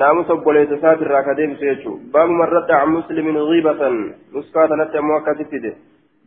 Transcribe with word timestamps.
ناموس 0.00 0.26
بوليس 0.26 0.68
ساتر 0.68 1.06
راكديم 1.06 1.56
سيجو. 1.60 1.98
باب 2.12 2.28
من 2.28 2.48
رد 2.56 2.70
عن 2.70 2.88
مسلم 2.88 3.36
غيبة. 3.36 3.80
نسكات 4.34 4.70
نتي 4.80 5.00
موكا 5.00 5.32
تفيده 5.32 5.72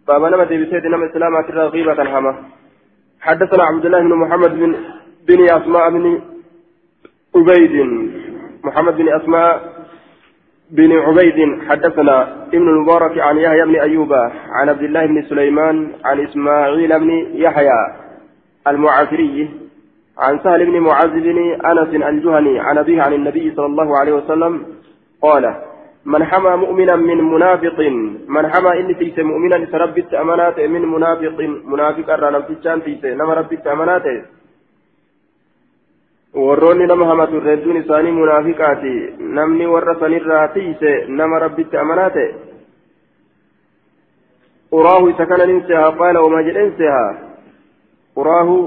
باب 0.08 0.22
نما 0.22 0.44
ديبسيد 0.44 0.86
نما 0.86 1.06
إسلاما 1.06 1.42
ترى 1.42 1.64
غيبة 1.68 2.20
هما 2.20 2.34
حدثنا 3.22 3.64
عبد 3.64 3.86
الله 3.86 4.00
بن 4.00 4.14
محمد 4.24 4.52
بن 4.60 4.76
بن 5.28 5.40
أسماء 5.44 5.90
بن 5.90 6.22
عبيد. 7.36 7.76
محمد 8.64 8.96
بن 8.98 9.10
أسماء 9.10 9.54
بن 10.72 10.92
عبيد. 10.92 11.40
حدثنا 11.70 12.16
ابن 12.48 12.68
المبارك 12.74 13.20
عن 13.20 13.38
يحيى 13.38 13.64
بن 13.66 13.76
أيوب. 13.76 14.14
عن 14.58 14.70
عبد 14.70 14.84
الله 14.84 15.06
بن 15.06 15.22
سليمان. 15.30 15.92
عن 16.06 16.20
إسماعيل 16.20 17.00
بن 17.00 17.10
يحيى 17.46 17.80
المعافري. 18.68 19.50
عن 20.20 20.40
سهل 20.44 20.66
بن 20.66 20.80
معاذ 20.80 21.10
بن 21.10 21.38
أنس 21.70 21.92
الجهني 22.12 22.60
عن 22.60 22.78
أبيه 22.78 23.02
عن 23.02 23.14
النبي 23.14 23.46
صلى 23.56 23.66
الله 23.66 23.98
عليه 24.00 24.14
وسلم 24.14 24.54
قال 25.22 25.56
من 26.06 26.24
حمى 26.24 26.56
مؤمنا 26.56 26.96
من 26.96 27.18
منافق 27.34 27.80
من 28.36 28.44
حمى 28.52 28.72
إني 28.80 28.94
تيس 28.94 29.20
مؤمنا 29.20 29.66
سربت 29.72 30.14
أمانات 30.14 30.60
من 30.60 30.82
منافق 30.96 31.38
منافق 31.74 32.08
أرانا 32.14 32.40
تيسان 32.40 32.84
تيس 32.84 33.04
نما 33.06 33.34
ربت 33.34 33.64
hedduun 36.34 37.78
isaanii 37.78 38.12
munaafiqaati 38.12 38.94
namni 39.38 39.66
warra 39.66 39.96
sanirraa 40.00 40.48
tiise 40.48 40.92
nama 41.08 41.40
rabbitti 41.40 41.78
amanaa 41.78 42.10
ta'e 42.10 42.28
uraahu 44.72 45.10
isa 45.10 45.26
kana 45.26 45.46
nin 45.46 45.64
seha 45.68 45.92
qaala 46.02 46.22
wama 46.22 46.44
jedhen 46.44 46.70
seha 46.78 47.06
uraahu 48.16 48.58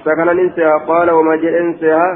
kana 0.00 0.34
nin 0.34 0.52
seha 0.56 0.80
qaala 0.88 1.12
wama 1.14 1.36
jedhen 1.36 1.76
seha 1.80 2.08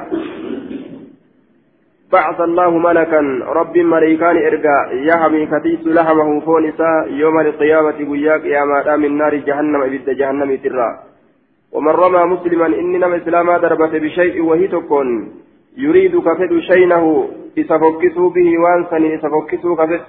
بعث 2.06 2.40
الله 2.40 2.70
ملكا 2.78 3.20
رب 3.58 3.78
مريكان 3.78 4.36
إرجع 4.36 4.92
يحمي 5.10 5.42
كتيس 5.46 5.82
لحمه 5.86 6.40
فونسا 6.40 6.90
يوم 7.22 7.36
القيامة 7.40 7.98
وياك 8.10 8.44
يا 8.44 8.64
ما 8.64 8.96
من 8.96 9.18
نار 9.18 9.34
جهنم 9.34 9.82
إبد 9.82 10.10
جهنم 10.10 10.50
ترى 10.56 10.88
ومن 11.72 11.92
رمى 12.02 12.22
مسلما 12.32 12.66
إني 12.66 12.98
نم 12.98 13.12
إسلاما 13.14 13.58
دربت 13.58 13.94
بشيء 14.04 14.42
وهي 14.42 14.68
تكون. 14.68 15.08
يريد 15.76 16.14
كفد 16.26 16.52
شينه 16.58 17.28
إسفكسوا 17.58 18.30
به 18.30 18.48
وانسا 18.62 18.98
إسفكسوا 19.16 19.76
كفد. 19.76 20.02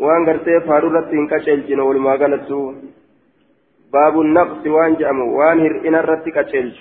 وان 0.00 0.26
قرتي 0.26 0.60
فارورة 0.60 1.10
كشلجن 1.30 1.80
ولما 1.80 2.12
قالتوا 2.20 2.72
باب 3.98 4.20
النقص 4.20 4.66
وان 4.66 4.94
جأم 4.94 5.20
وان 5.20 5.58
هرئنا 5.60 6.00
الرتك 6.00 6.46
كشلج 6.46 6.76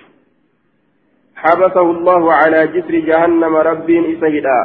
حبسه 1.36 1.88
الله 1.96 2.34
على 2.34 2.68
جسر 2.68 2.96
جهنم 3.10 3.56
رب 3.56 3.90
إسهدا 3.90 4.60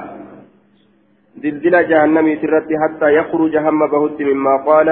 زلزل 1.43 1.89
جهنم 1.89 2.27
ترتي 2.43 2.75
حتى 2.83 3.09
يخرج 3.19 3.57
هم 3.57 3.81
بهت 3.93 4.21
مما 4.21 4.55
قال. 4.67 4.89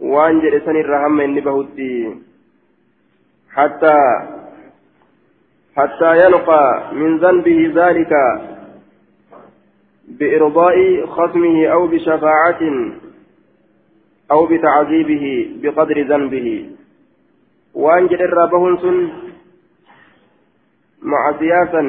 وان 0.00 0.40
جلسني 0.40 0.80
الرحم 0.80 1.20
إني 1.20 1.40
بهتي 1.40 2.14
حتى 3.50 3.96
حتى 5.76 6.10
يلقى 6.24 6.90
من 6.92 7.18
ذنبه 7.18 7.72
ذلك 7.74 8.12
بإرضاء 10.08 11.06
خصمه 11.06 11.66
أو 11.66 11.86
بشفاعة 11.86 12.60
أو 14.34 14.40
بتعذيبه 14.50 15.24
بقدر 15.62 15.96
ذنبه 16.10 16.48
وأن 17.74 18.06
جد 18.10 18.22
الرابهن 18.28 18.76
سن 18.82 18.98
مع 21.02 21.22
سياسا 21.38 21.82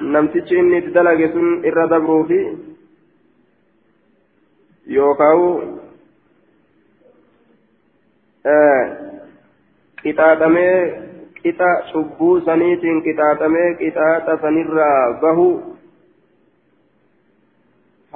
namtichi 0.00 0.54
inni 0.54 0.78
itti 0.78 0.90
dalage 0.94 1.26
sun 1.34 1.64
irra 1.68 1.84
dabruu 1.90 2.22
fi 2.28 2.38
yookaan 4.96 5.40
qixaaxamee 10.02 10.76
qixa 11.40 11.70
cubbuu 11.90 12.34
saniitiin 12.46 13.02
qixaaxamee 13.06 13.74
qixaaxa 13.80 14.38
sanirraa 14.42 15.00
bahu 15.22 15.48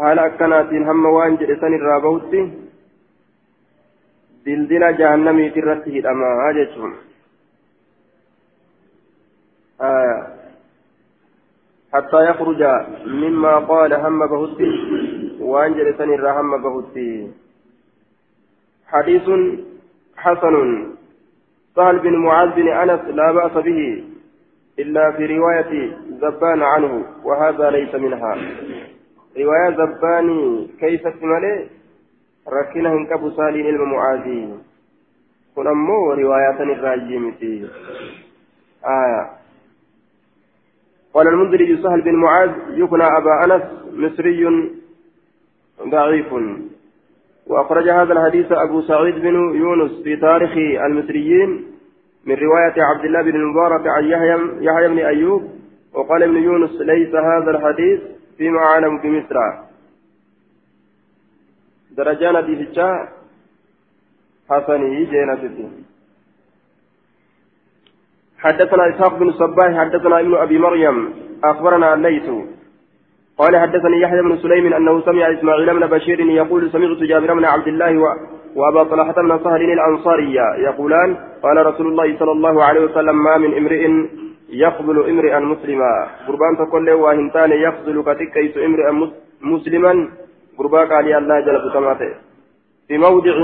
haala 0.01 0.23
akkanaatiin 0.23 0.85
hamma 0.91 1.15
waan 1.17 1.39
jedhe 1.41 1.57
sanirraa 1.61 2.01
bahutti 2.01 2.43
dildila 4.45 4.93
jahannamiiti 5.01 5.59
irratti 5.65 5.97
hidhamaa 5.97 6.53
jechuun 6.61 6.95
حتى 11.93 12.21
يخرج 12.31 12.63
مما 13.07 13.59
قال 13.59 13.93
هم 13.93 14.27
بهتي 14.27 14.71
وأنجل 15.41 15.95
سنر 15.99 16.41
هم 16.41 16.63
بهتي 16.63 17.31
حديث 18.87 19.27
حسن. 20.17 20.87
سهل 21.77 21.99
بن 21.99 22.17
معاذ 22.17 22.49
بن 22.51 22.69
أنس 22.69 23.01
لا 23.05 23.33
بأس 23.33 23.53
به 23.53 24.05
إلا 24.79 25.13
في 25.13 25.27
رواية 25.27 25.97
زبان 26.11 26.63
عنه 26.63 27.05
وهذا 27.25 27.71
ليس 27.71 27.95
منها. 27.95 28.37
رواية 29.37 29.71
زباني 29.77 30.69
كيف 30.81 31.09
تملي 31.09 31.67
ركنه 32.49 33.07
كبو 33.07 33.31
سالين 33.31 33.67
المعاذي 33.67 34.55
كن 35.57 35.67
أمو 35.67 36.13
رواية 36.13 36.63
الراجيمتي 36.63 37.69
آية. 38.85 39.31
قال 41.15 41.29
المنذري 41.29 41.83
سهل 41.83 42.01
بن 42.01 42.15
معاذ 42.15 42.51
يكنى 42.71 43.05
أبا 43.05 43.45
أنس 43.45 43.63
مصري 43.93 44.71
ضعيف. 45.89 46.33
وأخرج 47.47 47.89
هذا 47.89 48.13
الحديث 48.13 48.53
أبو 48.53 48.83
سعيد 48.83 49.15
بن 49.15 49.35
يونس 49.55 50.03
في 50.05 50.17
تاريخ 50.17 50.53
المصريين 50.87 51.67
من 52.27 52.35
رواية 52.35 52.83
عبد 52.83 53.05
الله 53.05 53.23
بن 53.23 53.37
المبارك 53.37 53.87
عن 53.87 54.05
يحيى 54.61 54.89
بن 54.89 54.99
أيوب 54.99 55.43
وقال 55.95 56.23
ابن 56.23 56.37
يونس 56.37 56.81
ليس 56.81 57.15
هذا 57.15 57.51
الحديث 57.51 58.01
فيما 58.43 58.59
أعلم 58.59 58.99
بمصر 58.99 59.37
درجان 61.97 62.37
دي 62.47 62.55
فتشا 62.61 62.89
حسني 64.51 65.05
جينا 65.11 65.35
حدثنا 68.45 68.89
إسحاق 68.91 69.15
بن 69.19 69.29
الصباح 69.29 69.71
حدثنا 69.81 70.21
ابن 70.21 70.35
أبي 70.35 70.59
مريم 70.59 70.97
أخبرنا 71.45 71.95
الليث. 71.95 72.27
قال 73.39 73.53
حدثني 73.63 74.01
يحيى 74.01 74.23
بن 74.23 74.37
سليم 74.39 74.73
أنه 74.73 75.01
سمع 75.01 75.33
إسماعيل 75.33 75.75
بن 75.79 75.87
بشير 75.87 76.21
يقول 76.21 76.71
سمعت 76.73 76.99
جابر 77.11 77.35
بن 77.35 77.45
عبد 77.45 77.69
الله 77.69 77.99
و... 77.99 78.07
وأبا 78.57 78.83
طلحة 78.91 79.13
بن 79.13 79.39
سهل 79.45 79.63
الأنصاري 79.73 80.35
يقولان 80.69 81.11
قال 81.43 81.67
رسول 81.67 81.87
الله 81.87 82.19
صلى 82.19 82.33
الله 82.33 82.65
عليه 82.65 82.81
وسلم 82.81 83.25
ما 83.25 83.37
من 83.37 83.57
امرئ 83.61 83.83
يقبل 84.53 84.97
امرئا 85.11 85.41
مسلما. 85.41 85.93
قربان 86.29 86.57
تقول 86.57 86.87
له 86.87 86.95
وهنتان 86.95 87.51
يقبل 87.53 87.97
كتكيس 88.07 88.57
امرئا 88.57 88.93
مسلما. 89.41 90.09
قربا 90.59 90.85
قال 90.85 91.07
الله 91.15 91.41
جل 91.41 91.57
بتماته. 91.65 92.11
في 92.89 92.99
موضع 92.99 93.37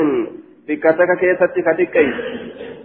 بكتك 0.68 1.10
كيست 1.20 1.54
كتكيس. 1.66 2.14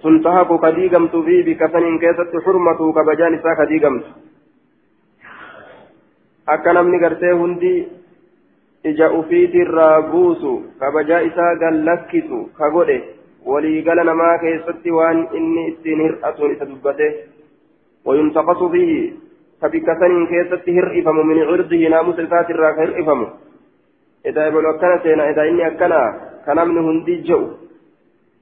تنتهك 0.03 0.49
كديغمت 0.63 1.15
في 1.15 1.35
بكفن 1.47 1.97
كيست 2.03 2.31
حرمته 2.45 2.93
كبجان 2.93 3.33
سا 3.43 3.51
كديغمت 3.59 4.05
akka 6.45 6.73
namni 6.73 6.99
gartee 6.99 7.31
hundi 7.31 7.87
ija 8.83 9.07
ufiitirraa 9.17 10.01
buusu 10.01 10.49
kabajaa 10.79 11.21
isaa 11.27 11.55
gallakkisu 11.55 12.39
ka 12.57 12.69
godhe 12.69 12.97
waliigala 13.45 14.03
namaa 14.03 14.37
keessatti 14.41 14.91
waan 14.91 15.21
inni 15.39 15.63
ittiin 15.67 16.01
hir'atuun 16.05 16.51
isa 16.55 16.67
dubbate 16.71 17.07
wayuntaqasu 18.05 18.69
fihi 18.75 18.99
ka 19.61 19.69
bikka 19.69 19.95
saniin 19.99 20.27
keessatti 20.27 20.75
hir'ifamu 20.77 21.23
min 21.23 21.41
cirdihi 21.49 21.89
naamusa 21.89 22.27
isaatirraa 22.27 22.73
ka 22.75 22.85
hir'ifamu 22.85 23.27
edaa 24.31 24.47
ebalu 24.51 24.69
akkana 24.73 25.01
seena 25.03 25.29
edaa 25.33 25.49
inni 25.51 25.63
akkana 25.71 25.99
ka 26.45 26.55
namni 26.59 26.85
hundi 26.87 27.17
je'u 27.29 27.41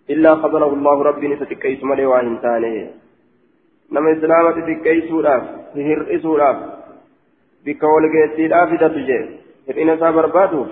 illaa 0.10 0.36
qabalahu 0.44 0.78
allahu 0.80 1.08
rabbiin 1.10 1.38
isa 1.38 1.50
xiqqeessu 1.54 1.86
malee 1.86 2.12
waa 2.13 2.22
hin 2.28 2.38
taane 2.46 2.74
nama 3.98 4.13
islaamatti 4.18 4.68
xiqqeessuudhaaf 4.69 5.44
hir'isuudhaaf 5.90 6.81
بك 7.66 7.84
والجيتيلا 7.84 8.66
في 8.66 8.78
دتجه 8.78 9.30
إن 9.81 9.98
صابر 10.00 10.25
باتوف 10.25 10.68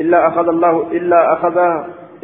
إلا 0.00 0.28
أخذ 0.28 0.48
الله 0.48 0.92
إلا 0.92 1.32
أخذ 1.32 1.58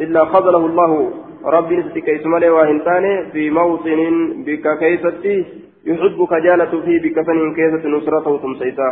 إلا 0.01 0.25
خذله 0.25 0.65
الله 0.65 1.11
ربي 1.45 1.77
نستك 1.77 2.09
اسمه 2.09 2.49
وهنتاني 2.51 3.31
في 3.31 3.49
موطن 3.49 3.99
بك 4.45 4.65
كيفتي 4.79 5.45
يحبك 5.85 6.33
جالة 6.33 6.81
فيه 6.85 6.97
بك 7.03 7.17
فنين 7.27 7.53
كيفة 7.55 7.89
نصرته 7.89 8.37
تمسيتا. 8.37 8.89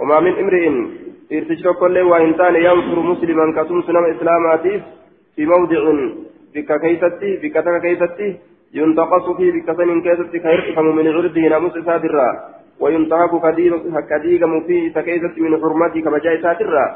وما 0.00 0.20
من 0.20 0.32
امرئ 0.42 0.64
ارتجر 1.32 1.72
كل 1.72 1.98
وهنتاني 1.98 2.58
ينصر 2.64 3.00
مسلما 3.00 3.62
كتم 3.62 3.82
سنم 3.82 4.04
إسلاماتي 4.04 4.82
في 5.36 5.46
موضع 5.46 5.82
بك 6.54 6.70
كيفتي 6.80 7.30
بك 7.42 7.56
كيفتي 7.82 8.36
ينتقص 8.74 9.26
فيه 9.36 9.52
بكسن 9.52 10.00
كيست 10.00 10.36
كيرقم 10.44 10.86
من 10.96 11.06
عرضه 11.08 11.40
ناموس 11.40 11.76
سادرا. 11.86 12.28
وينتهك 12.80 13.32
كديغم 14.10 14.60
فيه 14.66 14.92
تكيست 14.92 15.38
من 15.38 15.52
حرمته 15.62 16.00
كبجاء 16.00 16.42
ساترا 16.42 16.86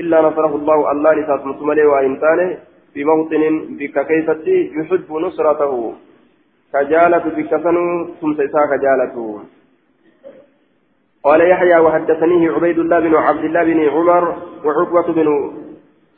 إلا 0.00 0.20
نصره 0.22 0.52
الله 0.56 0.92
الله 0.92 1.12
لسات 1.14 1.46
مسمله 1.46 1.86
وإنسانه 1.86 2.58
في 2.96 3.04
موطن 3.04 3.76
بككيست 3.78 4.46
يحب 4.78 5.12
نصرته. 5.12 5.94
كجالة 6.72 7.24
بكسن 7.36 7.76
ثم 8.20 8.34
سيسا 8.34 8.62
كجالته. 8.70 9.40
قال 11.24 11.40
يحيى 11.40 11.78
وحدثنيه 11.78 12.52
عبيد 12.52 12.78
الله 12.78 13.00
بن 13.00 13.14
عبد 13.14 13.44
الله 13.44 13.64
بن 13.64 13.80
عمر 13.88 14.24
وعقبة 14.64 15.12
بن 15.12 15.28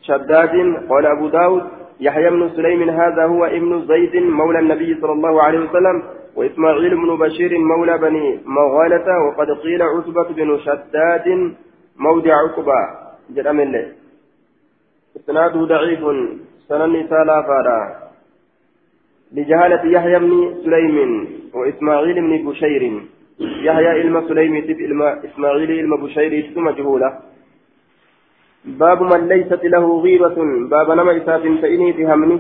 شداد. 0.03 0.55
قال 0.91 1.07
أبو 1.07 1.29
داود 1.29 1.63
يحيى 2.01 2.31
بن 2.31 2.49
سليم 2.57 2.91
هذا 2.91 3.25
هو 3.25 3.45
ابن 3.45 3.87
زيد 3.87 4.17
مولى 4.17 4.59
النبي 4.59 5.01
صلى 5.01 5.13
الله 5.13 5.43
عليه 5.43 5.59
وسلم 5.59 6.03
وإسماعيل 6.37 6.95
بن 6.97 7.17
بشير 7.17 7.59
مولى 7.59 7.99
بني 7.99 8.41
مغالة. 8.47 9.09
وقد 9.27 9.51
قيل 9.51 9.83
عتبة 9.83 10.29
بن 10.39 10.59
شداد 10.59 11.27
مودع 11.97 12.35
عقبة. 12.37 12.81
جرم 13.31 13.61
الله 13.61 13.87
إسناده 15.17 15.65
ضعيف. 15.65 16.03
سنن 16.69 17.09
سالا 17.11 17.43
فارا 17.43 17.81
لجهالة 19.33 19.83
يحيى 19.97 20.19
بن 20.19 20.33
سليم 20.65 20.97
وإسماعيل 21.55 22.15
بن 22.15 22.33
بشير. 22.49 22.83
يحيى 23.41 23.93
إلما 24.01 24.29
سليم 24.29 24.55
إسماعيل 25.29 25.71
إلما 25.71 25.97
بشير 25.97 26.33
ثم 26.55 26.71
جهوله 26.71 27.19
باب 28.65 29.03
من 29.03 29.29
ليست 29.29 29.65
له 29.65 30.01
غيبة. 30.01 30.37
باب 30.71 30.91
نما 30.91 31.17
إساف 31.17 31.43
تئني 31.43 31.93
بهمني 31.93 32.39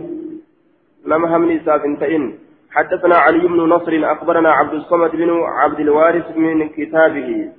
نما 1.06 1.36
همني 1.36 1.56
إساف 1.56 1.82
تئن. 2.00 2.25
حدثنا 2.70 3.16
علي 3.16 3.48
بن 3.48 3.60
نصر 3.60 3.92
أخبرنا 4.12 4.50
عبد 4.50 4.75
الصمد 4.75 5.10
بن 5.10 5.30
عبد 5.60 5.80
الوارث 5.80 6.36
من 6.36 6.69
كتابه. 6.69 7.52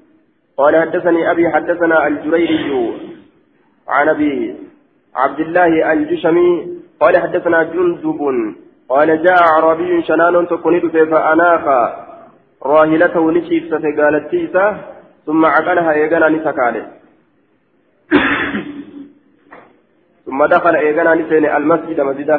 قال 0.58 0.74
حدثني 0.82 1.32
أبي 1.32 1.50
حدثنا 1.50 2.08
الجريري 2.08 2.94
عن 3.88 4.10
أبي 4.10 4.56
عبد 5.16 5.40
الله 5.40 5.94
الجشمي 5.94 6.68
قال 7.00 7.18
حدثنا 7.18 7.64
جندب 7.64 8.20
قال 8.90 9.24
جاء 9.24 9.38
أعرابي 9.52 10.02
شنان 10.02 10.48
تكون 10.48 10.90
فأناخ 10.90 11.66
راهلته 12.66 13.32
نشيف 13.32 13.64
ستقالت 13.66 14.34
ثم 15.26 15.46
عقلها 15.46 15.94
يقال 15.94 16.36
نسكاله. 16.36 16.86
ثم 20.26 20.46
دخل 20.46 20.76
إيغانا 20.76 21.16
نسين 21.16 21.46
المسجد 21.46 22.02
مسجدا 22.02 22.38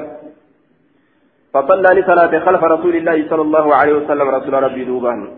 فصلى 1.53 2.01
لصلاة 2.01 2.33
خلف 2.47 2.63
رسول 2.75 2.95
الله 2.97 3.29
صلى 3.31 3.43
الله 3.43 3.75
عليه 3.75 3.95
وسلم 3.95 4.29
رسول 4.29 4.55
ربي 4.63 4.85
دوبان 4.85 5.29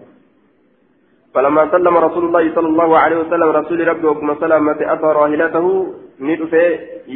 فلما 1.35 1.71
سلم 1.71 1.97
رسول 1.97 2.25
الله 2.25 2.55
صلى 2.55 2.69
الله 2.69 2.99
عليه 2.99 3.17
وسلم 3.17 3.49
رسول 3.61 3.89
ربي 3.89 4.07
وكما 4.07 4.35
سلمت 4.41 4.83
أتى 4.83 5.09
راهلته 5.19 5.67
ندفع 6.29 6.65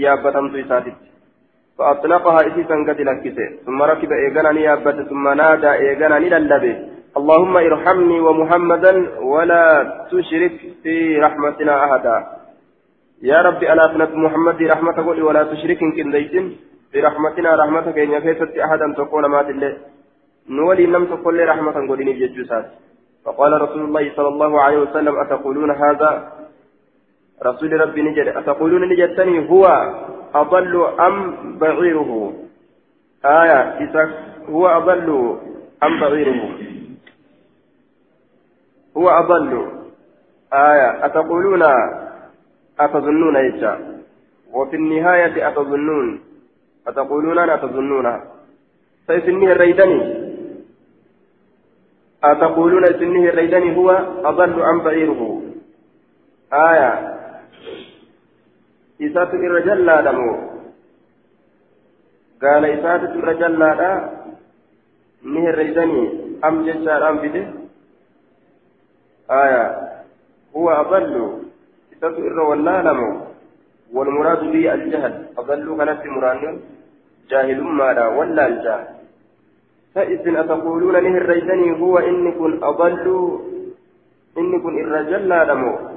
يابة 0.04 0.36
تيساتت 0.52 0.98
فأطلقها 1.78 2.40
إسيسا 2.48 2.76
قد 2.88 3.00
لكسه 3.08 3.48
ثم 3.66 3.82
ركب 3.82 4.10
إيغانا 4.12 4.52
نيابة 4.52 4.98
ثم 5.10 5.24
نادى 5.40 5.70
إيغانا 5.84 6.18
نللبه 6.18 6.74
اللهم 7.18 7.54
ارحمني 7.56 8.18
ومحمدا 8.26 8.92
ولا 9.32 9.64
تشرك 10.12 10.56
في 10.82 10.96
رحمتنا 11.26 11.74
أحدا 11.84 12.16
يا 13.30 13.38
ربي 13.46 13.72
ألا 13.72 13.84
أفنت 13.86 14.12
محمد 14.24 14.58
قولي 15.06 15.22
ولا 15.28 15.42
تشرك 15.52 15.78
كنديتين 15.96 16.46
برحمتنا 16.92 17.50
رحمتك 17.62 17.98
إن 17.98 18.18
كيست 18.24 18.52
أحدا 18.66 18.86
تقول 18.96 19.24
مات 19.34 19.48
الله 19.54 19.72
نولي 20.48 20.86
لم 20.86 21.04
تقل 21.12 21.38
رحمة 21.52 21.76
قولي 21.88 22.12
ججوسات 22.20 22.66
فقال 23.24 23.52
رسول 23.64 23.82
الله 23.88 24.04
صلى 24.16 24.28
الله 24.28 24.60
عليه 24.64 24.78
وسلم 24.78 25.14
أتقولون 25.24 25.70
هذا 25.70 26.10
رسول 27.42 27.80
ربي 27.80 28.02
نجد. 28.02 28.28
أتقولون 28.28 28.88
نجدتني 28.88 29.50
هو 29.50 29.64
أضل 30.34 30.86
أم 31.00 31.36
بعيره؟ 31.58 32.32
آية 33.24 33.62
هو 34.48 34.66
أضل 34.66 35.38
أم 35.82 36.00
بعيره؟ 36.00 36.58
هو 38.96 39.08
أضل. 39.08 39.66
آية 40.52 41.06
أتقولون 41.06 41.62
أتظنون 42.80 43.36
يجا 43.36 44.02
وفي 44.52 44.76
النهاية 44.76 45.48
أتظنون. 45.48 46.20
أتقولون 46.88 47.38
أنا 47.38 47.54
أتظنون. 47.54 48.20
فإسنه 49.08 49.52
الريدني. 49.52 50.26
أتقولون 52.24 52.84
إسنه 52.84 53.28
الريدني 53.28 53.76
هو 53.76 53.90
أضل 54.24 54.62
عن 54.62 54.80
بعيره؟ 54.80 55.42
آية 56.52 57.15
إسات 59.00 59.34
الرجل 59.34 59.88
دمو 60.06 60.30
قال 62.42 62.64
إسات 62.64 63.02
الرجل 63.20 63.58
لا 63.58 63.72
نه 65.22 65.44
الريدني 65.50 66.02
أم 66.44 66.54
جشار 66.66 67.08
أم 67.10 67.16
بده 67.22 67.44
آية 69.30 69.64
هو 70.56 70.70
أضل 70.70 71.14
إساس 71.92 72.14
إر 72.28 72.40
واللالمو 72.40 73.10
والمراد 73.94 74.40
به 74.52 74.74
الجهل 74.74 75.14
أضل 75.38 75.66
كانت 75.78 76.06
مران 76.06 76.60
جاهل 77.30 77.60
ماذا 77.62 78.06
ولا 78.06 78.46
الجهل 78.46 78.86
فإذن 79.94 80.36
أتقولون 80.36 80.96
له 80.96 81.18
الرجلني 81.22 81.80
هو 81.80 81.98
إن 81.98 82.32
كن 82.38 82.64
أضل 82.64 83.06
إن 84.38 84.60
كن 84.62 84.74
الرجل 84.84 85.28
لالمو 85.28 85.95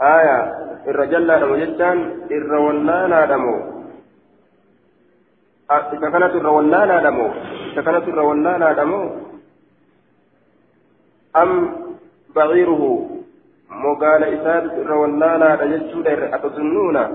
آية 0.00 0.38
الرجل 0.88 1.26
لالمو 1.26 1.56
جدان 1.56 1.98
إر 2.32 2.54
ولا 2.54 3.08
لالمو 3.08 3.56
إذا 5.70 6.10
كانت 6.10 6.34
إر 6.34 6.46
ولا 6.46 6.86
لالمو 6.86 7.28
إذا 7.72 7.82
كانت 7.82 8.08
إر 8.08 8.20
ولا 8.20 8.58
لالمو 8.58 9.02
أم 11.36 11.50
بعيره 12.36 12.82
mogaala 13.70 14.28
isaatu 14.28 14.80
irra 14.80 14.96
wallaalaadha 14.96 15.66
jechuudha 15.66 16.32
atazunnuuna 16.32 17.10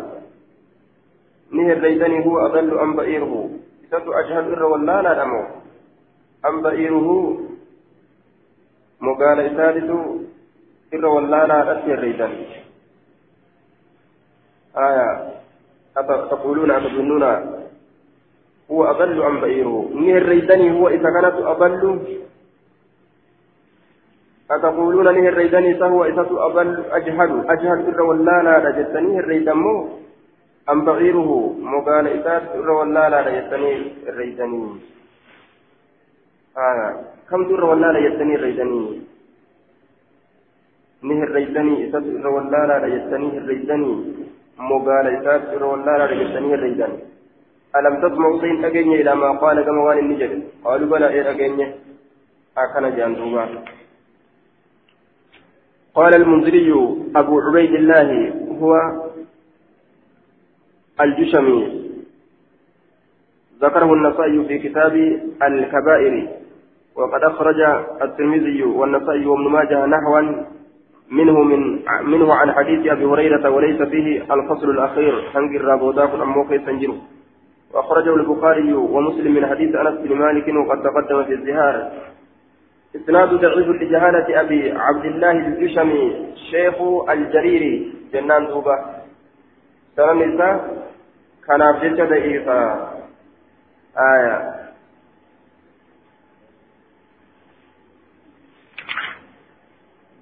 ni 1.51 1.63
herreeysanii 1.63 2.23
huwa 2.23 2.45
adallu 2.45 2.79
an 2.79 2.93
ba'iiruhu 2.93 3.59
isatu 3.83 4.15
ajhalu 4.15 4.51
irra 4.51 4.67
wallaalaadha 4.67 5.25
moo 5.25 5.45
an 6.49 6.61
ba'iiruhu 6.61 7.15
mogaala 8.99 9.47
isaatitu 9.51 9.97
irra 10.91 11.09
wallaalaadhatti 11.09 11.89
herreeysan 11.89 12.35
aya 14.75 15.31
تقولون 16.31 16.71
أتظنون 16.71 17.23
هو 18.71 18.83
أضل 18.83 19.23
أم 19.23 19.41
بعيره 19.41 19.89
نهر 19.95 20.23
ريدني 20.23 20.71
هو 20.71 20.87
إذا 20.87 21.09
كانت 21.11 21.35
أضل. 21.35 21.99
أتقولون 24.51 25.07
له 25.07 25.27
الريداني 25.29 25.75
فهو 25.75 26.05
إذا 26.05 26.27
أضل. 26.31 26.83
أجهل 26.91 27.31
أجهل 27.49 27.79
إر 27.87 28.01
ولالا 28.01 28.69
لجتنيه 28.69 29.19
الريدمو 29.19 29.89
أم 30.69 30.85
بعيره؟ 30.85 31.55
مقال 31.59 32.07
إذا 32.07 32.35
إر 32.55 32.69
ولالا 32.71 33.19
لجتنيه 33.29 33.79
الريداني 34.07 34.63
آه 36.57 36.95
كم 37.29 37.43
در 37.47 37.63
ولالا 37.63 37.99
يتنيه 37.99 38.35
الريداني 38.35 39.01
نه 41.03 41.23
الريداني 41.23 41.75
إذا 41.85 41.97
إر 41.97 42.27
ولالا 42.27 42.75
لجتنيه 42.85 43.37
الريداني 43.37 43.95
مقال 44.59 45.05
إذا 45.07 45.33
إر 45.55 45.63
ولالا 45.63 46.13
لجتنيه 46.13 46.53
الريداني 46.55 46.99
ألم 47.75 47.93
تسمعوا 48.03 48.41
سين 48.41 48.65
أجني 48.65 49.01
إلى 49.01 49.15
ما 49.15 49.31
قال 49.31 49.61
كما 49.65 49.85
قال 49.87 49.99
النجد 49.99 50.43
قالوا 50.63 50.89
بلى 50.89 51.07
إيه 51.09 51.29
أجني 51.31 51.65
أكن 52.57 52.95
جاندوبا 52.95 53.63
قال 55.95 56.15
المنذري 56.15 56.69
أبو 57.15 57.39
عبيد 57.39 57.73
الله 57.75 58.09
هو 58.61 58.73
الجشمي. 61.01 61.81
ذكره 63.61 63.93
النسائي 63.93 64.45
في 64.47 64.59
كتاب 64.59 64.93
الكبائر. 65.43 66.15
وقد 66.95 67.23
أخرج 67.23 67.59
الترمذي 68.01 68.63
والنسائي 68.63 69.25
وابن 69.25 69.47
ماجه 69.51 69.85
نحوا 69.85 70.21
منه 71.11 71.43
من 71.43 71.79
منه 72.03 72.33
عن 72.33 72.51
حديث 72.51 72.91
أبي 72.91 73.05
هريرة 73.05 73.49
وليس 73.49 73.81
فيه 73.81 74.33
الفصل 74.33 74.69
الأخير. 74.69 75.23
هنجر 75.35 75.61
رابوداك 75.65 76.09
أموك 76.09 76.51
يسنجره 76.51 76.97
وأخرجه 77.73 78.15
البخاري 78.15 78.73
ومسلم 78.73 79.33
من 79.33 79.45
حديث 79.47 79.75
أنس 79.75 79.99
بن 79.99 80.15
مالك 80.15 80.47
وقد 80.47 80.83
تقدم 80.83 81.23
في 81.23 81.33
الزهار. 81.33 81.91
إسناد 82.95 83.29
ضعيف 83.29 83.67
لجهالة 83.67 84.41
أبي 84.41 84.71
عبد 84.71 85.05
الله 85.05 85.31
الجشمي 85.31 86.27
شيخ 86.51 86.75
الجريري 87.09 87.93
جنان 88.13 88.47
دوبة. 88.47 89.01
إسا 89.99 90.67
كان 91.47 91.61
أبجد 91.61 92.09
ضعيفا 92.09 92.91
آية 93.97 94.50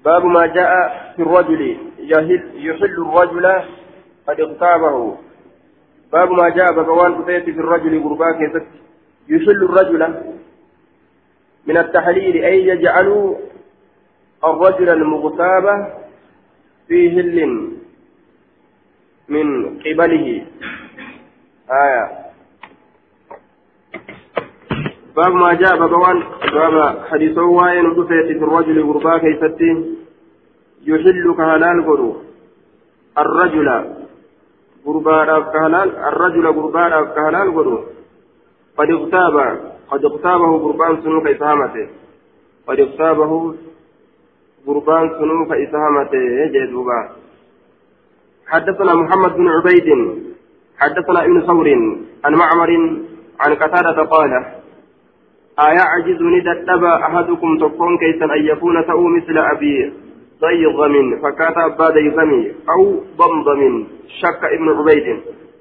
باب 0.10 0.26
ما 0.26 0.46
جاء 0.46 0.70
في 1.16 1.22
الرجل 1.22 1.78
يحل, 2.00 2.42
يحل 2.56 3.02
الرجل 3.02 3.46
قد 4.28 4.40
اغتابه 4.40 5.18
باب 6.14 6.32
ما 6.32 6.50
جاء 6.50 6.74
بقوان 6.74 7.14
قتيت 7.14 7.44
في 7.44 7.60
الرجل 7.60 8.04
قرباك 8.04 8.36
يحل 9.30 9.64
الرجل 9.64 10.02
من 11.68 11.78
التحليل 11.78 12.44
أي 12.44 12.68
يجعل 12.68 13.36
الرجل 14.44 14.90
المغتاب 14.90 15.94
في 16.88 17.20
هل 17.20 17.70
من 19.30 19.80
قبله. 19.80 20.46
آية. 21.72 22.12
باب 25.16 25.34
ما 25.34 25.54
جاء 25.54 25.80
بابوان 25.80 26.24
باب 26.54 27.06
حديث 27.12 27.38
وين 27.38 27.94
قتيت 27.94 28.38
في 28.38 28.44
الرجل 28.44 28.84
غربا 28.84 29.18
كيستي 29.18 29.99
يحل 30.88 31.34
كهلال 31.38 31.86
قرو 31.86 32.16
الرجل 33.18 33.70
غربا 34.86 35.40
كهلال 35.40 35.90
الرجل 35.98 36.48
غربا 36.48 37.02
كهلال 37.16 37.56
قرو 37.56 37.78
قد 38.78 38.90
اغتاب 38.90 39.36
قد 39.92 40.06
اغتابه 40.06 40.52
غربان 40.64 41.02
سنو 41.04 41.22
كيسامته 41.24 41.88
قد 42.68 42.80
اغتابه 42.80 43.32
غربان 44.68 45.10
سنو 45.20 45.46
كيسامته 45.52 46.24
جدوبا 46.54 47.00
حدثنا 48.48 48.94
محمد 48.96 49.32
بن 49.36 49.48
عبيد 49.48 49.88
حدثنا 50.80 51.26
ابن 51.26 51.42
ثور 51.42 51.68
عن 52.26 52.34
معمر 52.34 52.72
عن 53.40 53.52
قتادة 53.56 54.04
قال 54.04 54.32
أيعجز 55.60 56.22
ندتبا 56.22 56.96
أحدكم 56.96 57.58
تكون 57.58 57.98
كيسا 57.98 58.26
أن 58.26 58.46
يكون 58.46 58.86
تأو 58.88 59.04
مثل 59.08 59.38
أبي 59.38 59.94
ضيغم 60.42 60.96
فكات 61.24 61.58
أبا 61.58 61.90
ضيغم 61.90 62.32
أو 62.74 62.82
ضمضم 63.20 63.62
شك 64.22 64.42
ابن 64.56 64.68
عبيد. 64.78 65.08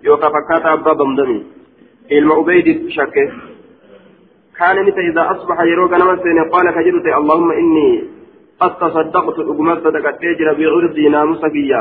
يوكا 0.05 0.29
فكات 0.29 0.65
أبا 0.67 0.93
ضمضم 0.93 1.33
ilma 2.09 2.35
ubeydi 2.41 2.89
shakke 2.97 3.25
كان 4.59 4.75
نتا 4.87 5.01
إذا 5.01 5.23
أصبح 5.31 5.59
يروق 5.61 5.93
نمسين 5.95 6.39
قال 6.51 6.67
كجرت 6.75 7.07
اللهم 7.07 7.51
إني 7.53 7.91
قد 8.61 8.73
تصدقت 8.79 9.39
أقمت 9.39 9.79
صدقت 9.85 10.15
تجرى 10.19 10.53
بعرضي 10.59 11.09
ناموسكيا 11.09 11.81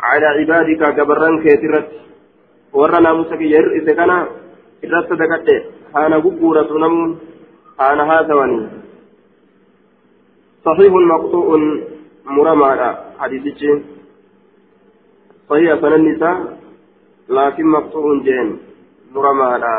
على 0.00 0.26
عبادك 0.26 0.82
قبران 0.98 1.42
كيترت 1.42 1.88
ورى 2.72 2.98
ناموسكيا 3.02 3.60
إذا 3.78 3.92
كان 3.98 4.10
إذا 4.84 4.98
صدقت. 5.10 5.48
أنا 5.96 6.16
قبورة 6.16 6.70
نمون 6.82 7.18
أنا 7.80 8.04
هذا 8.12 8.34
وني 8.34 8.68
صحيح 10.66 10.92
مقطوع. 11.12 11.46
مرمى 12.26 12.96
حديث 13.18 13.44
صحيح 15.50 15.74
فننسى 15.74 16.32
لكن 17.28 17.66
مقطوع 17.66 18.22
جين 18.22 18.66
muramaadha 19.16 19.72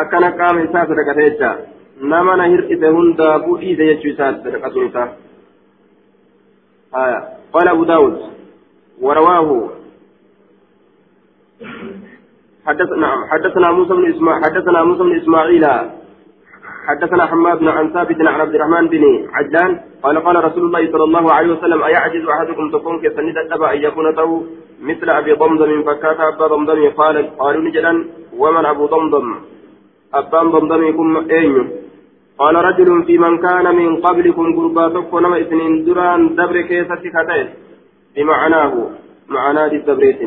akkana 0.00 0.30
qaama 0.38 0.64
isaa 0.66 0.86
sadaqate 0.90 1.22
jecha 1.30 1.50
nama 2.12 2.36
na 2.40 2.46
hir'ise 2.52 2.88
hundaafuu 2.96 3.58
dhiise 3.62 3.86
jechuu 3.90 4.10
isaati 4.14 4.44
sadaqatuun 4.48 4.90
isaa 4.92 5.08
haya 6.98 7.20
قال 7.54 7.68
أبو 7.68 7.84
داود 7.84 8.16
ورواه 9.00 9.70
حدثنا 12.66 13.10
حدثنا 13.30 13.72
موسى 13.72 13.94
بن 13.94 14.06
إسماعيل 14.12 14.44
حدثنا 14.44 14.84
موسى 14.84 15.02
بن 15.02 15.16
إسماعيل 15.20 15.64
حدثنا 16.86 17.26
حماد 17.26 17.58
بن 17.58 17.68
عن 17.68 17.92
ثابت 17.92 18.20
عن 18.20 18.40
عبد 18.40 18.54
الرحمن 18.54 18.88
بن 18.88 19.04
عجلان 19.32 19.80
قال 20.02 20.18
قال 20.26 20.44
رسول 20.44 20.64
الله 20.64 20.92
صلى 20.92 21.04
الله 21.04 21.32
عليه 21.32 21.52
وسلم 21.52 21.82
أيعجز 21.82 22.24
أحدكم 22.28 22.70
تكون 22.70 23.00
كسند 23.02 23.36
الأبى 23.44 23.66
أن 23.74 23.82
يكون 23.82 24.06
له 24.18 24.42
مثل 24.82 25.10
أبي 25.10 25.32
ضمضم 25.32 25.82
فكات 25.82 26.20
أبا 26.20 26.46
ضمضم؟ 26.46 26.90
قال 26.90 27.16
قالوا 27.38 27.62
نجلا 27.62 28.04
ومن 28.38 28.66
أبو 28.66 28.86
ضمضم؟ 28.86 29.34
أبا 30.14 30.42
ضمضم 30.42 30.82
يكون 30.88 31.30
أين 31.30 31.70
قال 32.38 32.54
رجل 32.54 33.04
في 33.06 33.18
من 33.18 33.38
كان 33.38 33.76
من 33.76 33.96
قبلكم 33.96 34.56
قرباتك 34.56 35.12
ونما 35.14 35.40
إثنين 35.40 35.84
دران 35.84 36.34
دبر 36.34 36.60
كيسة 36.60 36.94
كتير 36.94 37.46
بمعناه 38.16 38.72
معناه 39.28 39.72
الدبريت 39.80 40.20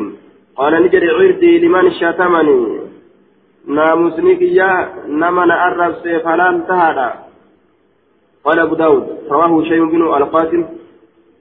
قال 0.56 0.72
نجري 0.82 1.08
عردي 1.10 1.58
لمن 1.58 1.90
شتمني. 1.90 2.87
ناموسني 3.68 4.36
كيا 4.36 4.88
نمن 5.06 5.50
أرب 5.50 5.94
فلان 6.24 6.66
تهدى 6.66 7.10
قال 8.44 8.58
أبو 8.58 8.74
داود 8.74 9.06
رواه 9.30 9.62
شيء 9.62 9.84
بن 9.84 10.02
القاسم. 10.02 10.64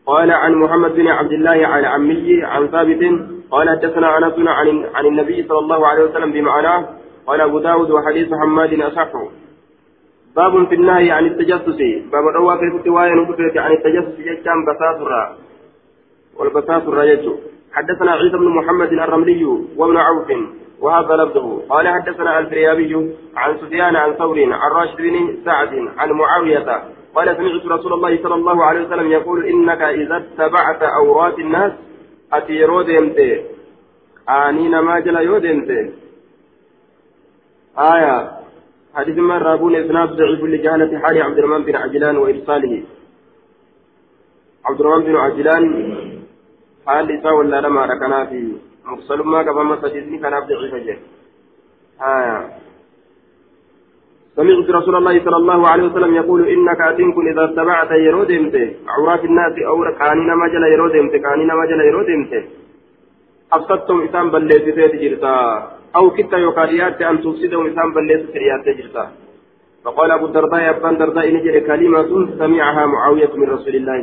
قال 0.05 0.31
عن 0.31 0.55
محمد 0.55 0.95
بن 0.95 1.07
عبد 1.07 1.31
الله 1.31 1.67
عن 1.67 1.85
عمه 1.85 2.45
عن 2.45 2.67
ثابت. 2.67 3.03
قال 3.51 3.69
حدثنا 3.69 4.17
أنس 4.17 4.33
عن 4.39 4.85
عن 4.95 5.05
النبي 5.05 5.43
صلى 5.43 5.59
الله 5.59 5.87
عليه 5.87 6.03
وسلم 6.03 6.31
بمعناه. 6.31 6.85
قال 7.27 7.41
أبو 7.41 7.59
داود 7.59 7.91
وحديث 7.91 8.29
حماد 8.41 8.81
أصح. 8.81 9.11
باب 10.35 10.67
في 10.67 10.75
النهي 10.75 11.11
عن 11.11 11.25
التجسس. 11.25 11.79
باب 12.11 12.27
الروا 12.27 12.55
في 12.55 12.63
الرواية 12.63 13.11
نبكت 13.11 13.57
عن 13.57 13.71
التجسس 13.71 14.19
يجتام 14.19 14.65
بساسرا 14.67 15.35
والبساسرا 16.37 17.03
يجو 17.03 17.35
حدثنا 17.73 18.11
عيسى 18.11 18.37
بن 18.37 18.49
محمد 18.49 18.91
الرملي 18.93 19.43
وابن 19.77 19.97
عوف. 19.97 20.56
وهذا 20.81 21.15
لفظه. 21.15 21.61
قال 21.69 21.87
حدثنا 21.87 22.39
الفريابي 22.39 23.15
عن 23.35 23.57
سفيان 23.57 23.95
عن 23.95 24.13
ثور 24.13 24.53
عن 24.53 24.71
راشد 24.71 24.97
بن 24.97 25.37
سعد 25.45 25.73
عن 25.97 26.11
معاوية. 26.11 26.83
قال 27.15 27.37
سمعت 27.37 27.79
رسول 27.79 27.93
الله 27.93 28.23
صلى 28.23 28.35
الله 28.35 28.63
عليه 28.63 28.87
وسلم 28.87 29.11
يقول 29.11 29.45
إنك 29.45 29.81
إذا 29.81 30.17
اتبعت 30.17 30.81
أورات 30.83 31.39
الناس 31.39 31.71
أتي 32.33 32.53
يرودمت 32.53 33.19
آنين 34.29 34.79
ما 34.79 34.99
جل 34.99 35.15
يودمت 35.15 35.69
آية. 37.79 38.31
حديث 38.95 39.17
ما 39.17 39.37
رابون 39.37 39.75
إسناد 39.75 40.09
ضعيف 40.09 40.43
لجهالة 40.43 40.99
حال 40.99 41.21
عبد 41.21 41.37
الرحمن 41.37 41.63
بن 41.63 41.75
عجلان 41.75 42.17
وإرساله. 42.17 42.83
عبد 44.65 44.79
الرحمن 44.81 45.03
بن 45.03 45.15
عجلان 45.15 45.63
حال 46.87 47.11
إساء 47.19 47.33
ولا 47.33 47.61
لما 47.61 47.85
ركنا 47.85 48.25
في 48.25 48.66
مفصل 48.91 49.19
ما 49.27 49.43
كما 49.43 49.63
مسجد 49.63 50.21
كان 50.21 50.33
ضعيف 50.49 50.75
جه 50.75 50.97
آية 52.01 52.37
سمعت 54.35 54.69
رسول 54.69 54.95
الله 54.95 55.15
صلى 55.25 55.37
الله 55.37 55.67
عليه 55.67 55.83
وسلم 55.83 56.15
يقول 56.15 56.47
إنك 56.47 56.81
أتنكن 56.81 57.27
إذا 57.31 57.43
اتبعت 57.45 57.91
يرودمت 57.91 58.55
عورات 58.87 59.23
الناس 59.25 59.55
أو 59.67 59.77
كانين 59.99 60.29
مجل 60.43 60.63
يرودمت 60.73 61.13
كانين 61.25 61.49
مجل 61.61 61.79
يرودمت 61.89 62.33
أفسدتم 63.53 64.01
إسام 64.01 64.29
بليت 64.29 64.65
جرتا. 65.01 65.37
أو 65.95 66.09
كنت 66.09 66.33
يقاليات 66.33 67.01
أن 67.01 67.21
تفسدهم 67.23 67.65
إسام 67.67 67.93
بليت 67.93 68.23
جرتا. 68.77 69.11
فقال 69.83 70.11
أبو 70.11 70.25
الدرداء 70.25 70.69
أبان 70.69 70.97
درداء 70.97 71.33
نجر 71.35 71.59
كلمة 71.59 72.11
سمعها 72.39 72.85
معاوية 72.85 73.33
من 73.35 73.49
رسول 73.49 73.75
الله. 73.75 73.99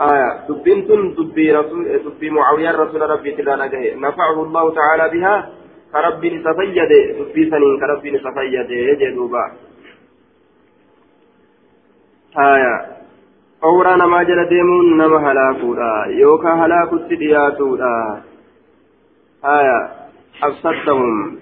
آية. 0.00 0.46
دبنت 0.48 0.90
دبي 1.18 1.52
رسول 1.52 1.98
دبي 2.04 2.30
معاوية 2.30 2.70
رسول 2.70 3.00
ربي 3.10 3.32
تلا 3.32 3.56
نفعه 3.96 4.42
الله 4.42 4.74
تعالى 4.74 5.18
بها 5.18 5.50
كربي 5.92 6.30
نسفيد 6.30 6.78
دبي 7.18 7.50
سنين 7.50 7.80
كربي 7.80 8.10
نسفيد 8.10 8.70
يجدوبا 8.70 9.52
آية. 12.38 12.74
أورا 13.64 13.96
نما 13.96 14.22
جل 14.22 14.48
ديمون 14.48 14.96
نما 14.98 15.32
هلاكودا. 15.32 16.04
يوكا 16.06 16.48
هلاكو 16.48 16.98
سدياتودا. 16.98 18.22
آية. 19.44 19.78
أفسدتهم. 20.42 21.38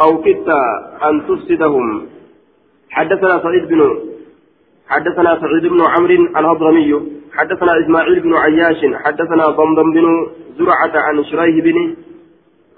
أو 0.00 0.22
كدت 0.22 0.48
أن 1.02 1.26
تفسدهم. 1.28 2.06
حدثنا 2.90 3.42
سعيد 3.42 3.68
بن 3.68 4.05
حدثنا 4.88 5.40
سعيد 5.40 5.66
بن 5.72 5.80
عمرو 5.80 6.26
الهضرمي 6.38 6.90
حدثنا 7.38 7.72
إسماعيل 7.80 8.20
بن 8.20 8.34
عياش 8.34 8.80
حدثنا 9.04 9.46
ضمضم 9.48 9.92
بن 9.92 10.06
زرعة 10.58 10.94
عن 10.94 11.24
شريح 11.24 11.64
بن 11.64 11.96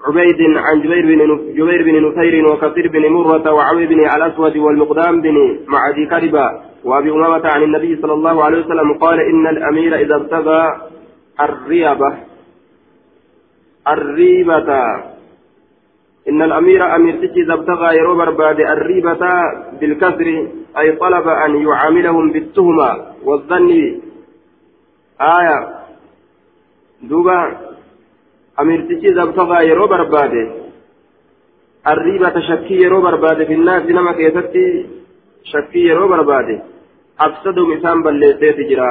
عبيد 0.07 0.57
عن 0.57 0.81
جبير 0.81 1.05
بن 1.05 1.53
جبير 1.57 1.83
بن 1.83 2.07
نفير 2.07 2.47
وكثير 2.47 2.87
بن 2.87 3.09
مرة 3.09 3.53
وعوي 3.53 3.85
بن 3.85 3.99
الأسود 3.99 4.57
والمقدام 4.57 5.21
بن 5.21 5.59
معدي 5.67 6.05
كربا 6.05 6.61
وأبي 6.83 7.11
أمامة 7.11 7.47
عن 7.47 7.63
النبي 7.63 8.01
صلى 8.01 8.13
الله 8.13 8.43
عليه 8.43 8.65
وسلم 8.65 8.93
قال 8.93 9.19
إن 9.19 9.47
الأمير 9.47 9.95
إذا 9.95 10.15
ابتغى 10.15 10.63
الريبة 11.41 12.13
الريبة 13.87 14.79
إن 16.27 16.41
الأمير 16.41 16.95
أمير 16.95 17.15
إذا 17.35 17.53
ابتغى 17.53 17.97
يرو 17.97 18.15
برباد 18.15 18.59
الريبة 18.59 19.19
بالكسر 19.79 20.27
أي 20.77 20.91
طلب 20.91 21.27
أن 21.27 21.51
يعاملهم 21.67 22.31
بالتهمة 22.31 22.89
والظن 23.23 23.69
آية 25.21 25.57
دوبا 27.01 27.69
amirtichi 28.61 29.13
zabtagaa 29.17 29.63
yeroo 29.69 29.87
barbaade 29.87 30.41
arriiba 31.91 32.31
tashakkii 32.37 32.81
yeroo 32.83 33.01
barbaade 33.01 33.45
finnaasi 33.51 33.93
nama 33.97 34.13
keessatti 34.17 34.63
shakkii 35.51 35.85
yeroo 35.89 36.09
barbaade 36.13 36.55
afsadum 37.27 37.71
isaan 37.77 38.03
balleesseeti 38.07 38.67
jira 38.71 38.87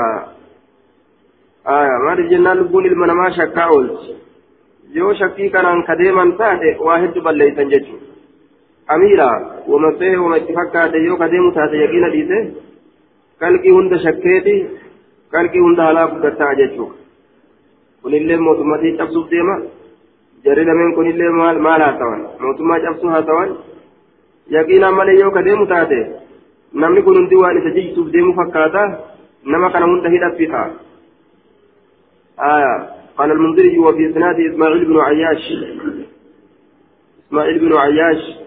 maaliif 2.06 2.30
jennaan 2.32 2.58
lubbuun 2.60 2.88
ilma 2.90 3.10
namaa 3.12 3.30
shakkaa 3.40 3.68
oolchi 3.74 4.16
yoo 4.96 5.14
shakkii 5.20 5.50
kanaan 5.50 5.82
kadeeman 5.88 6.32
taate 6.40 6.70
waa 6.86 6.98
hedduu 7.02 7.22
balleeysan 7.26 7.70
jechuudha 7.72 8.06
amiira 8.94 9.28
wama 9.72 9.90
see 9.98 10.16
wama 10.22 10.36
itti 10.40 10.52
fakkaate 10.58 10.98
yoo 11.06 11.16
kadeemu 11.22 11.52
taate 11.56 11.76
yaqiina 11.84 12.08
dhiise 12.14 12.38
kalqii 13.42 13.74
hunda 13.78 13.98
shakkeeti 14.04 14.54
kalqii 15.34 15.64
hunda 15.66 15.82
halaa 15.88 16.06
guddataa 16.12 16.54
jechuudha 16.60 16.94
kunillee 18.02 18.38
mootummatii 18.46 18.96
cabsuuf 19.00 19.30
deema 19.34 19.56
jarri 20.44 20.64
lameen 20.70 20.94
kunillee 20.98 21.30
maal 21.40 21.58
maal 21.68 21.82
haasawan 21.86 22.22
mootummaa 22.46 22.80
cabsuu 22.86 23.10
haasawan 23.16 23.50
yaqiinaan 24.56 24.94
malee 25.00 25.18
yoo 25.22 25.30
kadeemu 25.38 25.66
taate 25.74 25.98
namni 26.82 27.02
kun 27.06 27.16
hundi 27.20 27.36
waan 27.44 27.58
isa 27.62 27.70
jijjiituuf 27.76 28.12
deemu 28.16 28.34
fakkaata 28.40 28.82
nama 29.54 29.70
kana 29.74 29.86
hunda 29.92 30.08
hidhaffixa 30.16 30.62
آية 32.54 32.74
قال 33.18 33.30
المنذري 33.32 33.78
وفي 33.78 34.10
إسناده 34.10 34.54
إسماعيل 34.54 34.84
بن 34.84 35.00
عياش. 35.00 35.52
إسماعيل 37.26 37.58
بن 37.58 37.76
عياش. 37.76 38.38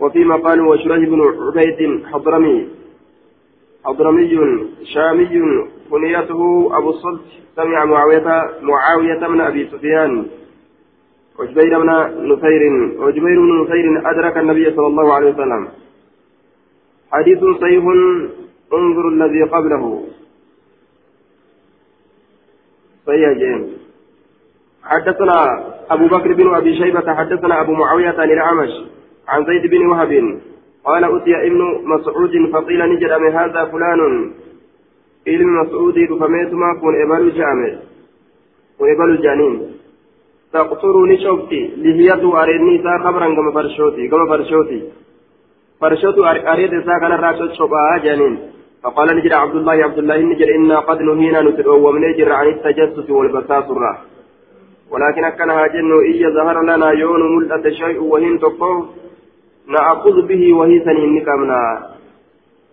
وفيما 0.00 0.36
قالوا 0.36 0.74
وشريه 0.74 1.06
بن 1.06 1.20
عبيد 1.20 2.06
حضرمي 2.06 2.68
حضرمي 3.84 4.30
شامي 4.84 5.26
كنيته 5.90 6.70
أبو 6.78 6.90
الصلت 6.90 7.20
سمع 7.56 7.84
معاوية 7.84 8.50
معاوية 8.62 9.26
بن 9.28 9.40
أبي 9.40 9.68
سفيان. 9.72 10.26
وجبير 11.38 11.78
بن 11.78 11.88
نفير. 12.32 12.62
وجبير 12.98 13.40
بن 13.40 13.62
نفير 13.62 14.10
أدرك 14.10 14.36
النبي 14.36 14.70
صلى 14.76 14.86
الله 14.86 15.14
عليه 15.14 15.30
وسلم. 15.32 15.68
حديث 17.12 17.38
صحيح. 17.60 17.84
انظر 18.72 19.08
الذي 19.08 19.42
قبله. 19.42 20.04
صحيح 23.06 23.32
جيم. 23.38 23.77
حدثنا 24.84 25.38
أبو 25.90 26.06
بكر 26.06 26.32
بن 26.32 26.54
أبي 26.54 26.76
شيبة 26.76 27.14
حدثنا 27.14 27.60
أبو 27.60 27.72
معاوية 27.72 28.14
عن 28.18 28.30
الأعمش 28.30 28.70
عن 29.28 29.44
زيد 29.44 29.70
بن 29.70 29.86
وهب 29.86 30.40
قال 30.84 31.04
أتي 31.04 31.46
ابن 31.46 31.60
مسعود 31.84 32.32
فقيل 32.52 32.80
نجد 32.92 33.12
من 33.12 33.32
هذا 33.32 33.64
فلان 33.64 34.32
mas'uudii 35.26 36.06
dhufameetuma 36.08 36.74
kun 36.80 36.94
ebalu 36.94 37.30
jaame 37.30 37.78
kun 38.78 38.88
ebalu 38.88 39.16
jaaniin 39.22 39.56
taqturuu 40.52 41.06
ni 41.06 41.18
cobti 41.24 41.60
lihiyatu 41.76 42.32
areedni 42.32 42.74
isaa 42.74 42.98
kabran 43.02 43.34
gama 43.34 43.52
farshooti 43.52 44.08
gama 44.08 44.26
farshooti 44.26 44.78
farshootu 45.80 46.24
areeda 46.24 46.80
isaa 46.82 47.00
kanarraa 47.00 47.34
coccophaa 47.34 47.98
jaaniin 48.06 48.38
فقال 48.82 49.08
نجد 49.16 49.32
عبد 49.32 49.56
الله 49.56 49.72
عبد 49.72 49.98
الله 49.98 50.18
نجد 50.18 50.48
إنا 50.56 50.78
قد 50.78 51.02
نهينا 51.02 51.40
نتلو 51.42 51.88
ومن 51.88 52.02
جر 52.18 52.32
عن 52.32 52.46
التجسس 52.46 53.10
والبساس 53.10 53.66
ولكن 54.90 55.24
أكنها 55.24 55.66
جن 55.66 55.90
إيا 56.12 56.30
ظهر 56.30 56.62
لنا 56.62 56.90
يون 56.90 57.36
ملأة 57.36 57.70
شيء 57.70 58.02
وهن 58.02 58.38
تقو 58.38 58.84
نأخذ 59.68 60.26
به 60.26 60.52
وهي 60.52 60.84
سنين 60.84 61.14
نكمنا 61.14 61.62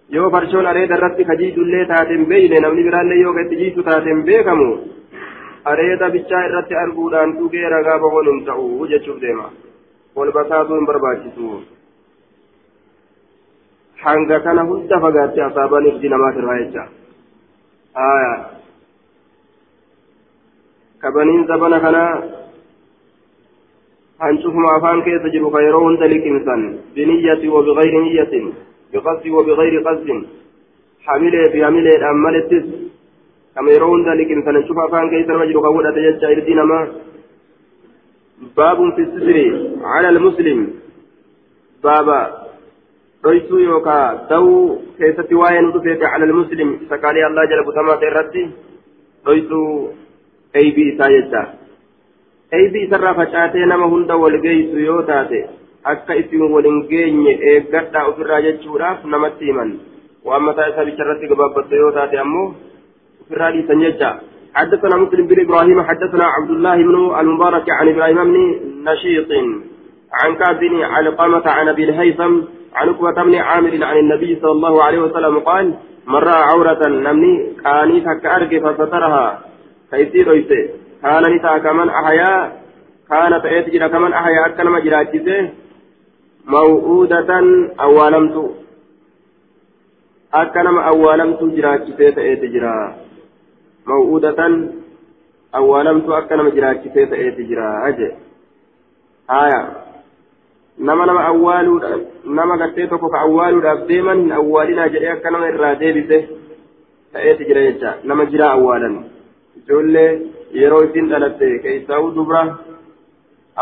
yoo 0.09 0.29
farshoon 0.29 0.67
areeda 0.69 0.95
irratti 0.97 1.25
kajiidullee 1.25 1.85
taateen 1.91 2.25
beeyne 2.29 2.59
namni 2.63 2.83
biraallee 2.87 3.15
yoo 3.21 3.33
gatti 3.33 3.55
jiitu 3.61 3.83
taateen 3.83 4.19
beekamu 4.27 4.67
areeda 5.71 6.09
bichaa 6.15 6.41
irratti 6.47 6.75
arguudhaan 6.81 7.33
dhugee 7.37 7.69
ragaa 7.73 7.95
bahuun 8.03 8.29
hin 8.31 8.43
ta'u 8.49 8.87
jechuuf 8.91 9.17
deema 9.21 9.47
wal 10.19 10.31
basaasuu 10.35 10.77
hin 10.79 10.85
barbaachisu 10.91 11.49
hanga 14.03 14.39
kana 14.39 14.67
hunda 14.69 14.99
fagaatte 15.07 15.43
asaabaan 15.47 15.89
irdi 15.93 16.13
namaat 16.13 16.37
irraa 16.43 16.59
jecha 16.61 16.83
zabana 21.47 21.79
kanaa 21.79 22.23
hancufuma 24.19 24.75
afaan 24.75 25.03
keessa 25.03 25.29
jiru 25.29 25.51
ka 25.51 25.61
yeroo 25.61 25.83
hunda 25.87 26.07
liqimsan 26.07 26.61
biniyyati 26.95 27.47
wa 27.55 27.63
bigayri 27.63 27.99
niyyatin 28.05 28.45
بقصد 28.95 29.27
وبغير 29.27 29.73
قصد 29.87 30.09
حمله 31.05 31.43
في 31.51 31.65
حمله 31.65 32.09
أمالتس 32.11 32.65
كما 33.55 33.71
يرون 33.71 33.99
ذلك 34.09 34.31
إن 34.31 34.41
سنشوف 34.45 34.77
أفان 34.77 35.09
كيس 35.09 35.29
المجر 35.29 35.59
قولة 35.59 35.97
يجا 36.07 36.27
إردين 36.31 36.61
ما 36.61 36.79
باب 38.57 38.79
في 38.95 39.01
الستر 39.01 39.37
على 39.83 40.09
المسلم 40.09 40.59
بابا 41.83 42.21
رويسو 43.25 43.57
يوكا 43.57 44.27
دو 44.29 44.77
كيس 44.97 45.15
تواين 45.29 45.71
دفيت 45.71 46.03
على 46.03 46.25
المسلم 46.25 46.69
سكالي 46.89 47.27
الله 47.27 47.45
جل 47.45 47.61
بتما 47.67 47.95
تيرتي 47.95 48.43
رويسو 50.55 50.65
أي 50.65 50.71
بي 50.71 50.97
سايجا 50.97 51.53
أي 52.53 52.67
بي 52.67 52.87
سرى 52.89 53.13
فشاتي 53.13 53.59
نما 53.59 53.85
هند 53.85 54.11
والجيس 54.11 54.73
يوتاتي 54.73 55.45
akka 55.85 56.15
isin 56.17 56.41
waliin 56.49 56.87
geenye 56.89 57.33
eeggadhaa 57.49 58.07
ofirraa 58.09 58.41
jechuudhaaf 58.41 59.03
namatti 59.05 59.45
himan. 59.45 59.79
Waan 60.25 60.43
mataa 60.43 60.67
isaa 60.67 60.85
bicharratti 60.85 61.27
gabaabbatte 61.27 61.75
yoo 61.75 61.91
taate 61.91 62.17
ammoo 62.19 62.55
ofirraa 63.21 63.51
dhiisan 63.51 63.83
jecha. 63.85 64.19
حدثنا 64.55 64.95
مسلم 64.95 65.27
بن 65.27 65.39
إبراهيم 65.39 65.81
حدثنا 65.81 66.25
عبد 66.25 66.49
الله 66.49 66.75
بن 66.75 66.95
المبارك 67.19 67.69
عن 67.69 67.87
إبراهيم 67.87 68.23
بن 68.23 68.37
نشيط 68.87 69.31
عن 70.23 70.35
كعب 70.35 70.59
بن 70.59 70.81
علقمة 70.81 71.43
عن 71.45 71.67
ابي 71.69 71.83
الهيثم 71.83 72.33
عن 72.73 72.89
عقبة 72.89 73.23
بن 73.23 73.35
عامر 73.35 73.83
عن 73.83 73.97
النبي 73.97 74.39
صلى 74.41 74.51
الله 74.51 74.83
عليه 74.83 74.99
وسلم 74.99 75.39
قال 75.39 75.73
رأى 76.07 76.43
عورة 76.43 76.87
نمني 76.87 77.33
كاني 77.63 77.99
تكأرك 78.01 78.51
فسترها 78.63 79.39
كيسير 79.91 80.27
كان 81.01 81.23
نتا 81.35 81.57
كمن 81.57 81.89
أحيا 81.89 82.51
كانت 83.09 83.45
أيتجر 83.45 83.87
كمن 83.87 84.13
أحيا 84.13 84.45
أكلم 84.45 84.77
جراجته 84.77 85.49
موؤودة 86.45 87.31
أوالمت 87.79 88.35
أكنم 90.33 90.77
أوالمت 90.77 91.43
جراجتي 91.43 92.11
تأتي 92.11 92.47
جرا 92.47 92.95
موؤودة 93.87 94.39
أوالمت 95.55 96.09
أكنم 96.09 96.47
جراجتي 96.49 96.89
تأتي 96.89 97.43
جرا 97.43 97.87
أجي 97.87 98.11
آية 99.29 99.85
nama 100.77 101.05
nama 101.05 101.25
awwaaluudhaaf 101.31 102.01
nama 102.25 102.57
gartee 102.57 102.87
tokko 102.87 103.09
ka 103.09 103.19
awwaaluudhaaf 103.19 103.87
deeman 103.87 104.21
hin 104.21 104.31
awwaalinaa 104.31 104.87
jedhee 104.95 105.11
akka 105.11 105.31
nama 105.31 105.47
irraa 105.47 105.75
deebise 105.79 106.17
ta'eeti 107.13 107.45
jira 107.49 107.61
jecha 107.67 107.93
nama 108.03 108.25
jiraa 108.33 108.49
awwaalan 108.57 108.97
ijoollee 109.59 110.09
yeroo 110.61 110.81
isin 110.87 111.09
dhalatte 111.09 111.59
keessaa'u 111.65 112.15
dubra 112.15 112.41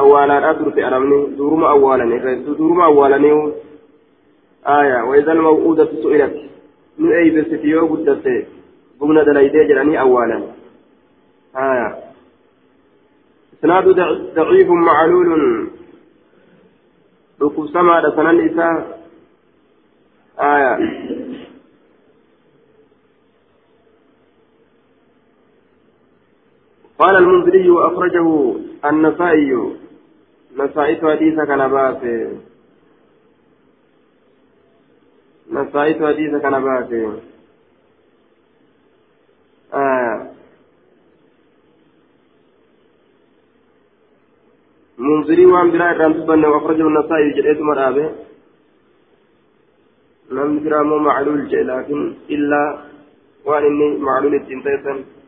awwaalaadhaa 0.01 0.53
turte 0.60 0.86
arabni 0.89 1.19
duruma 1.38 1.69
awwaalanii 1.75 2.38
duruma 2.45 2.86
awwaalanii 2.86 3.41
aya 4.77 5.03
waizal 5.10 5.41
maw'uudatu 5.47 6.01
su'ilat 6.01 6.34
nu 6.97 7.12
eeybesiti 7.19 7.69
yoo 7.75 7.88
guddatte 7.88 8.47
gumna 8.99 9.25
dalaydee 9.25 9.67
jedhanii 9.67 10.01
awwaalan 10.06 10.43
aya 11.67 11.88
إسناد 13.63 13.86
ضعيف 14.36 14.69
معلول 14.69 15.67
ركوب 17.41 17.67
سما 17.67 18.15
سنن 18.15 18.29
الإساء 18.29 18.99
آية 20.39 20.73
قال 27.04 27.16
المنذري 27.16 27.70
وأخرجه 27.70 28.56
النسائي. 28.86 29.52
نسائي 30.58 30.96
حديث 31.02 31.36
كان 31.50 31.68
باسه 31.68 32.38
نسائي 35.52 35.94
حديث 36.08 36.42
كان 36.42 36.56
باسه 36.63 37.20
آه. 39.74 40.34
منذري 44.98 45.46
وان 45.46 45.72
بلا 45.72 45.92
إرام 45.92 46.13
تبنى 46.13 46.48
وأخرجه 46.48 46.88
النسائي 46.88 47.34
جريت 47.36 47.60
مرابه 47.62 48.12
لم 50.32 50.52
يرى 50.66 50.84
معلول 50.84 51.39
لكن 51.52 52.13
إلا 52.30 52.62
وان 53.46 53.63
إني 53.66 53.98
معلول 53.98 54.36
التنتيسا 54.36 55.22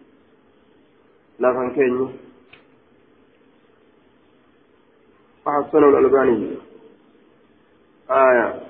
لافن 1.40 1.72
كيني 1.76 2.10
وحسنه 5.46 5.90
الألباني 5.90 6.58
آية 8.12 8.62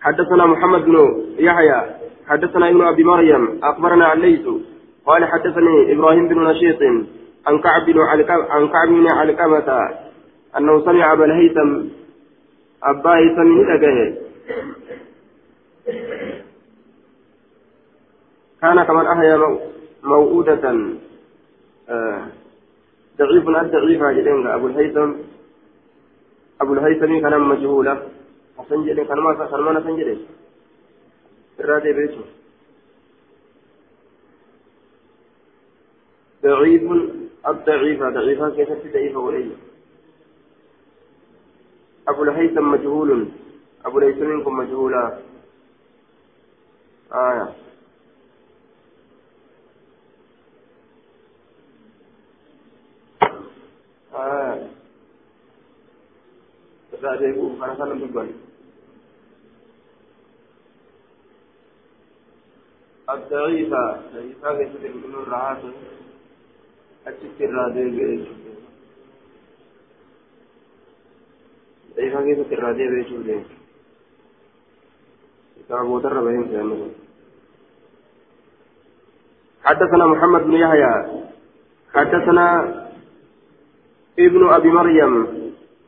حدثنا 0.00 0.46
محمد 0.46 0.84
بن 0.84 1.24
يحيى 1.38 1.82
حدثنا 2.28 2.68
ابن 2.68 2.82
أبي 2.82 3.04
مريم 3.04 3.60
أخبرنا 3.64 4.12
الليث 4.12 4.46
قال 5.06 5.24
حدثني 5.24 5.92
إبراهيم 5.92 6.28
بن 6.28 6.44
نشيط 6.44 6.78
عن 7.46 7.58
كعب 7.58 7.86
بن 7.86 8.00
عن 8.50 8.68
كعب 8.68 8.88
بن 8.88 9.06
علقمة 9.06 9.88
أنه 10.58 10.84
سمع 10.84 11.12
أبا 11.12 11.24
الهيثم 11.24 11.88
أبا 12.82 13.10
هيثم 13.10 13.50
كان 18.60 18.84
كمن 18.84 19.06
أحيا 19.06 19.36
موؤودة 20.02 20.94
آه 21.88 22.26
ضعيف 23.18 23.48
الضعيف 23.48 24.02
جدين 24.02 24.46
أبو 24.46 24.66
الهيثم. 24.66 25.14
أبو 26.60 26.72
الهيثم 26.74 27.20
كان 27.20 27.40
مجهولا. 27.40 28.02
حسن 28.58 28.84
جدين 28.84 29.04
كان 29.04 29.18
ما 29.18 29.46
كان 29.46 29.60
ما 29.60 29.72
نسن 29.72 29.96
جدين 29.96 30.26
إرادة 31.60 31.92
بيته. 31.92 32.24
ضعيف 36.42 36.82
الضعيفة 37.48 38.10
ضعيفة 38.10 38.50
كيف 38.50 38.68
ضعيفة 38.92 39.18
وليه 39.18 39.50
أبو 42.08 42.22
الهيثم 42.22 42.70
مجهول. 42.70 43.28
أبو 43.84 43.98
الهيثم 43.98 44.26
منكم 44.26 44.56
مجهولا. 44.56 45.18
آية 47.12 47.48
آه 54.20 54.68
تساعدوا 56.92 57.64
أنا 57.64 57.74
سلم 57.78 57.98
بالبني 57.98 58.32
الضعيفة 63.10 64.00
ضعيفة 64.14 64.58
كيف 64.58 64.72
تكون 64.76 65.14
الرعاة 65.14 65.62
أتشكر 67.06 67.50
رادي 67.54 67.84
ضعيفة 71.96 72.24
كيف 72.24 72.38
تكون 72.38 72.58
الرادي 72.58 72.88
بيشوف 72.88 73.26
كتاب 75.58 76.02
درب 76.02 76.90
حدثنا 79.64 80.06
محمد 80.06 80.40
بن 80.40 80.52
يحيى 80.52 81.22
حدثنا 81.94 82.89
ابن 84.18 84.48
أبي 84.48 84.70
مريم. 84.70 85.26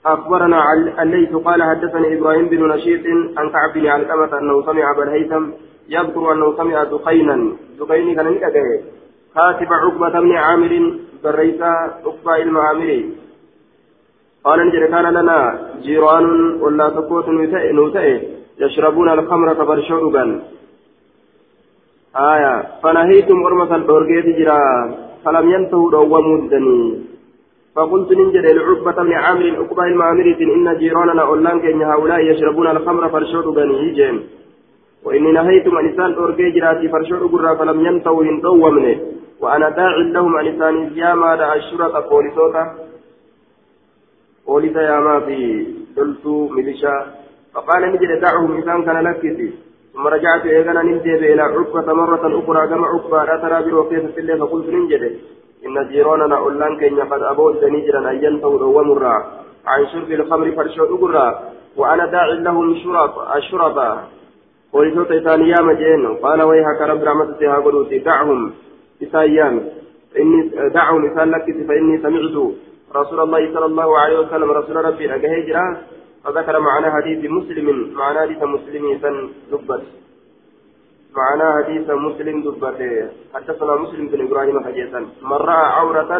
أخبرنا 0.06 0.72
الليث 1.02 1.32
قال 1.34 1.62
حدثني 1.62 2.18
إبراهيم 2.18 2.46
بن 2.48 2.68
نشيط 2.68 3.06
عن 3.36 3.50
كعب 3.50 3.72
بن 3.74 3.86
علقمة 3.86 4.38
أنه 4.38 4.62
سمع 4.66 4.90
أبا 4.90 5.02
الهيثم 5.02 5.44
يذكر 5.88 6.32
أنه 6.32 6.56
سمع 6.56 6.84
دقينا. 6.84 7.52
دقين 7.78 8.14
كان 8.14 8.26
نكاكه 8.26 8.82
كاتب 9.34 9.72
عقبة 9.72 10.20
بن 10.20 10.32
عامر 10.32 10.72
بريسا 11.24 11.72
عقبة 12.06 12.36
المعامري 12.36 13.10
قال 14.44 14.58
نجد 14.66 14.90
كان 14.90 15.06
لنا 15.14 15.38
جيران 15.82 16.26
ولا 16.62 16.88
تقوت 16.88 17.28
نوتئ 17.78 18.22
يشربون 18.58 19.08
الخمر 19.08 19.54
فبرشوبا 19.54 20.42
آية. 22.16 22.54
فنهيتم 22.82 23.42
أرمة 23.46 23.76
الأورجيت 23.76 24.26
جرا 24.38 24.60
فلم 25.24 25.50
ينتهوا 25.50 25.90
دواموا 25.90 26.38
الدني 26.38 27.11
فقلت 27.76 28.12
ننجد 28.12 28.46
لعقبة 28.46 29.02
بن 29.02 29.12
عامر 29.12 29.56
عقبة 29.60 29.84
المعامرة 29.84 30.40
إن 30.56 30.78
جيراننا 30.78 31.22
أولان 31.22 31.60
كن 31.60 31.82
هؤلاء 31.82 32.20
يشربون 32.20 32.66
الخمر 32.66 33.08
فرشود 33.08 33.44
بني 33.44 33.80
هيجين 33.80 34.16
وإني 35.04 35.32
نهيت 35.32 35.68
عن 35.68 35.84
إنسان 35.88 36.12
أورجي 36.14 36.50
جراتي 36.50 36.88
فرشود 36.88 37.22
قرى 37.32 37.56
فلم 37.58 37.86
ينتهوا 37.86 38.22
إن 38.24 38.40
دومني 38.40 38.94
وأنا 39.40 39.68
داع 39.68 39.96
لهم 39.96 40.36
عن 40.36 40.46
إنسان 40.46 40.74
ياما 40.94 41.36
دع 41.36 41.54
الشرطة 41.54 42.00
بوليسوتا 42.08 42.64
بوليسا 44.46 44.80
ياما 44.80 45.20
في 45.20 45.66
دلتو 45.96 46.48
ميليشا. 46.48 46.94
فقال 47.54 47.82
نجد 47.92 48.20
دعهم 48.20 48.56
إنسان 48.56 48.84
كان 48.84 49.04
لكتي. 49.04 49.50
ثم 49.92 50.06
رجعت 50.06 50.46
إيغانا 50.46 50.82
ننتهي 50.82 51.32
إلى 51.32 51.42
عقبة 51.42 51.92
مرة 51.92 52.24
أخرى 52.38 52.68
كما 52.68 52.86
عقبة 52.86 53.24
لا 53.24 53.36
ترى 53.42 53.70
بروكيت 53.70 54.04
في 54.14 54.20
الليل. 54.20 54.38
فقلت 54.38 54.68
ننجد 54.68 55.02
إن 55.66 55.88
جيراننا 55.88 56.36
أولان 56.36 56.76
كين 56.76 57.00
قد 57.00 57.22
أبوا 57.22 57.52
نجرا 57.62 58.10
أن 58.10 58.24
ينتهوا 58.24 58.80
ومرا. 58.80 59.16
عن 59.66 59.86
شرب 59.92 60.10
الخمر 60.10 60.52
فرشوا 60.52 60.86
أقرا. 60.94 61.52
وأنا 61.76 62.06
داع 62.06 62.26
لهم 62.26 62.76
شرط 62.84 63.18
الشرطة 63.18 64.08
ولسوت 64.72 65.10
إسانيا 65.10 65.60
مجين 65.60 66.16
قال 66.16 66.42
ويحك 66.42 66.80
رب 66.80 67.02
رحمتي 67.04 67.46
هاقلوتي 67.46 67.98
دعهم 67.98 68.52
إسايام 69.02 69.68
إني 70.18 70.50
دعهم 70.68 71.12
إسان 71.12 71.30
لك 71.30 71.44
فإني 71.68 71.98
سمعت 72.02 72.36
رسول 72.96 73.20
الله 73.20 73.54
صلى 73.54 73.66
الله 73.66 73.98
عليه 73.98 74.18
وسلم 74.18 74.50
رسول 74.50 74.76
ربي 74.76 75.14
أجهجرا 75.14 75.76
فذكر 76.24 76.60
معنى 76.60 76.90
حديث 76.90 77.30
مسلم 77.30 77.92
معنى 77.94 78.18
حديث 78.20 78.42
مسلم 78.42 78.98
سن 79.02 79.28
دبت 79.52 79.82
معنى 81.16 81.64
حديث 81.64 81.90
مسلم 81.90 82.42
دبته. 82.42 83.08
حدثنا 83.34 83.76
مسلم 83.76 84.08
بن 84.08 84.20
إبراهيم 84.26 84.64
حديثا. 84.64 85.00
من 85.22 85.32
راى 85.32 85.66
عورة 85.78 86.12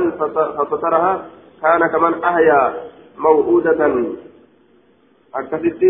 فسترها 0.70 1.26
كان 1.62 1.86
كمن 1.86 2.24
أحيا 2.24 2.74
موؤودة. 3.18 3.80
أكثت 5.34 5.82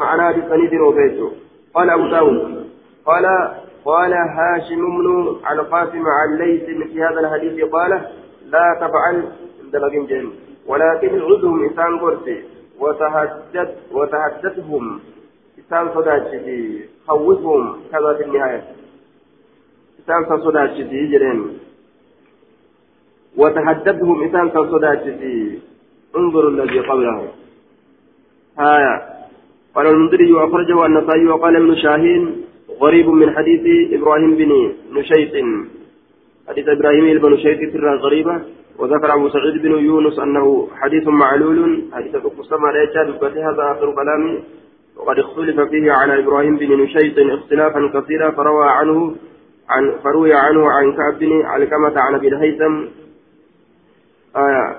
معنى 0.00 0.22
حديث 0.22 0.44
سنيد 0.48 0.74
وبيته 0.80 1.32
قال 1.74 1.90
أبو 1.90 2.06
داود. 2.10 2.70
قال 3.06 3.26
قال 3.84 4.12
هاشم 4.12 4.82
بن 4.98 5.36
القاسم 5.50 6.04
عن 6.06 6.36
ليث 6.38 6.64
في 6.64 7.02
هذا 7.02 7.20
الحديث 7.20 7.64
قال 7.64 7.90
لا 8.46 8.66
تفعل 8.80 9.32
دلقين 9.72 10.06
جن 10.06 10.30
ولكن 10.66 11.22
عدهم 11.22 11.64
إنسان 11.64 11.98
قرسي 11.98 12.44
وتهدد 12.80 13.76
وتهددهم 13.92 15.00
إنسان 15.58 15.94
صداتي 15.94 16.88
خوفهم 17.08 17.76
كذا 17.92 18.14
في 18.18 18.24
النهاية. 18.24 18.62
إنسان 19.98 20.40
صداتي 20.44 20.82
جرين 21.12 21.58
وتهددهم 23.36 24.22
إنسان 24.22 24.46
صداتي 24.72 25.58
انظروا 26.16 26.50
الذي 26.50 26.78
قبله. 26.80 27.28
آية 28.60 28.94
قال 29.74 29.86
المنذري 29.86 30.44
أخرجه 30.44 30.86
النسائي 30.86 31.26
وقال 31.26 31.56
ابن 31.56 31.76
شاهين 31.76 32.22
غريب 32.80 33.08
من 33.08 33.36
حديث 33.36 33.92
إبراهيم 33.92 34.34
بن 34.36 34.72
نشيط. 34.92 35.34
حديث 36.48 36.68
إبراهيم 36.68 37.18
بن 37.18 37.32
نشيط 37.32 37.72
سرا 37.72 37.94
غريبة. 37.96 38.40
وذكر 38.78 39.14
أبو 39.14 39.28
سعيد 39.28 39.62
بن 39.62 39.72
يونس 39.78 40.18
أنه 40.18 40.68
حديث 40.80 41.06
معلول. 41.06 41.82
حديث 41.92 42.16
قسم 42.16 42.64
على 42.64 42.78
هذا 43.48 43.72
آخر 43.72 43.86
كلامي 43.94 44.34
وقد 44.98 45.18
اختلف 45.18 45.60
فيه 45.60 45.92
على 45.92 46.18
إبراهيم 46.18 46.56
بن 46.56 46.82
نشيط 46.82 47.14
اختلافا 47.18 48.00
كثيرا 48.00 48.30
فروى 48.30 48.68
عنه 48.68 49.16
عن 49.68 49.94
فروي 50.04 50.34
عنه 50.34 50.70
عن 50.70 50.92
كعب 50.96 51.18
بن 51.18 51.42
علكمة 51.46 52.00
عن 52.00 52.14
أبي 52.14 52.28
الهيثم 52.28 52.84
آه 54.36 54.76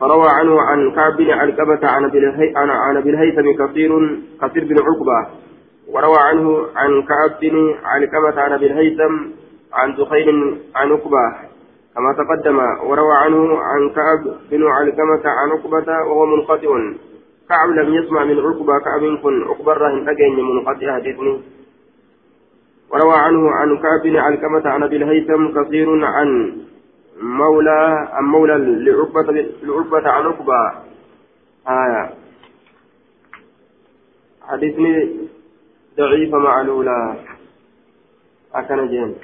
فروى 0.00 0.28
عنه 0.30 0.60
عن 0.60 0.90
كعب 0.90 1.16
بن 1.16 1.30
علكمة 1.30 1.80
عن 1.82 2.04
أبي 2.96 3.10
الهيثم 3.10 3.66
كثير 3.66 4.20
كثير 4.42 4.64
بن 4.64 4.78
عقبة 4.78 5.44
وروى 5.88 6.18
عنه 6.18 6.66
عن 6.76 7.02
كعب 7.02 7.40
بن 7.40 7.74
علكمة 7.84 8.40
عن 8.40 8.52
أبي 8.52 8.66
الهيثم 8.66 9.14
عن 9.72 9.94
دخيل 9.94 10.58
عن 10.74 10.92
عقبة 10.92 11.34
كما 11.94 12.12
تقدم 12.12 12.58
وروى 12.90 13.14
عنه 13.14 13.58
عن 13.58 13.90
كعب 13.90 14.36
بن 14.50 14.66
علكمة 14.66 15.22
عن 15.24 15.50
عقبة 15.50 15.92
وهو 15.92 16.26
منقطع. 16.26 16.94
كعب 17.48 17.68
لم 17.68 17.94
يسمع 17.94 18.24
من 18.24 18.38
عقبة 18.38 18.78
كعب 18.78 19.18
كن 19.22 19.42
عقبة 19.42 19.72
راهن 19.72 20.08
أجين 20.08 20.44
منقطع 20.44 20.94
حديثني 20.94 21.40
وروى 22.90 23.14
عنه 23.14 23.50
عن 23.50 23.78
كعب 23.78 24.02
بن 24.02 24.16
علكمة 24.16 24.68
عن 24.70 24.82
أبي 24.82 24.96
الهيثم 24.96 25.62
كثير 25.62 26.04
عن 26.04 26.58
مولى 27.20 28.08
عن 28.12 28.24
مولى 28.24 28.56
لعقبة 28.58 29.32
لعقبة 29.62 30.08
عن 30.10 30.26
عقبة. 30.26 30.72
آية 31.68 32.14
حديثني 34.48 35.16
ضعيف 35.98 36.34
معلولة 36.34 37.16
أكن 38.54 38.88
جين 38.88 39.14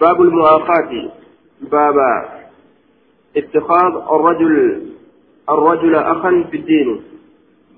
باب 0.00 0.22
المؤاخاة. 0.22 1.10
باب 1.60 1.94
اتخاذ 3.36 3.92
الرجل 4.10 4.86
الرجل 5.50 5.94
أخا 5.94 6.44
في 6.50 6.56
الدين. 6.56 7.00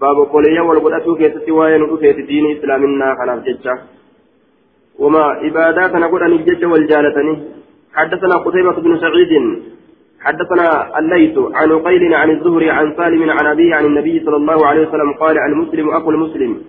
باب 0.00 0.16
قوليا 0.16 0.60
والقدأتو 0.60 1.14
كيستي 1.14 1.50
وين 1.50 1.96
في 1.96 2.10
الدين 2.10 2.58
إسلامنا 2.58 3.14
خلاف 3.18 3.38
ججة. 3.44 3.78
وما 4.98 5.22
عبادات 5.22 5.94
نقول 5.94 6.22
أن 6.22 6.32
الججة 6.32 6.66
والجالتني. 6.66 7.34
حدثنا 7.94 8.36
قتيبة 8.36 8.72
بن 8.72 8.98
سعيد. 9.00 9.32
حدثنا 10.20 10.98
الليث 10.98 11.38
عن 11.38 11.78
قيل 11.78 12.14
عن 12.14 12.30
الزهري 12.30 12.70
عن 12.70 12.94
سالم 12.96 13.30
عن 13.30 13.46
أبيه 13.46 13.74
عن 13.74 13.84
النبي 13.84 14.24
صلى 14.24 14.36
الله 14.36 14.66
عليه 14.66 14.88
وسلم 14.88 15.12
قال 15.12 15.38
المسلم 15.38 15.90
أخو 15.90 16.10
المسلم. 16.10 16.62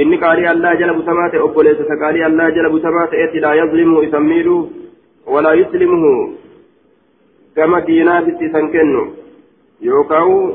إني 0.00 0.16
قال 0.16 0.46
الله 0.46 0.74
جلب 0.74 1.02
سمات 1.06 1.34
أبو 1.34 1.60
ليس 1.62 1.76
قال 2.02 2.22
الله 2.22 2.48
جلب 2.48 2.78
سمات 2.78 3.10
إتي 3.14 3.38
لا 3.38 3.54
يظلمه 3.54 4.04
يسميله 4.04 4.70
ولا 5.26 5.52
يسلمه. 5.52 6.04
كما 7.56 7.78
دينات 7.80 8.24
سنكنه 8.52 9.04
يوكاو 9.80 10.54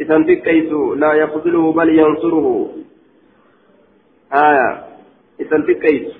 إذن 0.00 0.26
تكيسو 0.26 0.94
لا 0.94 1.12
يخذله 1.12 1.72
بل 1.72 1.88
ينصره. 1.98 2.70
آية. 4.32 4.84
إذن 5.40 5.66
تكيسو 5.66 6.18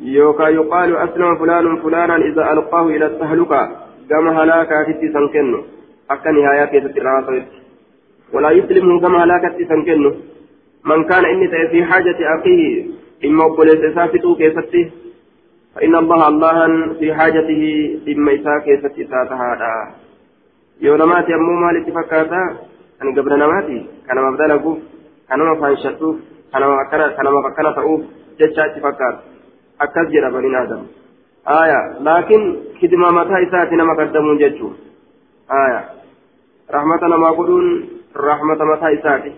يوكا 0.00 0.48
يقال 0.48 0.96
أسلم 0.96 1.36
فلان 1.36 1.76
فلانا 1.82 2.16
إذا 2.16 2.52
ألقاه 2.52 2.86
إلى 2.86 3.06
التهلكة. 3.06 3.88
كما 4.10 4.42
هلاكا 4.42 4.82
تتي 4.82 5.12
سنكنو 5.12 5.60
أكا 6.10 6.30
نهاية 6.30 6.64
كيست 6.64 6.98
ولا 8.32 8.50
يسلمه 8.50 9.00
كما 9.00 9.24
هلاكا 9.24 9.48
تتي 9.48 9.64
سنكنو 9.64 10.10
من 10.84 11.04
كان 11.04 11.24
إني 11.24 11.48
في 11.70 11.84
حاجة 11.84 12.18
أخيه 12.36 12.86
إما 13.24 13.44
أقبل 13.44 13.94
سافتو 13.94 14.34
كيستي 14.36 14.90
فإن 15.74 15.94
الله 15.96 16.28
الله 16.28 16.56
في 16.98 17.14
حاجته 17.14 17.62
إما 18.08 18.34
إساء 18.34 18.58
كيستي 18.58 19.04
ساتها. 19.04 20.07
يونماتي 20.80 21.34
أمو 21.34 21.52
مالي 21.62 21.80
تفكاتا 21.86 22.42
أن 23.02 23.08
قبل 23.16 23.32
نماتي 23.42 23.78
كان 24.06 24.18
مبدلقو 24.26 24.72
كان 25.28 25.40
مفانشتو 25.50 26.08
كان 26.52 26.62
مفكنا 26.70 27.08
كان 27.16 27.26
مفكنا 27.36 27.70
تؤوف 27.76 28.00
جتشا 28.38 28.64
تفكات 28.74 29.16
أكد 29.80 30.06
جرى 30.12 30.30
بني 30.34 30.62
آدم 30.62 30.82
آية 31.48 31.80
لكن 32.08 32.40
خدمة 32.82 33.10
متى 33.10 33.36
إساءتي 33.48 33.74
نما 33.76 33.94
قدمون 33.98 34.38
جتشو 34.38 34.68
آية 35.62 35.80
رحمة 36.74 37.02
نما 37.12 37.30
قدون 37.30 37.64
رحمة 38.16 38.60
متى 38.70 38.88
إساءتي 39.00 39.32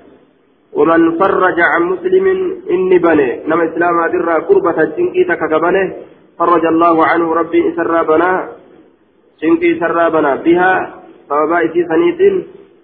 ومن 0.72 1.18
فرج 1.18 1.58
عن 1.72 1.82
مسلم 1.92 2.26
إني 2.70 2.98
بني 2.98 3.28
نما 3.48 3.64
إسلام 3.68 3.96
درا 4.12 4.34
قربة 4.48 4.78
جنكي 4.96 5.24
تككبنه 5.24 5.86
فرج 6.38 6.64
الله 6.66 7.06
عنه 7.06 7.34
ربي 7.34 7.60
إسرى 7.68 8.04
بنا 8.04 8.48
جنكي 9.42 9.80
سرى 9.80 10.10
بنا 10.10 10.34
بها 10.34 10.99
sababa 11.30 11.62
isii 11.66 11.86
saniitiin 11.90 12.36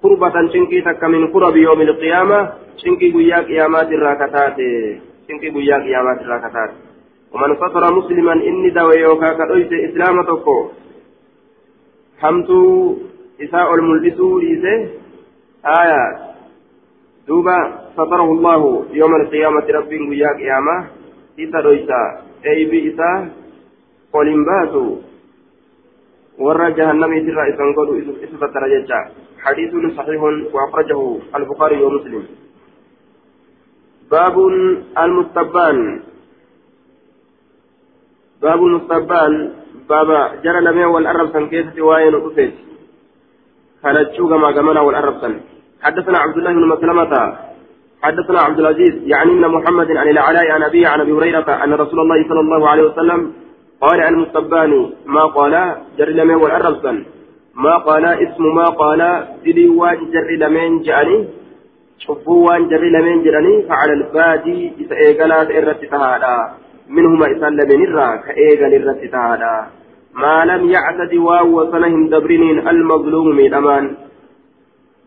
kurbatan 0.02 0.50
cinkii 0.54 0.82
takka 0.87 1.09
min 1.09 1.28
kurabi 1.35 1.66
yoomi 1.66 1.85
ilqiyaama 1.90 2.38
cinkii 2.80 3.12
guyyaa 3.12 3.42
qiyaamaatirraa 3.48 4.16
kataate 4.22 4.66
cinkii 5.26 5.50
guyyaa 5.56 5.80
qiyaamaatirraa 5.87 6.44
kataate 6.48 6.87
ومن 7.35 7.56
ستر 7.56 7.85
مسلما 7.94 8.32
إني 8.32 8.70
داوي 8.70 8.96
يوكا 8.96 9.32
كدويس 9.38 9.72
إسلام 9.87 10.22
تكو 10.22 10.59
حمتو 12.20 12.61
إساء 13.44 13.74
الملبسو 13.74 14.38
ليسه 14.38 14.76
آية 15.80 16.02
دوبا 17.28 17.59
ستره 17.96 18.28
الله 18.37 18.87
يوم 19.00 19.12
القيامة 19.20 19.66
رب 19.78 19.92
ويا 20.11 20.30
قيامة 20.40 20.76
إسا 21.40 21.61
دويسا 21.66 22.02
أي 22.46 22.64
بإسا 22.70 23.11
قل 24.12 24.28
باتو 24.48 24.85
ورى 26.38 26.72
جهنم 26.72 27.12
يترى 27.12 27.42
إسان 27.55 27.68
قولوا 27.77 28.01
إسفة 28.25 28.46
درجة 28.55 28.99
حديث 29.44 29.72
صحيح 29.96 30.22
وأخرجه 30.55 31.01
البخاري 31.37 31.83
ومسلم 31.83 32.22
باب 34.11 34.37
المستبان 34.99 35.79
باب 38.42 38.61
المستبان 38.64 39.53
بابا 39.88 40.20
جرى 40.44 40.61
لمن 40.61 40.85
والأرب 40.85 41.33
سن 41.33 41.46
كيف 41.46 41.66
وين 41.79 42.14
أفيت 42.14 42.55
خرجوا 43.83 44.29
كما 44.31 44.51
كمنا 44.53 44.81
والأرب 44.81 45.16
سن 45.20 45.35
حدثنا 45.83 46.18
عبد 46.18 46.37
الله 46.37 46.53
بن 46.53 46.64
مسلمة 46.68 47.12
حدثنا 48.03 48.40
عبد 48.40 48.59
العزيز 48.59 48.94
يعني 49.12 49.31
من 49.31 49.49
محمد 49.49 49.90
عن 49.90 50.09
العلاء 50.09 50.46
عن 50.51 50.62
أبي 50.62 50.87
عن 50.87 51.01
أبي 51.01 51.12
هريرة 51.12 51.49
أن 51.64 51.72
رسول 51.75 52.01
الله 52.01 52.29
صلى 52.29 52.40
الله 52.40 52.68
عليه 52.68 52.83
وسلم 52.83 53.33
قال 53.81 54.01
المستبان 54.01 54.91
ما 55.07 55.25
قال 55.27 55.75
جر 55.99 56.09
لمن 56.09 56.35
والأرسل 56.35 57.05
ما 57.55 57.77
قال 57.77 58.05
اسم 58.05 58.55
ما 58.55 58.65
قال 58.65 59.27
دلي 59.45 59.69
وان 59.69 59.99
جر 60.12 60.31
لمن 60.43 60.83
جاني 60.83 61.29
شوفوا 61.99 62.47
وان 62.47 62.69
جر 62.69 62.85
لمن 62.95 63.23
جراني 63.25 63.62
فعلى 63.69 63.93
البادي 63.93 64.73
إذا 64.81 64.97
إيقلات 64.97 65.51
إرت 65.51 65.85
تهادا. 65.85 66.37
منهما 66.89 67.27
إسان 67.33 67.53
لمن 67.57 67.85
الرا 67.85 68.17
كإيقل 68.17 68.73
إرت 68.75 69.05
تهادا. 69.12 69.67
ما 70.15 70.45
لم 70.45 70.71
يعتد 70.71 71.15
waan 71.14 71.72
isaan 71.72 71.95
hin 71.95 72.09
dabarin 72.09 72.68
المظلوم 72.69 73.29
miidhamaan 73.37 73.96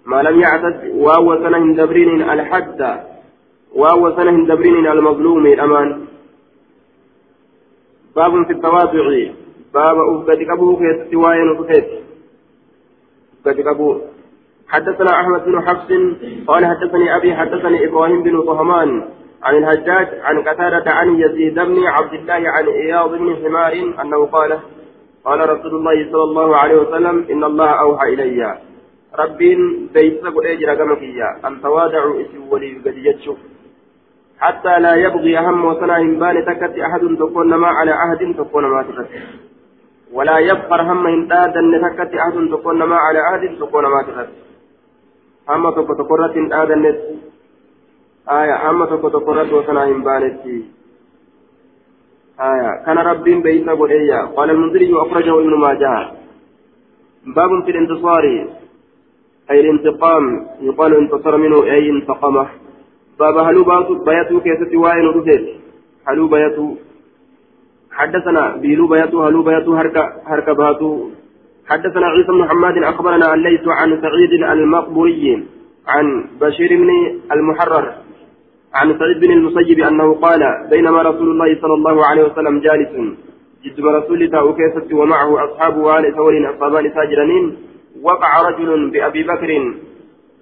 ما 0.06 0.22
لم 0.22 0.42
يعتد 0.42 0.76
waan 0.94 1.36
isaan 1.44 1.62
hin 1.62 1.74
dabarin 1.74 2.30
الحد. 2.30 2.82
waan 3.76 4.15
isaan 4.18 4.35
hin 4.35 4.46
dabarin 4.46 4.88
المظلوم 4.88 5.44
miidhamaan 5.44 6.09
باب 8.15 8.45
في 8.45 8.54
التواضع. 8.54 9.32
باب 9.74 9.98
of 9.98 10.16
gad 10.16 10.44
qabuu 10.44 10.78
keessatti 10.78 11.15
waa'ee 11.15 11.52
of 11.52 11.65
gad 11.65 11.86
of 13.42 13.50
gad 13.50 13.62
qabuu. 13.62 13.98
حدثنا 14.67 15.12
أحمد 15.22 15.45
بن 15.45 15.62
حفص 15.62 15.91
قال 16.48 16.65
حدثني 16.65 17.15
أبي 17.15 17.36
حدثني 17.36 17.88
إبراهيم 17.88 18.24
بن 18.24 18.41
طهمان 18.41 19.04
عن 19.43 19.56
الحجاج 19.56 20.08
عن 20.22 20.41
قتادة 20.41 20.91
عن 20.91 21.19
يزيد 21.19 21.54
بن 21.54 21.84
عبد 21.84 22.13
الله 22.13 22.50
عن 22.50 22.65
عياض 22.68 23.10
بن 23.10 23.36
حمار 23.36 23.74
أنه 24.02 24.26
قال 24.26 24.60
قال 25.26 25.50
رسول 25.50 25.76
الله 25.76 26.12
صلى 26.12 26.24
الله 26.24 26.56
عليه 26.56 26.76
وسلم 26.76 27.26
إن 27.32 27.43
الله 27.43 27.69
أوحى 27.69 28.13
إلي. 28.13 28.58
ربي 29.19 29.56
بيت 29.93 30.26
قل 30.26 30.48
أجر 30.48 30.69
أن 31.48 31.62
تواضعوا 31.62 32.22
اسم 32.22 32.48
ولي 32.50 32.78
قد 32.86 32.98
يتشوف 32.98 33.38
حتى 34.39 34.80
لا 34.80 34.95
يبغي 34.95 35.38
هم 35.38 35.65
وسنا 35.65 35.97
هنبان 35.97 36.45
تكت 36.45 36.80
أحد 36.80 36.99
تكون 37.19 37.56
ما 37.56 37.67
على 37.67 37.91
عهد 37.91 38.36
تكون 38.38 38.65
ما 38.65 38.84
تكت. 38.84 39.10
ولا 40.13 40.38
يبقر 40.38 40.82
هم 40.82 41.08
هندادا 41.08 41.62
تكت 41.89 42.13
أحد 42.15 42.36
تكون 42.52 42.84
ما 42.84 42.95
على 42.95 43.19
عهد 43.19 43.60
تكون 43.60 43.84
ما 43.84 44.02
تكت. 44.08 44.30
هم 45.49 45.69
تكتكرت 45.69 46.38
هندادا 46.38 46.75
آية 48.30 48.71
هم 48.71 48.86
تكتكرت 48.86 49.54
وسنا 49.54 49.84
هنبانت 49.86 50.45
آية 52.39 52.84
كان 52.86 52.97
ربي 52.97 53.36
بيت 53.41 53.69
قرية 53.69 54.19
قال 54.36 54.49
المنذري 54.49 54.93
أخرجه 54.95 55.39
ابن 55.39 55.54
ماجه. 55.60 56.12
باب 57.36 57.63
في 57.65 57.71
الانتصار. 57.71 58.25
أي 59.52 59.60
الانتقام. 59.60 60.47
يقال 60.62 60.95
انتصر 60.95 61.38
منه 61.38 61.63
أي 61.63 61.89
انتقمه. 61.89 62.47
بابا 63.20 63.42
هلو 63.42 63.64
بياتو 64.08 64.40
كيست 64.40 64.76
وائل 64.76 65.06
رفيت 65.16 65.46
هلو 66.08 66.28
بياتو. 66.28 66.68
حدثنا 67.92 68.44
بيلو 68.62 68.88
بياتو 68.88 69.24
هلو 69.24 69.44
بياتو 69.44 69.72
هركا 69.80 70.04
هركا 70.26 70.54
باتو. 70.54 71.10
حدثنا 71.70 72.08
عيسى 72.08 72.32
بن 72.32 72.38
محمد 72.38 72.78
أخبرنا 72.78 73.34
ان 73.34 73.40
ليس 73.44 73.66
عن 73.68 73.90
سعيد 74.02 74.32
المقبوري 74.54 75.44
عن 75.88 76.06
بشير 76.42 76.72
بن 76.82 76.90
المحرر 77.32 77.86
عن 78.74 78.88
سعيد 79.00 79.20
بن 79.20 79.32
المسيب 79.32 79.80
أنه 79.80 80.14
قال 80.14 80.42
بينما 80.72 81.02
رسول 81.02 81.28
الله 81.32 81.62
صلى 81.62 81.74
الله 81.74 82.06
عليه 82.06 82.24
وسلم 82.24 82.60
جالس. 82.60 82.94
جد 83.64 83.80
رسول 83.98 84.24
الله 84.24 84.46
كيست 84.60 84.94
ومعه 84.94 85.46
اصحابه 85.46 85.80
وال 85.88 86.16
ثور 86.16 86.34
أصحابان 86.52 86.92
ساجرين 86.96 87.46
وقع 88.02 88.32
رجل 88.48 88.90
بأبي 88.90 89.24
بكر. 89.24 89.52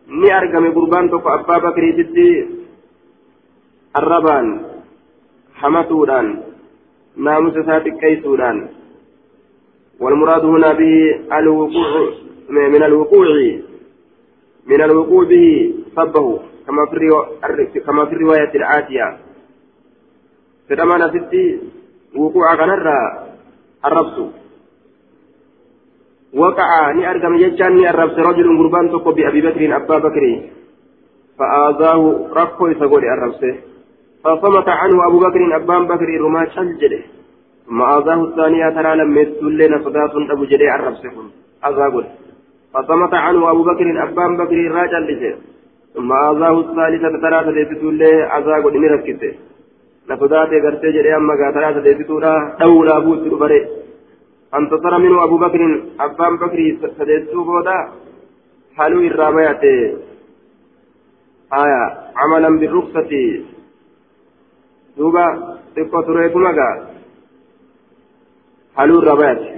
ni 0.07 0.31
argame 0.31 0.71
gurbaan 0.71 1.09
tokko 1.09 1.29
abbaa 1.29 1.59
bakriititti 1.59 2.27
arrabaan 3.93 4.47
hamatuudhaan 5.61 6.43
naamusa 7.15 7.59
isaa 7.59 7.83
xiqqeessuudhaan 7.85 8.59
والمراد 9.99 10.45
هنا 10.45 10.73
به 10.73 10.95
الوقوع 11.33 12.13
من 12.49 12.83
الوقوع 12.83 13.27
من 14.67 14.81
الوقوع 14.81 15.23
به 15.23 15.73
صبه 15.95 16.39
كما 16.67 16.85
في 16.85 17.79
كما 17.79 18.05
في 18.05 18.13
الرواية 18.15 18.51
الآتية 18.55 19.17
فلما 20.69 20.97
نسيت 20.97 21.61
وقوع 22.15 22.55
كنرى 22.55 22.99
الربس 23.85 24.17
وقع 26.33 26.91
ني 26.91 27.09
أرقم 27.11 27.35
يجان 27.35 27.75
ني 27.75 27.89
الربس 27.89 28.17
رجل 28.19 28.57
قربان 28.57 28.89
تقو 28.91 29.11
بأبي 29.11 29.41
بكر 29.41 29.75
أبا 29.75 29.97
بكر 29.97 30.23
فآذاه 31.39 32.27
ركو 32.33 32.67
يسقول 32.67 33.03
الربسه 33.05 33.55
فصمت 34.23 34.69
عنه 34.69 35.07
أبو 35.07 35.19
بكر 35.19 35.55
أبان 35.55 35.87
بكر 35.87 36.09
رما 36.21 36.45
شلجده 36.55 37.01
ثم 37.67 37.81
آذاه 37.81 38.23
الثانية 38.23 38.69
ترى 38.69 38.95
لم 38.95 39.17
يسلين 39.17 39.83
صداة 39.83 40.13
أبو 40.33 40.43
جدي 40.45 40.75
الربسكم 40.75 41.25
أذاقل 41.67 42.05
فصمت 42.73 43.13
عنه 43.13 43.51
أبو 43.51 43.63
بكر 43.63 44.03
أبان 44.03 44.37
بكر 44.37 44.57
راجل 44.71 45.03
لجه. 45.07 45.35
ثم 45.93 46.11
آذاه 46.11 46.59
الثالثة 46.59 47.21
ترى 47.23 47.39
تدبتو 47.47 47.89
له 47.89 48.37
أذاقل 48.37 48.73
نركته 48.81 49.33
نصداة 50.09 50.51
قرتي 50.63 50.89
جدي 50.95 51.15
أما 51.15 51.51
ترى 51.55 51.73
تدبتو 51.73 52.19
له 52.19 52.55
دولة 52.59 52.99
بوت 52.99 53.23
بري 53.41 53.61
انتصر 54.57 54.97
منه 54.97 55.23
أبو 55.23 55.37
بكر 55.37 55.61
أبان 55.99 56.33
بكر 56.37 56.57
سديتو 56.97 57.43
بودا. 57.43 57.79
حلو 58.77 58.99
الراميات 59.01 59.63
آية. 61.61 61.83
عملا 62.21 62.59
بالرخصة. 62.59 63.11
دوبا 64.97 65.25
xiqqoo 65.75 66.03
tureetu 66.03 66.39
magaa 66.39 66.75
haluu 68.77 69.01
rabaati. 69.01 69.49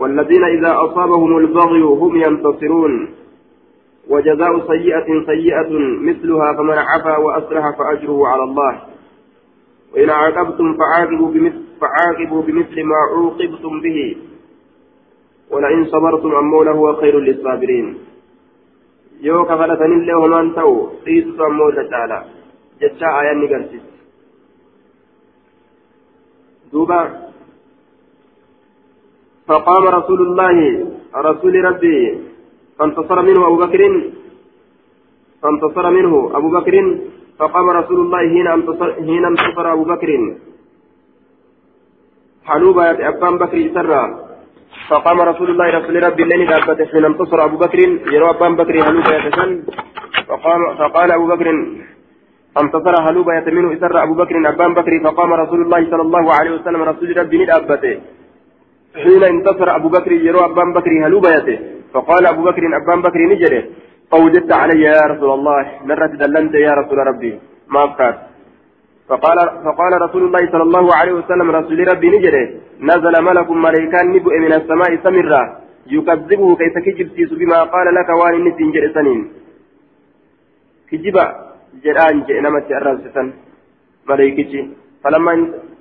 والذين 0.00 0.44
إذا 0.44 0.72
أصابهم 0.84 1.36
البغي 1.36 1.82
هم 1.82 2.12
ينتصرون. 2.16 3.08
وجزاء 4.08 4.52
سيئة 4.66 5.08
سيئة 5.26 5.72
مثلها 6.08 6.52
فمن 6.52 6.78
عفا 6.78 7.16
وأصلح 7.16 7.64
فأجره 7.78 8.26
على 8.26 8.42
الله. 8.42 8.74
وإن 9.92 10.10
عاقبتم 10.10 10.76
فعاقبوا 10.80 11.30
بمثل, 11.30 11.62
فعاقبوا 11.80 12.42
بمثل 12.42 12.76
ما 12.84 12.98
عوقبتم 13.12 13.80
به. 13.80 14.16
ولئن 15.50 15.84
صبرتم 15.84 16.34
أمو 16.34 16.62
لهو 16.62 16.96
خير 16.96 17.20
للصابرين. 17.20 17.96
yoo 19.20 19.44
kafalatanillee 19.44 20.16
homaan 20.16 20.54
ta'u 20.56 20.74
dhiisutu 21.04 21.44
ammoo 21.44 21.68
irra 21.72 21.84
caala 21.92 22.18
jecha 22.80 23.08
ayanni 23.20 23.48
garsiisa 23.48 23.99
duuba 26.72 27.30
فقام 29.50 29.84
رسول 29.98 30.20
الله 30.26 30.56
رسول 31.16 31.54
ربي 31.64 31.98
فانتصر 32.78 33.18
منه 33.22 33.40
أبو 33.46 33.56
بكر 33.56 33.82
فانتصر 35.42 35.90
منه 35.90 36.12
أبو 36.38 36.48
بكر 36.56 36.74
فقام 37.38 37.66
رسول 37.70 37.98
الله 38.00 38.20
حين 38.32 38.46
انتصر 38.46 38.88
حين 38.94 39.24
انتصر 39.24 39.66
أبو 39.72 39.84
بكر. 39.84 40.10
حلوبة 42.44 42.84
أبان 43.08 43.34
بكر 43.42 43.58
سرا. 43.74 44.02
فقام 44.90 45.18
رسول 45.20 45.48
الله 45.50 45.66
رسول 45.78 45.94
ربي 46.06 46.24
لن 46.30 46.42
دابته 46.50 46.86
حين 46.92 47.04
انتصر 47.04 47.38
أبو 47.44 47.56
بكر. 47.56 47.78
يروى 48.14 48.30
أبان 48.30 48.52
بكر 48.60 48.74
حلوبة 48.86 49.10
يتسن 49.16 49.50
فقام 50.28 50.60
فقال 50.78 51.08
أبو 51.18 51.26
بكر 51.32 51.46
انتصر 52.58 52.94
حلوبة 53.06 53.34
يتمنه 53.38 53.74
سر 53.80 54.02
أبو 54.02 54.14
بكر 54.14 54.34
أبان 54.48 54.74
بكر 54.74 54.92
فقام 55.04 55.32
رسول 55.32 55.60
الله 55.62 55.90
صلى 55.90 56.02
الله 56.02 56.24
عليه 56.38 56.50
وسلم 56.50 56.82
رسول 56.82 57.16
ربي 57.16 57.38
ندابته 57.42 58.00
حين 59.02 59.22
انتصر 59.24 59.76
أبو 59.76 59.88
بكر 59.88 60.12
يروى 60.12 60.44
أبان 60.44 60.72
بكر 60.72 60.90
حلوبة 61.04 61.28
يته. 61.36 61.58
فقال 61.94 62.26
أبو 62.26 62.42
بكر 62.42 62.62
أبان 62.76 63.02
بكر 63.02 63.18
نجري 63.18 63.60
فوجدت 64.10 64.52
علي 64.52 64.82
يا 64.82 65.02
رسول 65.12 65.30
الله. 65.38 65.64
مرة 65.84 66.06
دلنت 66.06 66.54
يا 66.54 66.72
رسول 66.80 66.98
ربي. 66.98 67.38
ما 67.68 67.84
أفكار 67.84 68.14
فقال 69.08 69.38
فقال 69.66 69.92
رسول 70.02 70.22
الله 70.26 70.42
صلى 70.52 70.62
الله 70.62 70.94
عليه 70.94 71.12
وسلم 71.12 71.50
رسول 71.50 71.78
ربي 71.92 72.08
نجري 72.10 72.44
نزل 72.80 73.14
ملك 73.28 73.50
ملائكان 73.50 74.06
نبؤ 74.14 74.34
من 74.44 74.52
السماء 74.52 74.90
سمرا. 75.04 75.42
يكذبه 75.86 76.56
كيف 76.56 76.74
كجبتيس 76.86 77.30
بما 77.40 77.58
قال 77.74 77.86
لك 77.94 78.08
وان 78.08 78.44
نسين 78.44 78.72
جرسنين 78.74 79.20
كجبا. 80.90 81.49
جران 81.84 82.22
جئنمت 82.28 82.70
الرسسن 82.70 83.32
ملائكتي 84.08 84.60
فلما 85.04 85.32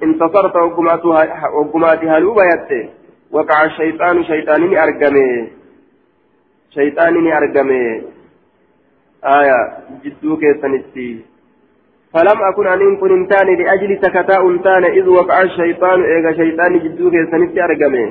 انتصرت 0.04 0.56
وقمات 1.54 2.04
هلوبا 2.04 2.44
يتي 2.44 2.90
وقع 3.32 3.66
الشيطان 3.66 4.24
شيطان 4.24 4.78
أرقمي 4.78 5.48
شيطان 6.70 7.32
أرقمي 7.32 8.02
آية 9.24 9.60
جدو 10.04 10.38
كيسنتي 10.38 11.10
فلم 12.14 12.40
أكن 12.50 12.68
أن 12.68 12.98
كن 12.98 13.12
انتاني 13.12 13.56
لأجل 13.56 13.98
سكتاء 14.02 14.50
انتان 14.50 14.84
إذ 14.86 15.08
وقع 15.08 15.42
الشيطان 15.42 16.04
إيغا 16.04 16.32
شيطان 16.32 16.80
جدو 16.80 17.12
كيسنتي 17.12 17.64
أرقمي 17.64 18.06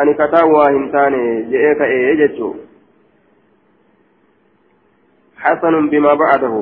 أني 0.00 0.14
كتاء 0.14 0.48
وهنتاني 0.48 1.42
جئيك 1.50 1.80
إيه 1.82 2.26
جتشو 2.26 2.54
حسن 5.44 5.74
بما 5.92 6.14
بعده. 6.14 6.54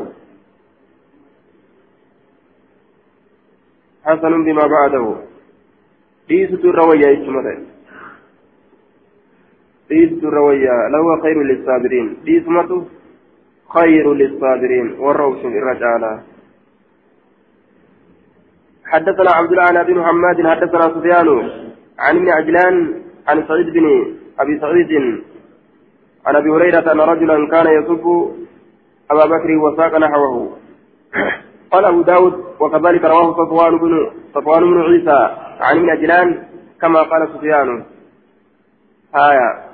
حسن 4.05 4.45
بما 4.45 4.67
بعده. 4.67 5.07
ديسة 6.29 6.63
الروية 6.71 7.07
يجمع 7.07 7.45
ديسة 9.91 10.29
الروية 10.29 10.75
لو 10.95 11.23
خير 11.23 11.43
للصابرين. 11.43 12.17
ديسمته 12.25 12.81
خير 13.75 14.15
للصابرين. 14.15 14.87
والروش 15.01 15.41
الرجال 15.45 16.21
حدثنا 18.93 19.31
عبد 19.31 19.53
الأعلى 19.53 19.85
بن 19.85 19.99
محمد 19.99 20.47
حدثنا 20.47 20.95
سفيان 20.95 21.29
عن 21.99 22.17
ابن 22.17 22.29
عجلان 22.29 23.03
عن 23.29 23.49
سعيد 23.49 23.67
بن 23.67 23.87
أبي 24.39 24.61
سعيد 24.61 24.93
عن 26.27 26.37
أبي 26.37 26.51
هريرة 26.51 26.93
أن 26.93 27.01
رجلا 27.01 27.49
كان 27.49 27.67
يسب 27.67 28.05
أبا 29.11 29.25
بكر 29.27 29.51
وساق 29.57 29.95
نحوه. 29.99 30.57
قال 31.71 31.85
أبو 31.85 32.03
داود 32.03 32.45
وكذلك 32.61 33.05
رواه 33.05 33.33
صفوان 33.33 33.79
بن 33.79 34.11
صفوان 34.35 34.63
بن 34.63 34.81
عيسى 34.81 35.37
عن 35.61 35.79
ابن 35.79 35.91
عجلان 35.91 36.47
كما 36.81 37.03
قال 37.03 37.29
سفيان. 37.35 37.85
آية. 39.15 39.71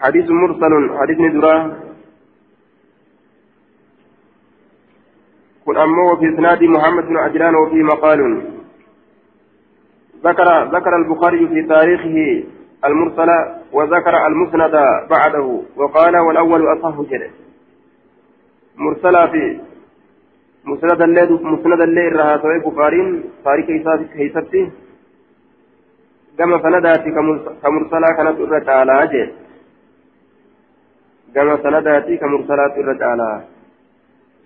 حديث 0.00 0.30
مرسل 0.30 0.98
حديث 0.98 1.18
ندرة. 1.20 1.76
كن 5.66 5.76
أمه 5.76 6.16
في 6.16 6.34
إسناد 6.34 6.62
محمد 6.62 7.04
بن 7.04 7.16
عجلان 7.16 7.54
وفيه 7.54 7.82
مقال. 7.82 8.42
ذكر 10.24 10.64
ذكر 10.64 10.96
البخاري 10.96 11.48
في 11.48 11.62
تاريخه 11.68 12.48
المرسل 12.84 13.30
وذكر 13.72 14.26
المسند 14.26 14.74
بعده 15.10 15.60
وقال 15.76 16.16
والأول 16.16 16.72
أصح 16.72 17.00
جده 17.00 17.30
مرسلا 18.76 19.26
في 19.26 19.60
مسند 20.64 21.02
الليل 21.02 21.32
مسند 21.32 21.80
الليل 21.80 22.16
رها 22.16 22.38
سوي 22.42 22.58
بخارين 22.58 23.24
تاريخ 23.44 23.66
كيساتي 24.16 24.70
كما 26.38 26.62
سنداتي 26.62 27.10
كمرسلا 27.62 28.08
كانت 28.16 28.40
أرى 28.40 28.60
تعالى 28.60 29.06
جده 29.12 29.32
كما 31.34 31.56
سنداتي 31.62 32.16
كمرسلات 32.16 32.72
الرجالة 32.78 33.56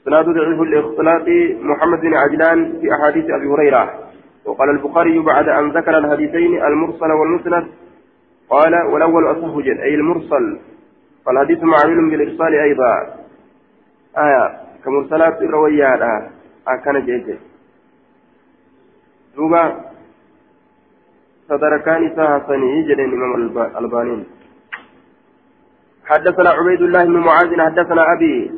سناد 0.05 0.25
ضعيف 0.25 0.61
الاختلاط 0.61 1.27
محمد 1.62 2.01
بن 2.01 2.14
عجلان 2.14 2.81
في 2.81 2.95
أحاديث 2.95 3.25
أبي 3.25 3.47
هريرة. 3.47 3.95
وقال 4.45 4.71
البخاري 4.71 5.19
بعد 5.19 5.49
أن 5.49 5.71
ذكر 5.71 5.99
الحديثين 5.99 6.62
المرسل 6.64 7.12
والمسند 7.12 7.66
قال 8.50 8.74
والأول 8.74 9.24
أصح 9.30 9.56
جد 9.66 9.78
أي 9.78 9.94
المرسل. 9.94 10.58
فالحديث 11.26 11.58
معلول 11.62 12.10
بالإرسال 12.10 12.54
أيضا. 12.54 12.94
آية 14.18 14.60
كمرسلات 14.84 15.42
الرويات 15.42 16.02
أكن 16.68 17.04
جيد 17.06 17.38
دوبا 19.36 19.64
صدركان 21.48 22.06
إساها 22.06 22.46
سني 22.48 22.82
جدين 22.88 23.12
إمام 23.12 23.34
البانين 23.78 24.26
حدثنا 26.04 26.50
عبيد 26.50 26.82
الله 26.82 27.04
بن 27.04 27.16
معاذ 27.16 27.60
حدثنا 27.60 28.02
أبي 28.12 28.50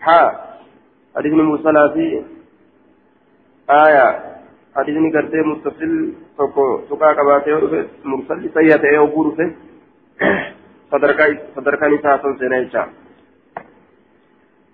حا 0.00 0.22
حديث 1.16 1.32
موسى 1.32 1.72
في. 1.94 2.22
آية 3.70 4.06
حديث 4.76 5.12
كرتي 5.12 5.40
متصل. 5.40 6.12
تقو 6.38 6.78
تقا 6.90 7.12
كباتي 7.12 7.50
مرسل 8.04 8.50
سيئة 8.54 8.94
يوبور 8.94 9.34
في 9.36 9.54
صدركا 10.92 11.38
صدركا 11.56 11.88
نساء 11.88 12.22
سنة 12.38 12.86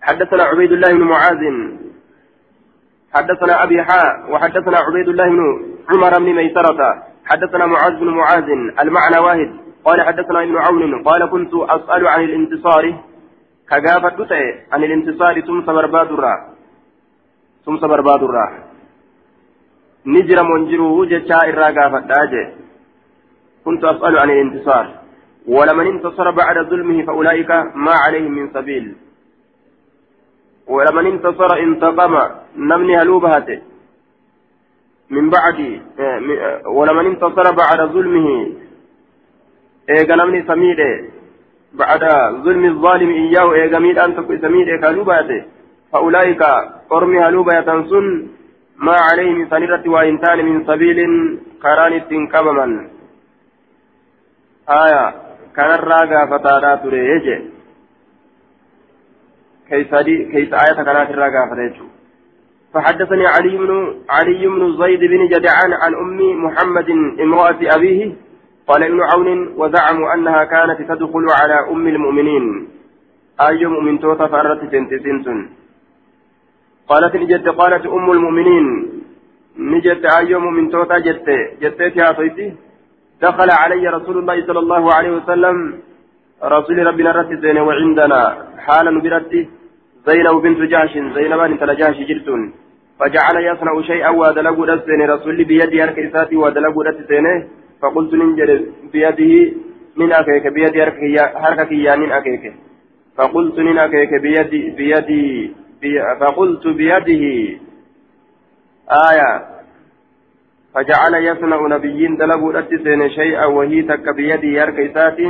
حدثنا 0.02 0.42
عبيد 0.42 0.72
الله 0.72 0.92
بن 0.92 1.02
معاذ. 1.02 1.42
حدثنا 3.14 3.62
أبي 3.62 3.82
حا 3.82 4.26
وحدثنا 4.30 4.78
عبيد 4.78 5.08
الله 5.08 5.28
بن 5.28 5.40
عمر 5.90 6.18
بن 6.18 6.34
ميسرة. 6.34 7.02
حدثنا 7.24 7.66
معاذ 7.66 7.92
بن 8.00 8.08
معاذ. 8.08 8.48
المعنى 8.80 9.18
واحد. 9.18 9.50
قال 9.84 10.02
حدثنا 10.02 10.42
ابن 10.42 10.56
عون. 10.56 11.02
قال 11.02 11.30
كنت 11.30 11.54
أسأل 11.54 12.08
عن 12.08 12.24
الانتصار. 12.24 12.94
كجافة 13.70 14.26
عن 14.72 14.84
الانتصار. 14.84 15.40
ثم 15.40 15.60
برباد 15.60 16.12
الرا 16.12 16.34
ثم 17.64 17.76
الرا 20.06 20.14
نجر 20.20 20.42
منجره 20.42 21.04
جتا 21.04 21.38
إرا 21.48 21.70
جافة 21.70 22.52
كنت 23.64 23.84
أسأل 23.84 24.18
عن 24.18 24.30
الانتصار 24.30 24.86
ولمن 25.48 25.86
انتصر 25.86 26.30
بعد 26.30 26.56
ظلمه 26.70 27.02
فأولئك 27.06 27.50
ما 27.74 27.92
عليهم 27.92 28.32
من 28.32 28.50
سبيل 28.54 28.96
ولمن 30.68 31.06
انتصر 31.06 31.58
انتقم 31.58 32.14
نمني 32.56 33.02
هلوبهته 33.02 33.60
من 35.10 35.30
بعد 35.30 35.58
ولمن 36.66 37.06
انتصر 37.06 37.54
بعد 37.54 37.80
ظلمه 37.92 38.46
samiidhe 40.46 40.90
bacda 41.78 42.32
zulmi 42.44 42.68
الظaalimi 42.68 43.14
iyyaahu 43.14 43.54
eega 43.54 43.80
miidhaan 43.80 44.14
tokko 44.14 44.32
isa 44.32 44.48
miidhe 44.48 44.78
kanuu 44.78 45.04
baate 45.04 45.44
فأولئك 45.92 46.42
أرمي 46.92 47.18
هلوبة 47.20 47.58
يتنسون 47.58 48.28
ما 48.82 48.96
عليهم 49.08 49.48
سنرة 49.50 49.84
وإنتان 49.94 50.38
من 50.44 50.66
سبيل 50.66 50.98
كران 51.62 51.92
التنكبما 51.92 52.66
آية 54.68 55.14
كان 55.56 55.70
الراقة 55.70 56.20
فتادا 56.30 56.74
تريج 56.74 57.26
كيس 59.68 59.90
كيس 60.32 60.50
آية 60.62 60.74
كانت 60.74 61.10
الراقة 61.10 61.42
فتادا 61.50 61.92
فحدثني 62.74 63.26
علي 63.26 63.56
بن 63.58 63.70
علي 64.10 64.46
بن 64.46 64.62
زيد 64.82 65.00
بن 65.00 65.28
جدعان 65.28 65.72
عن 65.82 65.94
أم 65.94 66.44
محمد 66.44 66.90
امرأة 67.20 67.60
أبيه 67.76 68.12
قال 68.68 68.82
ابن 68.82 69.00
عون 69.00 69.28
وزعموا 69.56 70.14
أنها 70.14 70.44
كانت 70.44 70.78
تدخل 70.88 71.26
على 71.40 71.70
أم 71.70 71.86
المؤمنين. 71.88 72.68
أي 73.40 73.66
مؤمن 73.66 74.00
توتا 74.00 74.26
فأرت 74.26 74.60
سنتسنتن 74.72 75.38
قالت 76.88 77.16
نجت 77.16 77.48
قالت 77.48 77.86
أم 77.86 78.10
المؤمنين. 78.10 78.66
نجت 79.58 80.04
أي 80.04 80.34
مؤمن 80.34 80.70
توتا 80.70 80.98
جت 80.98 81.28
جت 81.62 81.80
يا 81.96 82.12
طيتي 82.12 82.52
دخل 83.22 83.50
علي 83.50 83.88
رسول 83.88 84.16
الله 84.18 84.46
صلى 84.46 84.58
الله 84.58 84.94
عليه 84.96 85.10
وسلم. 85.16 85.56
رسول 86.42 86.86
ربنا 86.86 87.10
رتزين 87.12 87.58
وعندنا. 87.58 88.22
حالا 88.66 89.00
برتي 89.04 89.48
زينب 90.06 90.36
بنت 90.42 90.60
جاش. 90.72 90.92
زينب 91.16 91.40
بنت 91.50 91.62
جاش 91.80 91.96
جرتون. 92.08 92.42
فجعل 92.98 93.36
يصنع 93.44 93.82
شيئا 93.82 94.10
ودلق 94.10 94.58
دسين 94.70 95.00
رسول 95.10 95.44
بيدي 95.44 95.82
هركيساتي 95.82 96.36
ودلق 96.36 96.76
دسين 96.88 97.26
فقلت 97.82 98.14
ننجل 98.14 98.50
بيده 98.92 99.32
من 99.96 100.12
أكيك 100.12 100.46
بيدي 100.46 100.82
هركك 100.82 101.72
يا 101.72 101.96
من 101.96 102.12
أكيك 102.12 102.54
فقلت 103.16 103.58
نن 103.58 103.78
أكيك 103.78 104.12
بيدي 104.22 104.70
بيدي 104.70 105.02
بي 105.08 105.54
فقلت 106.20 106.66
بيده. 106.66 107.24
آية. 109.10 109.32
فجعل 110.74 111.14
يصنع 111.14 111.66
نبيين 111.66 112.16
دلقوا 112.16 112.60
دسين 112.60 113.10
شيئا 113.10 113.44
وهي 113.44 113.82
تك 113.82 114.14
بيدي 114.16 114.60
هركيساتي 114.60 115.28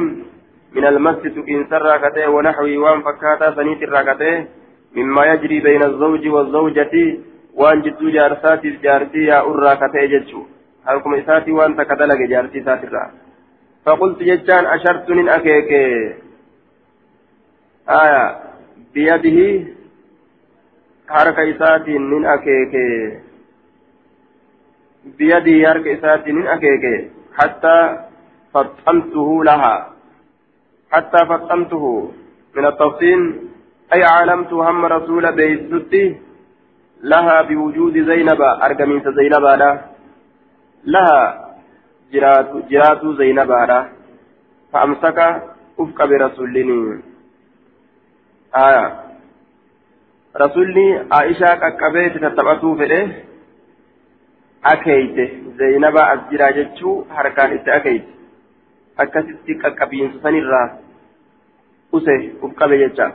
من 0.72 0.84
المسجد 0.84 1.36
إن 1.48 1.66
سر 1.70 1.96
كته 1.98 2.30
ونحوي 2.30 2.76
وان 2.76 3.03
فكاتا 3.03 3.55
سنيت 3.57 3.82
الراكته 3.82 4.46
مما 4.96 5.26
يجري 5.26 5.61
بين 5.61 5.82
الزوج 5.82 6.28
والزوجة 6.28 6.94
وان 7.55 7.82
جدو 7.82 8.11
جارساتي 8.11 8.70
جارتي 8.82 9.18
يا 9.18 9.40
أرى 9.40 9.76
كته 9.76 10.05
جتشو 10.07 10.42
halkuma 10.84 11.16
isaatii 11.16 11.55
waan 11.55 11.76
takka 11.78 11.96
dalage 11.98 12.26
jaartii 12.30 12.61
isaatirraa 12.61 13.11
faqultu 13.84 14.26
jechaan 14.28 14.66
ashartu 14.66 15.14
nin 15.14 15.28
akeeke 15.34 15.82
aya 17.98 18.22
biyadihi 18.94 19.46
harka 21.07 21.42
isaatiin 21.42 22.11
nin 22.11 22.26
akeeke 22.34 22.84
biyadihi 25.18 25.64
harka 25.64 25.90
isaatiin 25.90 26.36
nin 26.36 26.50
akeeke 26.50 27.11
hattaa 27.38 28.09
faxamtuhu 28.53 29.44
laha 29.44 29.74
hattaa 30.90 31.26
faxamtuhu 31.26 32.14
min 32.55 32.64
التفصيل 32.64 33.20
أي 33.92 34.05
علمت 34.05 34.53
هم 34.53 34.84
رسول 34.84 35.32
بيستي 35.32 36.16
لها 37.03 37.42
بوجود 37.42 37.94
زينب 38.11 38.40
أرقمين 38.42 39.00
زينب 39.18 39.44
له 39.62 39.80
لها 40.84 41.20
جراتو 42.12 42.61
جراتو 42.70 43.12
زينبارا 43.12 43.80
فأمسك 44.72 45.18
برسولني 50.34 50.96
آية 50.96 51.00
رسولني 51.00 51.06
عائشة 51.12 51.54
كقبيت 51.54 52.18
تتبعتو 52.18 52.74
فده 52.76 53.12
أكيت 54.64 55.32
زينبا 55.58 56.14
أسجرا 56.14 56.50
جتشو 56.50 57.04
حركان 57.10 57.52
إت 57.52 57.68
أكيت 57.68 58.04
أكست 58.98 59.50
كقبين 59.62 60.20
سنرا 60.22 60.78
أسه 61.94 62.30
أفق 62.42 62.66
بجتشا 62.66 63.12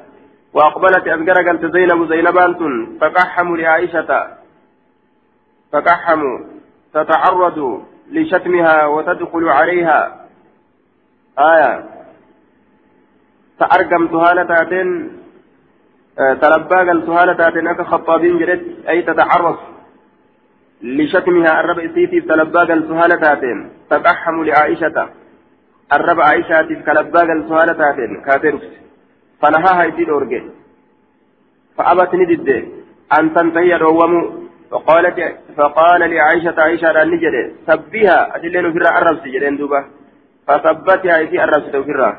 وأقبلت 0.53 1.07
أذكر 1.07 1.49
قلت 1.49 1.65
زينب 1.75 2.09
زينبان 2.09 2.97
فقحموا 3.01 3.57
لعائشة 3.57 4.27
فقحموا 5.71 6.39
تتعرض 6.93 7.83
لشتمها 8.11 8.85
وتدخل 8.85 9.49
عليها 9.49 10.25
آية 11.39 11.85
تأرقم 13.59 14.07
تهالة 14.07 14.63
تلباقل 16.17 17.05
تهالة 17.05 17.33
تاتين 17.33 17.67
أكا 17.67 17.83
خطابين 17.83 18.37
جريت. 18.39 18.61
أي 18.89 19.01
تتعرض 19.01 19.57
لشتمها 20.81 21.59
الرب 21.59 21.79
إسيتي 21.79 22.21
تلباقل 22.21 22.87
تهالة 22.87 23.15
تاتين. 23.15 23.69
تتحم 23.89 24.43
لعائشة. 24.43 25.09
الرب 25.93 26.21
عائشة 26.21 26.61
تلباقل 26.61 27.49
تهالة 27.49 27.73
تاتين. 27.73 28.21
كاترس 28.25 28.65
فنهاها 29.41 29.89
إسيد 29.89 30.09
أورجي 30.09 30.41
فأبت 31.77 32.15
ندد 32.15 32.49
أن 33.19 33.33
تنتهي 33.33 33.73
رومو 33.73 34.21
فقالت 34.71 35.19
فقال 35.57 36.01
لعائشة 36.11 36.55
عائشة 36.57 37.03
نجد. 37.03 37.35
سبها 37.67 38.35
أدلين 38.35 38.71
في 38.73 38.77
الرأس. 38.77 39.23
جدين 39.23 39.57
دوبا 39.57 39.85
فثبتها 40.47 41.17
أيدي 41.17 41.43
الرأس 41.43 41.63
في 41.63 41.91
الرأس 41.91 42.15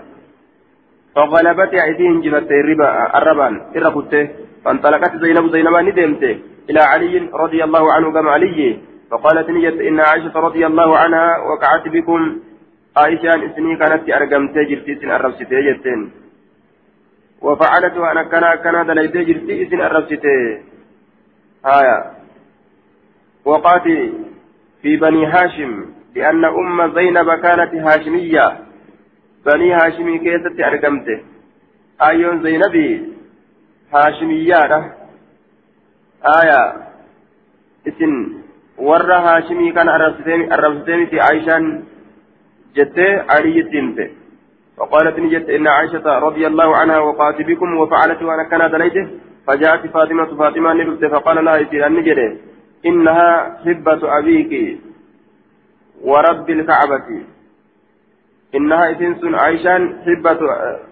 فغلبتها 1.19 1.85
أيديهم 1.85 2.21
جبت 2.21 2.51
الربا 2.51 3.19
الربان 3.19 3.55
الرقدة 3.77 4.29
فانطلقت 4.65 5.13
زينب 5.23 5.47
زينب 5.55 5.75
ندمت. 5.87 6.25
إلى 6.71 6.81
علي 6.81 7.15
رضي 7.35 7.65
الله 7.65 7.93
عنه 7.93 8.13
كما 8.13 8.31
علي 8.31 8.79
فقالت 9.11 9.51
نجد 9.51 9.77
إن 9.89 10.01
عائشة 10.01 10.35
رضي 10.47 10.67
الله 10.67 10.99
عنها 10.99 11.39
وقعت 11.39 11.89
بكم. 11.89 12.21
عائشة 12.97 13.29
إسني 13.47 13.77
كانت 13.77 14.03
أرقمت 14.11 14.57
جرتي 14.71 14.95
سن 15.01 15.11
الرأس 15.11 15.39
جتين 15.43 16.01
وفعلت 17.43 17.97
وأنا 17.97 18.23
كان 18.23 18.45
كان 18.65 18.87
دليت 18.87 19.17
جرتي 19.29 19.67
سن 19.71 19.81
الرأس 19.81 20.11
آية 21.67 21.99
وقعت 23.45 23.87
في 24.83 24.97
بني 24.97 25.27
هاشم 25.27 25.73
لأن 26.17 26.45
أم 26.45 26.95
زينب 26.95 27.29
كانت 27.45 27.75
هاشمية. 27.75 28.68
بني 29.47 29.73
هاشمي 29.73 30.19
كيست 30.19 30.61
أرقمته 30.61 31.19
أيون 32.03 32.43
زينبي 32.43 32.89
هاشمية 33.95 34.95
آية 36.41 36.63
اسم 37.89 38.13
ورى 38.79 39.19
هاشمي 39.27 39.73
كان 39.73 39.89
أربستين 39.89 41.07
في 41.07 41.21
عائشة 41.21 41.83
جت 42.77 42.99
علي 43.31 43.61
الدمت 43.61 44.11
وقالت 44.79 45.19
نجت 45.19 45.49
إن 45.49 45.67
عائشة 45.67 46.07
رضي 46.19 46.47
الله 46.47 46.77
عنها 46.77 46.99
وقعت 46.99 47.43
بكم 47.43 47.77
وفعلت 47.77 48.23
وأنا 48.23 48.43
كان 48.51 48.71
دليته 48.71 49.09
فجاءت 49.47 49.87
فاطمة 49.87 50.31
فاطمة 50.41 50.73
نبت 50.73 51.05
فقال 51.05 51.45
لها 51.45 51.63
إسير 51.63 51.87
النجري 51.87 52.39
إنها 52.87 53.59
حبة 53.65 54.19
أبيك 54.19 54.79
ورب 56.05 56.51
الكعبة 56.51 57.09
إنها 58.55 58.91
إذن 58.91 59.35
عيشان 59.35 59.99
حبة 60.07 60.39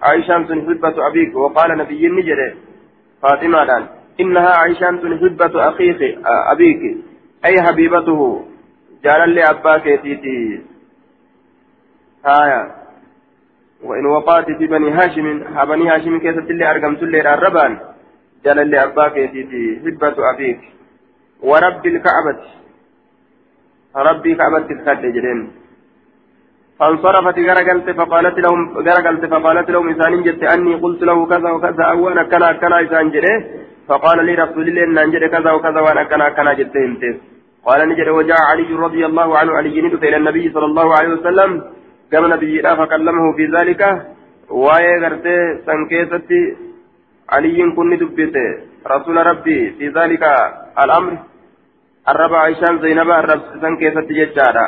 عيشان 0.02 0.44
حبة 0.46 0.94
أبيك 1.09 1.36
وقال 1.36 1.78
نبي 1.78 2.07
النجر 2.07 2.54
فاطمة 3.22 3.64
دان 3.64 3.86
إنها 4.20 4.57
Aayishaan 4.57 5.18
حبة 5.18 5.68
أخيك 5.68 6.18
أبيك 6.24 6.96
أي 7.44 7.62
حبيبته؟ 7.62 8.46
jaalallee 9.05 9.30
abbaa 9.30 9.45
keetiiti 9.45 10.62
آية 12.26 12.74
وإن 13.82 14.07
وقعت 14.07 14.46
في 14.59 14.66
بني 14.66 14.90
هاشم 14.90 15.26
بني 15.68 15.90
هاشم 15.90 16.18
كيف 16.18 16.36
تلي 16.48 16.70
أرقمت 16.70 17.02
لي 17.02 17.34
الربان 17.34 17.78
jaalallee 18.45 18.68
abbaa 18.70 18.84
keetiiti 18.84 19.80
حبة 19.84 20.16
أبيك. 20.34 20.61
ورب 21.42 21.86
الكعبة. 21.86 22.40
Rabbii 23.97 24.34
kaabaa 24.34 24.68
jiriin. 25.14 25.53
فانصرفت 26.79 27.39
gargalte 27.49 27.89
فقالت 28.01 28.37
لهم 28.45 28.61
غرقلت 28.87 29.24
فقالت 29.33 29.70
لهم 29.70 29.89
إنسان 29.89 30.22
جدت 30.27 30.43
أني 30.55 30.74
قلت 30.85 31.03
له 31.03 31.27
كذا 31.27 31.51
وكذا 31.51 31.85
أو 31.93 32.09
أنا 32.09 32.22
كنا 32.31 32.53
كنا 32.53 32.81
إنسان 32.81 33.11
جري 33.14 33.35
فقال 33.89 34.18
لي 34.27 34.35
رسول 34.35 34.68
الله 34.68 34.85
أن 34.85 34.99
أنجد 34.99 35.24
كذا 35.35 35.51
وكذا 35.53 35.81
وأنا 35.81 36.05
كنا 36.11 36.29
كنا 36.37 36.53
أنت. 36.89 37.03
قال 37.66 37.89
نجد 37.89 38.09
وجاء 38.09 38.41
علي 38.51 38.70
رضي 38.87 39.07
الله 39.07 39.39
عنه 39.39 39.53
علي 39.59 39.81
ندف 39.83 40.03
إلى 40.05 40.16
النبي 40.16 40.51
صلى 40.55 40.66
الله 40.70 40.89
عليه 40.97 41.09
وسلم. 41.09 41.51
كما 42.12 42.29
نبي 42.35 42.62
فكلمه 42.62 43.24
في 43.37 43.45
ذلك. 43.57 43.83
waa'ee 44.51 45.01
gartee 45.01 45.62
san 45.64 45.89
keessatti 45.89 46.59
aliyyiin 47.29 47.74
kun 47.74 47.91
ni 47.91 48.01
dubbise 48.01 48.45
rasuula 48.85 49.22
rabbii 49.22 49.70
fi 49.79 49.91
zaalika 49.91 50.31
al'amri 50.74 51.18
arraba 52.05 52.41
aishaan 52.41 52.79
zaynaba 52.81 53.16
arrabsisan 53.16 53.77
keessatti 53.77 54.14
jechaadha 54.14 54.64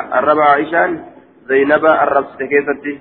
zaynaba 1.49 1.91
arrabsite 2.03 2.45
keessatti 2.51 2.93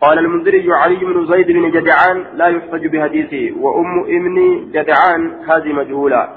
قال 0.00 0.18
المنذري 0.18 0.72
علي 0.72 0.96
بن 0.96 1.26
زيد 1.26 1.46
بن 1.46 1.70
جدعان 1.70 2.24
لا 2.34 2.46
يحتج 2.46 2.86
بحديثه 2.86 3.60
وأم 3.60 4.00
ابن 4.00 4.36
جدعان 4.72 5.44
هذه 5.44 5.72
مجهولة. 5.72 6.28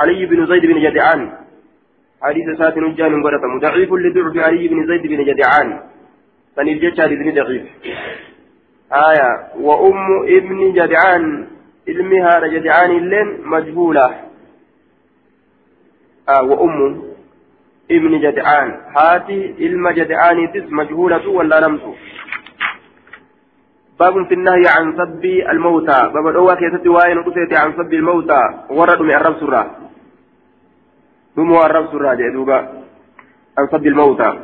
علي 0.00 0.26
بن 0.26 0.46
زيد 0.46 0.66
بن 0.66 0.80
جدعان. 0.80 1.32
حديث 2.22 2.58
ساتن 2.58 2.94
جان 2.94 3.22
قرة 3.22 3.58
ضعيف 3.60 3.92
لضعف 3.92 4.36
علي 4.36 4.68
بن 4.68 4.86
زيد 4.86 5.02
بن 5.06 5.24
جدعان. 5.24 5.80
فنرجع 6.56 7.06
بن 7.06 7.34
ضعيف. 7.34 7.62
آية. 8.92 9.30
وأم 9.60 10.08
ابن 10.38 10.72
جدعان. 10.72 11.46
علمها 11.88 12.48
جدعان 12.48 12.90
اللين 12.90 13.28
مجهولة. 13.44 14.06
آه 16.28 16.42
وأم. 16.42 17.07
ابن 17.90 18.20
جدعان. 18.20 18.68
هاتي 18.96 19.54
علم 19.60 19.88
جدعان 19.88 20.52
تس 20.52 20.72
مجهولة 20.72 21.28
ولا 21.28 21.68
نمت 21.68 21.82
باب 24.00 24.26
في 24.28 24.34
النهي 24.34 24.62
عن 24.76 24.96
سب 24.96 25.24
الموتى. 25.24 26.10
باب 26.14 26.26
الأول 26.28 26.54
كيست 26.54 26.86
وين 26.86 27.22
قصيت 27.22 27.60
عن 27.60 27.72
سب 27.72 27.92
الموتى. 27.94 28.42
ورد 28.70 29.00
من 29.02 29.14
الرب 29.14 29.36
سرة. 29.40 29.70
ثم 31.36 31.52
الرب 31.52 31.86
سرة 31.92 32.14
جدوبا 32.14 32.58
عن 33.58 33.66
سب 33.72 33.86
الموتى. 33.86 34.38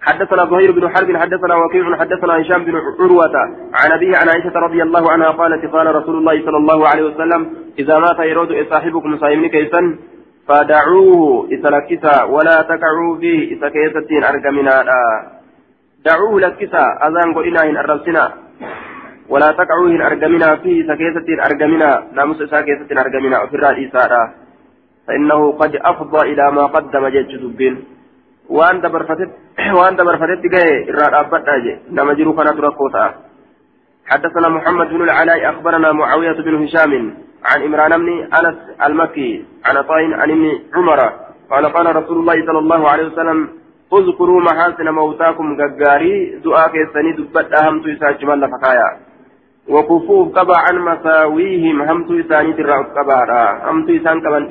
حدثنا 0.00 0.46
زهير 0.50 0.72
بن 0.72 0.88
حرب 0.88 1.16
حدثنا 1.16 1.54
وكيع 1.56 1.96
حدثنا 1.96 2.40
هشام 2.40 2.64
بن 2.64 2.74
عروة. 3.00 3.36
عن 3.74 3.92
أبيه 3.92 4.16
عن 4.16 4.28
عائشة 4.28 4.54
رضي 4.66 4.82
الله 4.82 5.12
عنها 5.12 5.30
قالت 5.30 5.64
قال 5.66 5.94
رسول 5.94 6.16
الله 6.16 6.44
صلى 6.46 6.56
الله 6.56 6.88
عليه 6.88 7.02
وسلم 7.02 7.40
إذا 7.78 7.98
مات 7.98 8.18
يرود 8.18 8.66
صاحبكم 8.70 9.18
صائمين 9.18 9.50
كيسا. 9.50 9.98
فدعوه 10.48 11.48
إسلكسا 11.54 12.22
ولا 12.22 12.62
تقعوا 12.62 13.18
فيه 13.20 13.38
إسكيستين 13.54 14.24
أرقمنا 14.24 14.84
دعوه 16.04 16.40
لكسا 16.40 16.84
أذان 17.06 17.34
قلنا 17.34 17.60
إن 17.64 17.76
أرسنا 17.76 18.32
ولا 19.28 19.52
تقعوا 19.52 19.88
إن 19.88 20.02
أرقمنا 20.02 20.56
فيه 20.56 20.76
إسكيستين 20.84 21.40
أرقمنا 21.40 21.90
ناموس 22.12 22.42
إسكيستين 22.42 22.98
أرقمنا 22.98 23.46
في 23.46 23.56
الرئيس 23.56 23.92
فإنه 25.06 25.52
قد 25.52 25.76
أفضى 25.76 26.32
إلى 26.32 26.52
ما 26.52 26.66
قدم 26.66 27.08
جيش 27.08 27.34
دبين 27.42 27.84
وأن 28.50 28.80
دبرفتت 28.80 29.30
وأن 29.78 29.96
دبرفتت 29.96 30.42
جاي. 30.54 30.84
جي 31.64 31.78
نما 31.90 32.12
جرو 32.14 32.32
كانت 32.36 32.60
ركوتا. 32.60 33.14
حدثنا 34.06 34.48
محمد 34.48 34.88
بن 34.88 35.02
العلاء 35.02 35.50
أخبرنا 35.50 35.92
معاوية 35.92 36.32
بن 36.32 36.54
هشام. 36.64 37.14
عن 37.44 37.62
إمران 37.62 37.92
بن 38.02 38.08
أنس 38.38 38.56
المكي 38.86 39.44
عن 39.64 39.82
طين 39.82 40.14
عن 40.14 40.30
ابن 40.30 40.46
عمر 40.74 41.00
قال 41.50 41.66
قال 41.66 41.96
رسول 41.96 42.18
الله 42.18 42.46
صلى 42.46 42.58
الله 42.58 42.88
عليه 42.88 43.06
وسلم 43.06 43.48
اذكروا 43.92 44.40
محاسن 44.40 44.88
موتاكم 44.88 45.56
غغاري 45.60 46.40
دعاء 46.44 46.68
كيسني 46.72 47.12
دبت 47.12 47.52
أهمت 47.54 47.86
يساجمال 47.86 48.50
فكايا 48.52 48.88
وكفوف 49.68 50.38
قبا 50.38 50.56
عن 50.58 50.78
مساويهم 50.78 51.82
همت 51.82 52.10
يساني 52.10 52.52
ترى 52.52 52.76
قبا 52.96 53.18
همت 53.70 53.88
يسان 53.88 54.20
كمان 54.20 54.44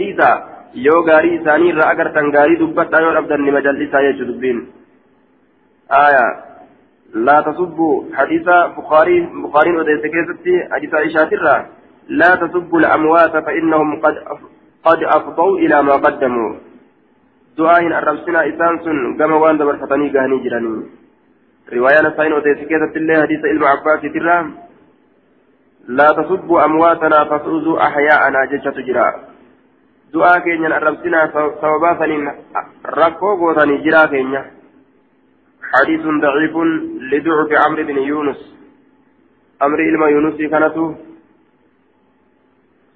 gaarii 1.05 1.35
isaanii 1.41 1.69
irraa 1.69 1.89
agartan 1.93 2.31
gaarii 2.31 2.59
dubbadhaa 2.59 3.01
yoo 3.01 3.13
dhabdan 3.13 3.41
nima 3.45 3.61
jal'isaa 3.61 4.01
jechuu 4.07 4.27
dubbiin 4.27 4.59
aya 5.89 6.25
laa 7.13 7.41
tasubbu 7.41 7.87
hadiisa 8.17 8.55
bukaarii 8.75 9.21
bukaariin 9.45 9.79
odeesse 9.79 10.09
keessatti 10.09 10.53
hadiisa 10.73 11.01
ishaatirraa 11.09 11.65
لا 12.09 12.35
تسبوا 12.35 12.79
الأموات 12.79 13.31
فإنهم 13.45 14.01
قد 14.01 14.15
قد 14.85 15.03
أفضوا 15.03 15.59
إلى 15.59 15.83
ما 15.83 15.93
قدموا. 15.93 16.55
دعاء 17.57 17.81
الربسنا 17.87 18.39
إسانسون 18.49 19.17
كما 19.17 19.35
وان 19.35 19.57
دبر 19.57 19.77
فتني 19.77 20.09
قهني 20.09 20.37
جراني 20.43 20.83
رواية 21.73 22.01
نسائن 22.07 22.33
وتيسكيتة 22.33 22.93
الله 22.95 23.21
حديث 23.21 23.41
علم 23.45 23.63
عباس 23.63 24.01
ترام 24.13 24.55
لا 25.87 26.07
تسبوا 26.17 26.65
أمواتنا 26.65 27.25
فتؤذوا 27.25 27.81
أحياءنا 27.87 28.45
جشة 28.45 28.77
جرا. 28.87 29.09
دعاء 30.13 30.39
كينيا 30.39 30.77
الربسنا 30.77 31.19
سوابا 31.61 31.99
سنين 31.99 32.31
ركو 32.85 33.29
غوثني 33.39 33.77
جرا 33.85 34.05
كينيا. 34.05 34.45
حديث 35.71 36.03
ضعيف 36.23 36.55
لضعف 37.11 37.49
عمرو 37.65 37.83
بن 37.83 37.97
يونس. 37.97 38.41
أمر 39.61 39.79
إلما 39.79 40.07
يونس 40.07 40.37
كانت 40.51 40.77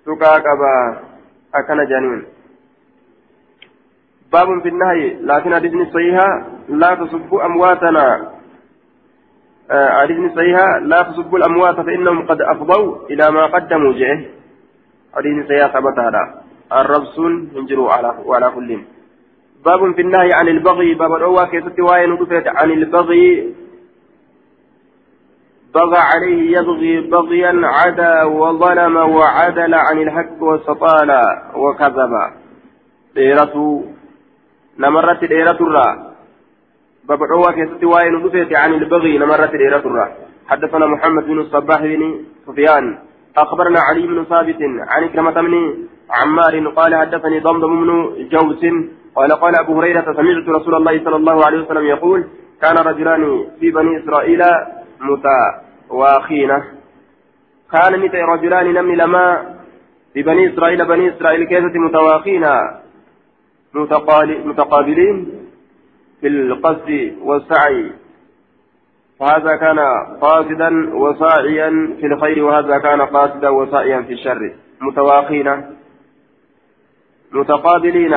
سكا 0.05 0.39
كبا 0.39 0.99
أكن 1.55 1.85
جنين 1.85 2.23
باب 4.33 4.61
في 4.61 4.69
النهي 4.69 5.13
لكن 5.21 5.55
حديث 5.55 5.73
صحيحة 5.93 6.45
لا 6.69 6.95
تسبوا 6.95 7.45
أمواتنا 7.45 8.31
حديث 9.71 10.31
صحيحة 10.35 10.79
لا 10.79 11.01
تسبوا 11.03 11.37
الأموات 11.37 11.75
فإنهم 11.75 12.27
قد 12.27 12.41
أفضوا 12.41 12.97
إلى 13.09 13.31
ما 13.31 13.45
قدموا 13.45 13.93
جه 13.93 14.25
حديث 15.15 15.47
صحيحة 15.47 15.67
ثبت 15.67 15.99
هذا 15.99 16.43
الربس 16.73 17.17
ينجروا 17.55 17.91
على 17.91 18.15
وعلى 18.25 18.51
كل 18.55 18.79
باب 19.65 19.95
في 19.95 20.01
النهي 20.01 20.33
عن 20.33 20.47
البغي 20.47 20.93
باب 20.93 21.13
الأول 21.13 21.45
كيف 21.45 21.79
وين 21.79 22.17
عن 22.47 22.71
البغي 22.71 23.53
بغى 25.75 25.97
عليه 25.97 26.57
يبغي 26.57 27.01
بغيا 27.01 27.53
عدا 27.63 28.23
وظلم 28.23 28.95
وعدل 28.97 29.73
عن 29.73 29.97
الحق 30.01 30.43
واستطال 30.43 31.09
وكذب. 31.55 32.13
ديرته 33.15 33.85
نمرت 34.79 35.25
ديرة 35.25 35.59
الرا. 35.61 36.13
الأول 37.09 37.53
كيف 37.53 37.83
وين 37.83 38.55
عن 38.55 38.73
البغي 38.73 39.17
نمرت 39.17 39.51
ديرة 39.51 39.83
الرا. 39.89 40.07
حدثنا 40.47 40.85
محمد 40.85 41.23
بن 41.23 41.39
الصباح 41.39 41.81
بن 41.81 42.01
سفيان. 42.47 42.97
أخبرنا 43.37 43.79
علي 43.79 44.07
بن 44.07 44.23
ثابت 44.23 44.61
عن 44.87 45.09
كرمة 45.09 45.41
بن 45.41 45.53
عمار 46.09 46.67
قال 46.69 46.95
حدثني 46.95 47.39
ضمضم 47.39 47.83
بن 47.83 47.89
جوس 48.31 48.63
قال 49.15 49.31
قال 49.31 49.55
أبو 49.55 49.79
هريرة 49.79 50.05
سمعت 50.13 50.49
رسول 50.49 50.75
الله 50.75 51.03
صلى 51.03 51.15
الله 51.15 51.45
عليه 51.45 51.59
وسلم 51.63 51.85
يقول 51.85 52.27
كان 52.61 52.77
رجلان 52.77 53.45
في 53.59 53.71
بني 53.71 54.03
إسرائيل 54.03 54.41
متواخين 55.93 56.49
كان 57.71 57.99
متى 57.99 58.17
رجلان 58.17 58.73
نمني 58.73 58.95
لما 58.95 59.55
في 60.13 60.23
بني 60.23 60.53
إسرائيل 60.53 60.85
بني 60.85 61.17
إسرائيل 61.17 61.43
كيسة 61.43 61.79
متواخين 61.79 62.45
متقابلين 64.45 65.47
في 66.21 66.27
القصد 66.27 67.15
والسعي. 67.21 67.91
فهذا 69.19 69.55
كان 69.55 69.79
قاصدا 70.21 70.95
وساعيا 70.95 71.69
في 71.99 72.05
الخير 72.05 72.43
وهذا 72.43 72.77
كان 72.77 73.01
قاصدا 73.01 73.49
وساعيا 73.49 74.01
في 74.01 74.13
الشر. 74.13 74.53
متواخين 74.81 75.77
متقابلين 77.31 78.15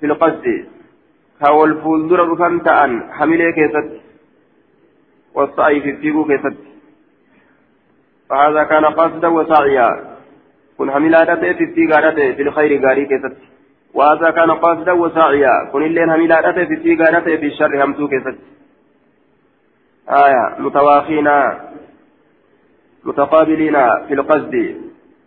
في 0.00 0.06
القصد. 0.06 0.66
كاول 1.40 1.80
فولدر 1.82 2.28
رفن 2.28 2.62
تأن 2.62 3.12
حملي 3.12 3.52
كيست. 3.52 4.00
والسعي 5.34 5.80
في 5.80 5.90
التيبو 5.90 6.24
كيست. 6.24 6.69
فهذا 8.30 8.62
كان 8.64 8.84
قاصدا 8.84 9.28
وساعيا 9.28 9.88
كن 10.78 10.90
حملا 10.90 11.36
في 11.36 11.64
التيغا 11.64 12.10
في 12.10 12.42
الخير 12.42 12.86
غاري 12.86 13.06
كيست. 13.06 13.36
وهذا 13.94 14.30
كان 14.30 14.50
قاصدا 14.50 14.92
وساعيا 14.92 15.70
كن 15.72 15.82
اللين 15.82 16.10
حملا 16.12 16.52
في 16.52 16.74
التيغا 16.74 17.20
في 17.20 17.46
الشر 17.46 17.84
همتو 17.84 18.08
كيست. 18.08 18.38
آية. 20.08 20.44
متواخين 20.58 21.28
متقابلين 23.04 23.76
في 24.08 24.14
القصد. 24.14 24.54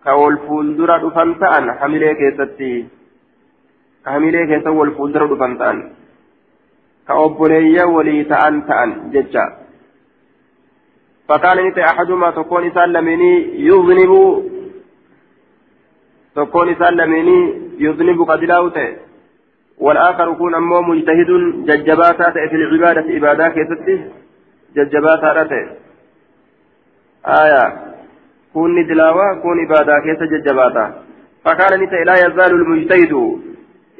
كول 0.04 0.38
فولدرا 0.38 0.98
دفن 0.98 1.40
تأن 1.40 1.72
حملي 1.72 2.16
كيستي 2.16 2.88
حملي 4.06 4.48
كيست 4.48 4.68
والفولدرا 4.68 5.36
دفن 5.36 5.58
تأن 5.58 5.92
كأبولي 7.08 7.84
ولي 7.84 8.24
تأن 8.24 8.68
تأن 8.68 9.12
ججا. 9.12 9.63
فكان 11.30 11.68
نتي 11.68 11.84
أحدهما 11.84 12.32
تكون 12.32 12.72
سلمني 12.72 13.34
يذنب. 13.68 14.44
تكون 16.36 16.76
سلمني 16.76 17.62
يذنب 17.80 18.22
قد 18.22 18.44
لاوته 18.44 18.96
والآخر 19.78 20.32
يكون 20.32 20.56
أمه 20.56 20.82
مجتهد 20.82 21.30
ججباتا 21.66 22.32
في 22.32 22.56
العبادة 22.56 23.02
عبادة 23.16 23.50
كيستي. 23.50 23.96
ججبات 24.76 25.24
هذا 25.24 25.78
آية. 27.26 27.94
كوني 28.54 28.84
دلاوة 28.84 29.42
كون 29.42 29.66
إبادة 29.66 29.94
كيس 30.04 30.22
ججباتا. 30.34 31.04
فكان 31.46 31.80
نتا 31.82 31.96
لا 31.96 32.14
يزال 32.14 32.52
المجتهد. 32.62 33.14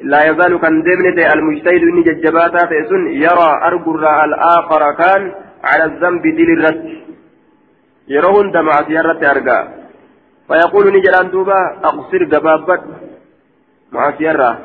لا 0.02 0.20
يزال 0.28 0.60
كان 0.60 0.82
دمنت 0.82 1.18
المجتهد 1.34 1.82
إني 1.82 2.02
ججباتا 2.02 2.66
تيسن 2.66 3.06
يرى 3.08 3.50
أرجر 3.68 4.24
الآخر 4.24 4.92
كان 4.92 5.32
على 5.64 5.84
الذنب 5.84 6.22
دل 6.22 6.50
الرد. 6.52 7.03
يرون 8.08 8.50
دمع 8.50 8.72
سيارة 8.88 9.30
أرجع 9.30 9.68
فيقول 10.48 10.84
نجلان 10.96 11.30
دوبا 11.30 11.60
أقصر 11.84 12.22
جبابت 12.32 12.82
مع 13.92 14.18
سيارة 14.18 14.58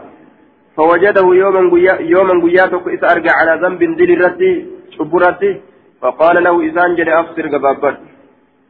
فوجده 0.76 1.28
يوما 1.36 1.72
قيا 1.74 1.94
إذا 2.96 3.12
أرجع 3.12 3.34
على 3.40 3.54
ذنب 3.64 3.82
دل 3.98 4.12
الرد 4.12 4.44
شبرته 4.98 5.56
فقال 6.02 6.44
له 6.44 6.62
إذان 6.62 6.96
جل 6.96 7.10
أفسر 7.10 7.48
قبابت 7.48 7.98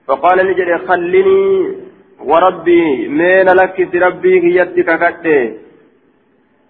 فقال 0.07 0.37
نجل 0.49 0.87
خلني 0.87 1.29
وربي 2.29 3.07
مين 3.07 3.47
لك 3.59 3.77
ربي 3.95 4.33
هيتك 4.45 4.89
كتة 5.01 5.53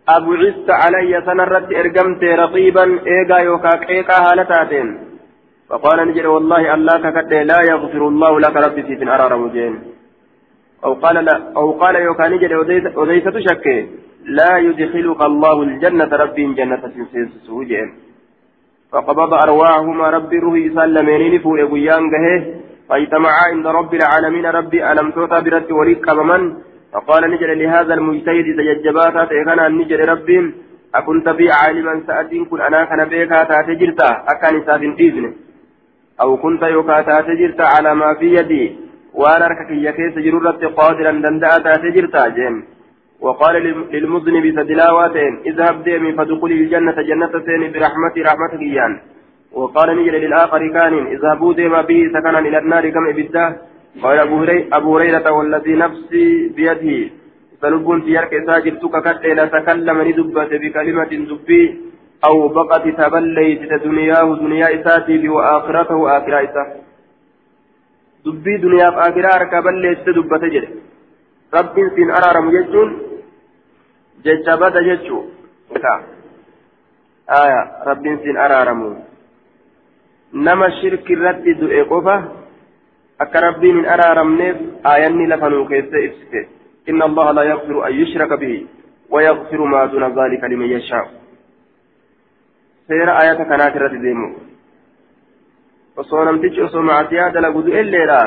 أبعثت 0.10 0.70
علي 0.70 1.14
سنرت 1.26 1.68
إرقمت 1.80 2.24
رقيبا 2.24 2.86
إيقا 3.08 3.38
يوكاك 3.40 3.90
إيقا 3.90 4.18
هالتاتين 4.26 5.09
فقال 5.70 6.08
نجل 6.10 6.28
والله 6.28 6.74
الله 6.74 6.96
ككتة 7.04 7.44
لا 7.52 7.60
يغفر 7.72 8.08
الله 8.08 8.40
لك 8.40 8.56
ربي 8.66 8.82
في 8.84 9.06
أرار 9.16 9.38
مجين. 9.38 9.74
أو 10.86 10.94
قال 10.94 11.16
لا 11.26 11.36
أو 11.58 11.72
قال 11.82 11.96
يوكا 11.96 12.28
نجل 12.28 12.54
أوديسة 13.00 13.40
شك 13.48 13.66
لا 14.40 14.52
يدخلك 14.58 15.22
الله 15.22 15.64
الجنة 15.64 16.12
ربي 16.24 16.44
جنة 16.60 16.82
سوجين. 17.48 17.90
فقبض 18.92 19.32
أرواحهما 19.34 20.10
ربي 20.18 20.38
روحي 20.46 20.70
سلمينين 20.78 21.34
فوق 21.44 21.60
قيان 21.72 22.04
قهيه 22.14 22.42
فاجتمعا 22.90 23.44
عند 23.52 23.68
رب 23.80 23.94
العالمين 24.00 24.46
ربي 24.60 24.80
ألم 24.92 25.08
توتا 25.12 25.40
برد 25.46 25.72
وليك 25.72 26.00
كممن 26.06 26.42
فقال 26.94 27.24
نجل 27.34 27.52
لهذا 27.62 27.94
المجتهد 27.94 28.48
تججباتا 28.58 29.26
تيغنا 29.32 29.68
نجل 29.80 30.00
ربي 30.12 30.38
أكنت 30.96 31.30
بي 31.30 31.48
عالما 31.52 31.94
سأتين 32.08 32.46
كن 32.46 32.62
أنا 32.62 32.86
كان 32.90 33.02
بيكا 33.12 33.44
تاتجرتا 33.50 34.10
أكان 34.32 34.56
سافن 34.66 34.94
إذن 35.06 35.26
أو 36.22 36.38
كنت 36.38 36.64
يوكا 36.64 37.02
تاتجرتا 37.02 37.64
على 37.76 37.96
ما 37.96 38.14
في 38.20 38.28
يدي 38.38 38.76
وأنا 39.14 39.48
ركك 39.48 39.72
يكيس 39.72 40.16
جرورة 40.26 40.62
قادرا 40.78 41.12
دندأ 41.12 41.58
تاتجرتا 41.66 42.28
جيم. 42.28 42.56
وقال 43.22 43.56
للمذنب 43.94 44.46
سدلاواتين 44.58 45.34
اذهب 45.46 45.84
ديمي 45.84 46.12
فدخل 46.14 46.52
الجنة 46.52 46.98
جنة 47.10 47.34
سين 47.46 47.72
برحمتي 47.74 48.22
رحمتك 48.22 48.62
إيان 48.62 49.00
وقال 49.54 49.90
نجل 49.98 50.16
للآخر 50.24 50.62
كان 50.68 50.94
اذهبوا 51.16 51.54
ديما 51.54 51.82
به 51.82 52.10
سكنا 52.14 52.40
إلى 52.40 52.58
النار 52.58 52.90
كم 52.90 53.08
إبدا 53.08 53.46
قال 54.04 54.18
أبو 54.74 54.98
هريرة 54.98 55.32
والذي 55.32 55.74
نفسي 55.76 56.48
بيده 56.56 57.10
فلبون 57.62 58.02
في 58.02 58.12
يرك 58.18 58.34
ساجرتك 58.48 58.96
كتل 59.06 59.50
تكلم 59.50 59.98
ندبت 60.08 60.52
بكلمة 60.64 61.12
دبي. 61.30 61.89
أو 62.26 62.48
بقت 62.48 62.88
تبليت 62.88 63.74
دنياه 63.84 64.36
دنيا 64.36 64.68
إساتي 64.82 65.30
وآخرته 65.30 66.18
آخرة 66.18 66.76
دبي 68.26 68.58
دنيا 68.58 68.90
آخرة 69.08 69.30
أركبليت 69.36 70.10
دبت 70.10 70.44
جد 70.44 70.70
رب 71.54 71.76
سين 71.96 72.12
أرارم 72.12 72.50
يجون 72.56 73.10
jecha 74.24 74.58
bada 74.58 74.84
jechuu 74.84 75.32
aya 77.28 77.62
rabbiin 77.86 78.20
siin 78.24 78.38
araaramu 78.38 78.90
nama 80.34 80.68
shirki 80.82 81.14
irratti 81.14 81.54
du'e 81.62 81.86
qofa 81.92 82.16
akka 83.20 83.42
rabbiin 83.48 83.78
hin 83.80 83.88
araaramneef 83.96 84.58
aayanni 84.92 85.28
lafa 85.28 85.50
nuu 85.50 85.66
keessa 85.72 86.04
ibsite 86.08 86.42
inna 86.88 87.06
allaha 87.06 87.34
la 87.40 87.46
yaghfiru 87.52 87.86
an 87.88 87.94
yushraka 88.02 88.38
bihi 88.38 88.68
ويغفر 89.10 89.62
ما 89.66 89.86
دون 89.86 90.04
ذلك 90.04 90.44
لمن 90.44 90.70
يشاء 90.70 91.19
سير 92.90 93.10
آية 93.22 93.40
كانت 93.50 93.78
رد 93.78 93.96
ديمو 94.02 94.30
osoo 96.00 96.24
namtichi 96.26 96.62
osoo 96.62 96.82
macasiyaa 96.82 97.32
dalagu 97.36 97.62
du'elleedha 97.66 98.20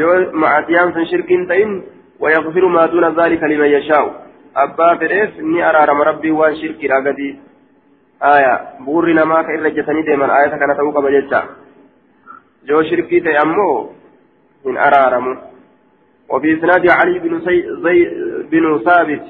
yoo 0.00 0.14
macasiyaan 0.42 0.92
sun 0.94 1.06
shirkiin 1.12 1.46
ta'in 1.50 1.72
ويغفر 2.20 2.66
ما 2.66 2.86
دون 2.86 3.04
ذلك 3.20 3.42
لمن 3.42 3.66
يشاء 3.66 4.06
araarama 4.54 6.04
rabbiin 6.04 6.36
waan 6.40 6.56
shirkiidha 6.56 7.00
gadi 7.00 7.40
aya 8.20 8.78
buurri 8.84 9.14
namaa 9.14 9.42
ka 9.44 9.52
irra 9.52 9.68
ejjetanii 9.68 10.06
deeman 10.06 10.30
ayata 10.30 10.58
kana 10.58 10.74
ta'uu 10.74 10.92
qaba 10.92 11.10
jecha 11.10 11.40
yoo 12.70 12.82
shirkii 12.82 13.20
ta'e 13.20 13.36
ammoo 13.36 13.94
hin 14.64 14.78
araaramu 14.78 15.36
وفي 16.28 16.58
إسناد 16.58 16.90
علي 16.90 17.18
بن 17.18 17.40
سي... 17.40 17.62
زي... 17.84 17.98
بن 18.50 18.78
ثابت 18.84 19.24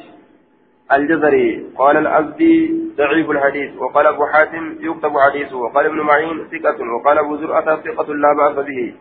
الجزري 0.93 1.67
قال 1.79 1.97
الأزدي 1.97 2.81
ضعيف 2.97 3.31
الحديث 3.31 3.77
وقال 3.77 4.07
أبو 4.07 4.27
حاتم 4.27 4.77
يكتب 4.81 5.13
حديثه 5.19 5.57
وقال 5.57 5.87
ابن 5.87 6.01
معين 6.01 6.49
ثقة 6.53 6.79
وقال 6.95 7.19
أبو 7.19 7.37
زرعة 7.37 7.77
ثقة 7.77 8.15
لا 8.15 8.33
بأس 8.33 8.67
به. 8.67 8.95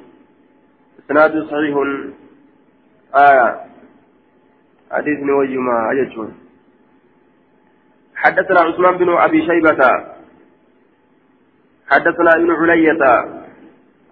إسناد 0.99 1.31
صحيح. 1.31 1.75
آية 3.15 3.61
حديث 4.91 5.19
ويما 5.39 5.91
أجتون 5.91 6.33
حدثنا 8.15 8.59
عثمان 8.59 8.97
بن 8.97 9.09
أبي 9.17 9.45
شيبة. 9.47 10.13
حدثنا 11.89 12.31
ابن 12.35 12.51
علية 12.51 13.03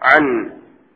عن 0.02 0.52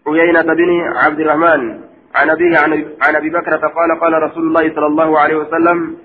عيينة 0.07 0.41
بن 0.41 0.82
عبد 0.95 1.19
الرحمن 1.19 1.80
عن 2.15 2.30
أبيه 2.30 2.57
عن 3.01 3.15
أبي 3.15 3.30
بكرة 3.30 3.67
قال 3.67 3.99
قال 4.01 4.13
رسول 4.23 4.47
الله 4.47 4.76
صلى 4.76 4.86
الله 4.86 5.19
عليه 5.19 5.36
وسلم 5.36 5.97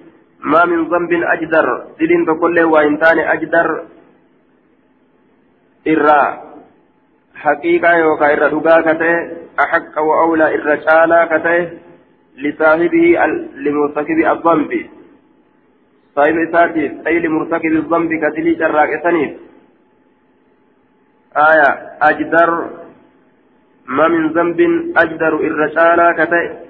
ما 0.44 0.64
من 0.64 0.88
ذنب 0.88 1.12
أجدر. 1.12 1.86
دلين 2.00 2.24
بكل 2.24 2.60
وإنتان 2.60 3.18
أجدر. 3.18 3.84
إرى 5.88 6.42
حقيقة 7.34 7.96
يوكا 7.96 8.32
إرى 8.32 8.50
دقاكته 8.50 9.12
أحق 9.60 9.98
وأولى 9.98 10.54
إرى 10.54 10.80
شالا 10.80 11.24
كته. 11.24 11.78
لصاحبه 12.36 13.06
لمرتكب 13.54 14.18
الذنب. 14.32 14.86
صاحب 16.14 16.36
ساتيف 16.52 16.92
أي 17.06 17.18
لمرتكب 17.18 17.72
الذنب 17.72 18.10
كتلي 18.22 18.54
جراك 18.54 19.02
سنيف 19.04 19.32
آية. 21.36 21.70
أجدر. 22.02 22.70
ما 23.86 24.08
من 24.08 24.32
ذنب 24.32 24.60
أجدر 24.96 25.34
الرسالة 25.34 26.12
كتئ 26.12 26.69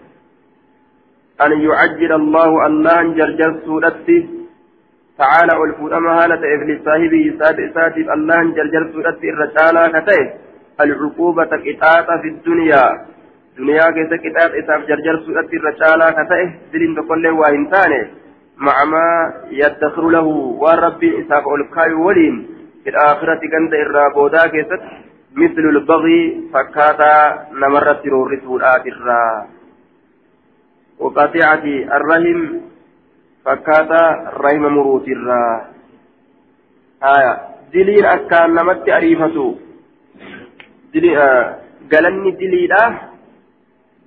أن 1.44 1.60
يعجل 1.60 2.12
الله 2.12 2.66
الله 2.66 3.02
جرجر 3.02 3.60
سورته 3.66 4.28
تعالى 5.18 5.52
والفؤما 5.60 6.12
هالة 6.24 6.42
إبليس 6.54 6.80
صاحبه 6.84 7.24
ساتيف 7.74 8.10
الله 8.16 8.42
جرجر 8.56 8.82
سورته 8.92 9.28
الرسالة 9.34 10.00
كتئ 10.00 10.22
العقوبة 10.80 11.52
كتاتا 11.66 12.14
في 12.22 12.28
الدنيا 12.28 12.84
isaaf 13.60 14.82
jarjarsuudhatti 14.88 15.56
irra 15.58 15.72
caalaa 15.80 16.12
ka 16.16 16.24
ta'e 16.30 16.44
diliin 16.72 16.94
tokkollee 16.96 17.34
waa 17.40 17.50
hin 17.52 17.66
taane 17.72 17.98
macamaa 18.66 19.16
yaddakhiru 19.60 20.12
lahu 20.16 20.32
waan 20.62 20.78
rabbiin 20.86 21.18
isaaf 21.22 21.44
ol 21.54 21.64
kaayu 21.74 22.04
waliin 22.06 22.36
filaakhirati 22.84 23.52
ganda 23.54 23.76
irraa 23.84 24.10
boodaa 24.16 24.48
keessatti 24.54 25.10
مثل 25.36 25.64
البغي 25.74 26.50
فكاتا 26.54 27.46
نمرت 27.52 28.06
رورسودات 28.06 28.86
الرا 28.86 29.46
وقطيعة 30.99 31.65
الرحم 31.97 32.39
فكاتا 33.45 34.03
رحم 34.43 34.63
مروت 34.75 35.07
الرا 35.07 35.43
آية 37.03 37.33
دليل 37.73 38.05
أكان 38.05 38.55
نمت 38.55 38.89
أريفتو 38.89 39.47
دليل 40.93 41.17
آه 41.17 41.45
قالني 41.91 42.31
دليل 42.31 42.73
آه 42.73 42.93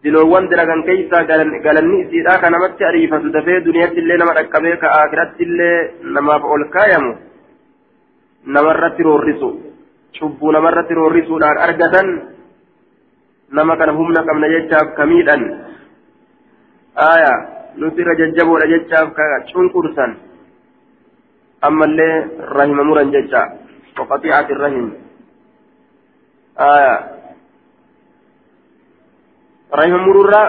diloowwan 0.05 0.47
dalagan 0.51 0.87
keeysaa 0.87 1.27
galanni 1.27 2.03
isiidhaa 2.07 2.39
ka 2.39 2.51
namatti 2.51 2.85
ariifatu 2.85 3.33
dafee 3.35 3.65
duniyaatti 3.67 3.99
illee 3.99 4.19
nama 4.19 4.35
dhaqqabee 4.39 4.77
ka 4.79 4.89
akiratti 5.03 5.43
illee 5.43 5.91
namaaf 6.17 6.43
ol 6.45 6.65
kaayamu 6.75 7.13
namarratti 8.47 9.03
roorrisu 9.03 9.49
cubbuu 10.19 10.53
namarratti 10.53 10.95
roorrisuudhaan 10.95 11.59
argatan 11.67 12.09
nama 13.51 13.77
kana 13.77 13.93
humna 13.99 14.23
qabna 14.29 14.53
jechaaf 14.55 14.95
ka 14.95 15.07
miidhan 15.07 15.43
aya 16.96 17.34
nuti 17.78 18.02
irra 18.02 18.16
jajjaboodha 18.16 18.68
jechaaf 18.68 19.14
ka 19.14 19.26
cunqursan 19.52 20.12
ammallee 21.62 22.46
rahima 22.54 22.84
muran 22.84 23.12
jecha 23.12 23.42
waqaxiicati 23.98 24.54
rahim 24.54 24.94
aya 26.56 26.94
rahima 29.74 29.98
mururra 30.06 30.42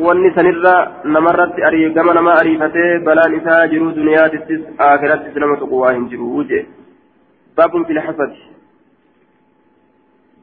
wanni 0.00 0.32
sanirra 0.34 1.04
namarratti 1.04 1.92
gama 1.94 2.14
nama 2.14 2.32
ariifatee 2.40 3.04
balaan 3.04 3.36
isaa 3.36 3.68
jiru 3.68 3.92
duniyaatittis 3.92 4.60
aakirattis 4.78 5.36
nama 5.36 5.56
tuqu 5.56 5.80
waa 5.80 5.92
hin 5.92 6.08
jiru 6.08 6.44
jee 6.44 6.64
baabun 7.56 7.84
fil 7.84 8.00
hasad 8.00 8.32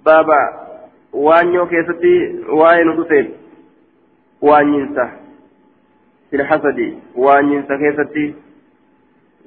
baaba 0.06 0.38
waanyoo 1.14 1.66
keessatti 1.66 2.14
waa'ee 2.62 2.84
nu 2.86 2.94
dhufeef 3.00 3.28
waanyinsa 6.32 6.32
fil 6.32 6.44
hasadi 6.44 6.98
waanyinsa 7.16 7.78
keessatti 7.78 8.36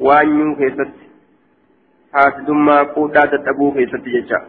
waanyuu 0.00 0.56
keessatti 0.56 1.10
haasidummaa 2.12 2.84
quudhaa 2.84 3.26
dadhabuu 3.26 3.72
keessatti 3.72 4.10
jecha. 4.10 4.40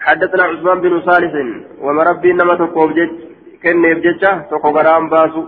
حدثنا 0.00 0.42
عثمان 0.42 0.80
بن 0.80 1.00
صالح 1.00 1.32
ومربي 1.80 2.30
انما 2.30 2.54
تقوم 2.54 2.92
جج 2.92 3.10
كنيف 3.62 3.98
ججا 3.98 4.46
تقو 4.50 4.70
غرام 4.70 5.08
باسو 5.08 5.46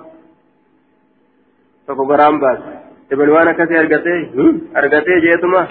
تقو 1.88 2.04
غرام 2.04 2.40
باس 2.40 2.58
ابن 3.12 3.28
وأنا 3.28 3.52
كسي 3.52 3.80
ارغتي 3.80 4.30
ارغتي 4.76 5.20
جيتما 5.20 5.68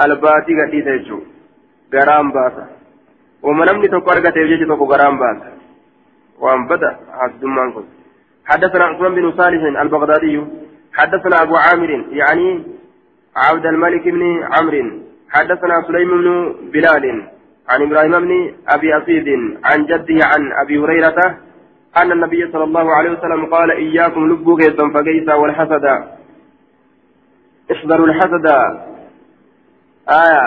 الباتي 0.00 0.52
غدي 0.60 0.82
تيجو 0.82 1.18
غرام 1.94 2.32
باسا 2.32 2.64
ومنمني 3.42 3.88
تقو 3.88 4.10
ارغتي 4.10 4.44
جج 4.50 4.68
تقو 4.68 4.84
غرام 4.84 5.18
باس 5.18 5.38
وان 6.38 6.66
بدا 6.66 6.98
حدثنا 7.18 7.84
حدثنا 8.46 8.84
عثمان 8.84 9.14
بن 9.14 9.32
صالح 9.32 9.80
البغدادي 9.80 10.44
حدثنا 10.92 11.42
أبو 11.42 11.56
عامر 11.56 11.90
يعني 12.10 12.62
عبد 13.36 13.66
الملك 13.66 14.08
بن 14.08 14.22
عمرو. 14.52 15.04
حدثنا 15.30 15.82
سليم 15.86 16.10
بن 16.10 16.54
بلال 16.72 17.04
عن 17.68 17.82
إبراهيم 17.82 18.20
بن 18.20 18.54
أبي 18.68 18.98
أسيد 18.98 19.28
عن 19.64 19.86
جده 19.86 20.18
عن 20.24 20.52
أبي 20.62 20.78
هريرة 20.78 21.18
أن 22.02 22.12
النبي 22.12 22.52
صلى 22.52 22.64
الله 22.64 22.94
عليه 22.94 23.10
وسلم 23.10 23.46
قال 23.46 23.70
إياكم 23.70 24.32
لبوك 24.32 24.62
فقيسا 24.94 25.34
والحسد. 25.34 25.84
احذروا 27.72 28.06
الحسد. 28.06 28.46
آية 30.08 30.42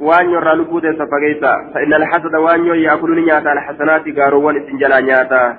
وان 0.00 0.30
يرى 0.30 0.54
لبوت 0.54 0.82
سفقيتا 0.82 1.70
فإن 1.74 1.94
الحسد 1.94 2.34
وان 2.34 2.66
يأكل 2.66 3.24
نياتا 3.24 3.52
الحسنات 3.52 4.18
قاروان 4.18 4.56
إسنجلا 4.56 5.00
نياتا. 5.00 5.58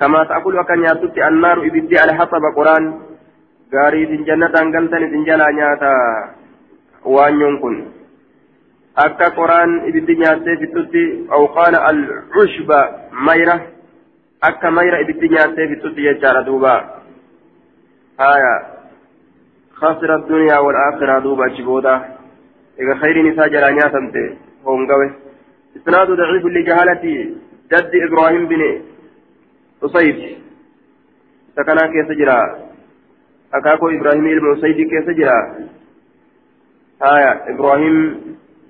كما 0.00 0.24
تأكل 0.24 0.58
وكان 0.58 0.82
ياتت 0.84 1.18
النار 1.18 1.58
إبدي 1.66 1.98
على 1.98 2.12
حسب 2.18 2.42
قرآن. 2.56 2.84
قاري 3.72 4.06
سنجنة 4.06 4.54
أنقلتن 4.62 5.02
اسنجلا 5.04 5.50
نياتا. 5.50 5.94
وان 7.04 7.40
ينكن 7.40 7.76
akka 8.96 9.30
qoraan 9.36 9.70
ibiddi 9.88 10.16
nyaattee 10.16 10.56
fixutti 10.60 11.02
awqaala 11.36 11.78
al-cushba 11.90 12.78
mayra 13.26 13.56
akka 14.48 14.70
mayra 14.70 15.00
ibiddi 15.04 15.28
nyaattee 15.34 15.68
fixutti 15.72 16.06
jechaadha 16.06 16.46
duuba 16.48 16.74
haya 18.18 18.54
خسر 19.76 20.14
الدنيا 20.14 20.58
والآخرة 20.58 21.18
دوبا 21.18 21.48
شبودا 21.48 21.94
إذا 22.80 22.94
خير 22.94 23.16
نساء 23.22 23.48
جلا 23.48 23.70
نياتمت 23.70 24.16
هونغوي. 24.66 25.10
إسناد 25.76 26.08
ضعيف 26.10 26.44
لجهالة 26.44 27.04
جد 27.72 27.92
إبراهيم 28.06 28.44
بن 28.48 28.62
أصيب 29.82 30.38
سكنا 31.56 31.86
كيس 31.86 32.18
جرا 32.18 32.68
أكاكو 33.54 33.88
إبراهيم 33.88 34.26
المصيب 34.26 34.76
كيس 34.76 35.16
جرا 35.16 35.68
آية 37.02 37.54
إبراهيم 37.54 37.96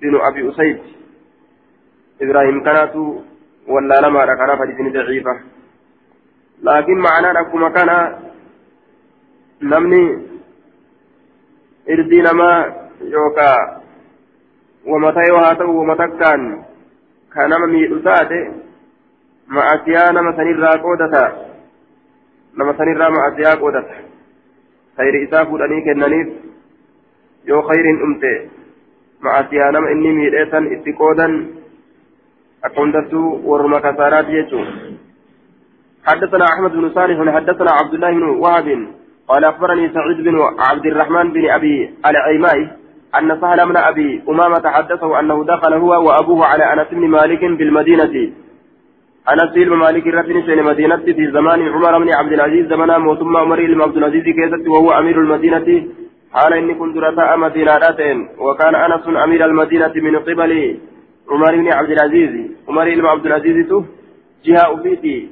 بن 0.01 0.15
أبي 0.21 0.49
أسيد 0.49 0.79
إبراهيم 2.21 2.63
كانت 2.63 2.95
ولا 3.67 4.01
لما 4.01 4.25
ركنا 4.25 4.55
فدين 4.55 4.93
ضعيفة 4.93 5.39
لكن 6.63 6.97
معناه 6.97 7.41
أكما 7.41 7.69
كان 7.69 7.89
نمني 9.61 10.27
إردي 11.89 12.21
نما 12.21 12.75
يوكا 13.01 13.81
ومتى 14.85 15.19
يوهاتو 15.29 15.69
ومتى 15.79 16.07
كان 16.07 16.63
كان 17.35 17.51
مميت 17.61 17.91
ساته 19.47 19.93
مع 19.93 20.11
نما 20.11 20.31
سنرى 20.37 20.81
قودتا. 20.81 21.25
نما 22.57 22.73
سنرى 22.77 23.09
مع 23.09 23.27
أسيا 23.27 23.55
قودتا. 23.55 23.95
خير 24.97 25.23
إساف 25.23 25.51
ودني 25.51 25.81
كننيف 25.85 26.27
يو 27.47 27.61
خير 27.61 27.85
أمتي. 28.05 28.49
معصية 29.21 29.71
نما 29.71 29.91
إني 29.91 30.11
ميريسا 30.11 30.59
اتقودا 30.73 31.27
أكونتسو 32.65 33.39
ورما 33.43 33.79
كسارات 33.79 34.27
يجو. 34.29 34.61
حدثنا 36.07 36.45
أحمد 36.53 36.71
بن 36.71 36.89
صالح 36.89 37.35
حدثنا 37.35 37.71
عبد 37.71 37.93
الله 37.93 38.11
بن 38.11 38.23
وهب. 38.23 38.87
قال 39.27 39.43
أخبرني 39.43 39.89
سعيد 39.93 40.17
بن 40.17 40.35
عبد 40.59 40.85
الرحمن 40.85 41.31
بن 41.33 41.49
أبي 41.49 41.93
العيماء 42.05 42.77
أن 43.17 43.41
سهل 43.41 43.65
من 43.65 43.77
أبي 43.77 44.23
أمامة 44.29 44.69
حدثه 44.69 45.19
أنه 45.19 45.45
دخل 45.45 45.73
هو 45.73 46.07
وأبوه 46.07 46.45
على 46.45 46.63
أنس 46.73 46.87
بن 46.91 47.07
مالك 47.07 47.41
بالمدينة. 47.59 48.33
أنس 49.31 49.53
بن 49.55 49.73
مالك 49.73 50.07
رتن 50.07 50.41
في 50.41 50.53
المدينة 50.53 50.97
في 50.97 51.31
زمان 51.31 51.59
عمر 51.67 51.99
بن 51.99 52.09
عبد 52.13 52.33
العزيز 52.33 52.67
زمان 52.73 53.01
موتما 53.01 53.39
عمر 53.39 53.59
بن 53.73 53.81
عبد 53.81 53.97
العزيز 53.97 54.23
كيست 54.23 54.67
وهو 54.67 54.91
أمير 54.99 55.19
المدينة 55.21 55.67
حال 56.33 56.53
إني 56.53 56.73
كنت 56.73 56.97
رتاء 56.97 57.37
مدينة 57.37 57.79
وكان 58.39 58.75
أنس 58.75 59.07
أمير 59.25 59.45
المدينة 59.45 59.93
من 59.95 60.15
قبل 60.15 60.77
عمر 61.31 61.55
بن 61.55 61.67
عبد 61.71 61.91
العزيز 61.91 62.33
عمر 62.69 62.95
بن 62.95 63.05
عبد 63.05 63.25
العزيز 63.25 63.67
جهة 64.45 64.71
أبيتي 64.71 65.29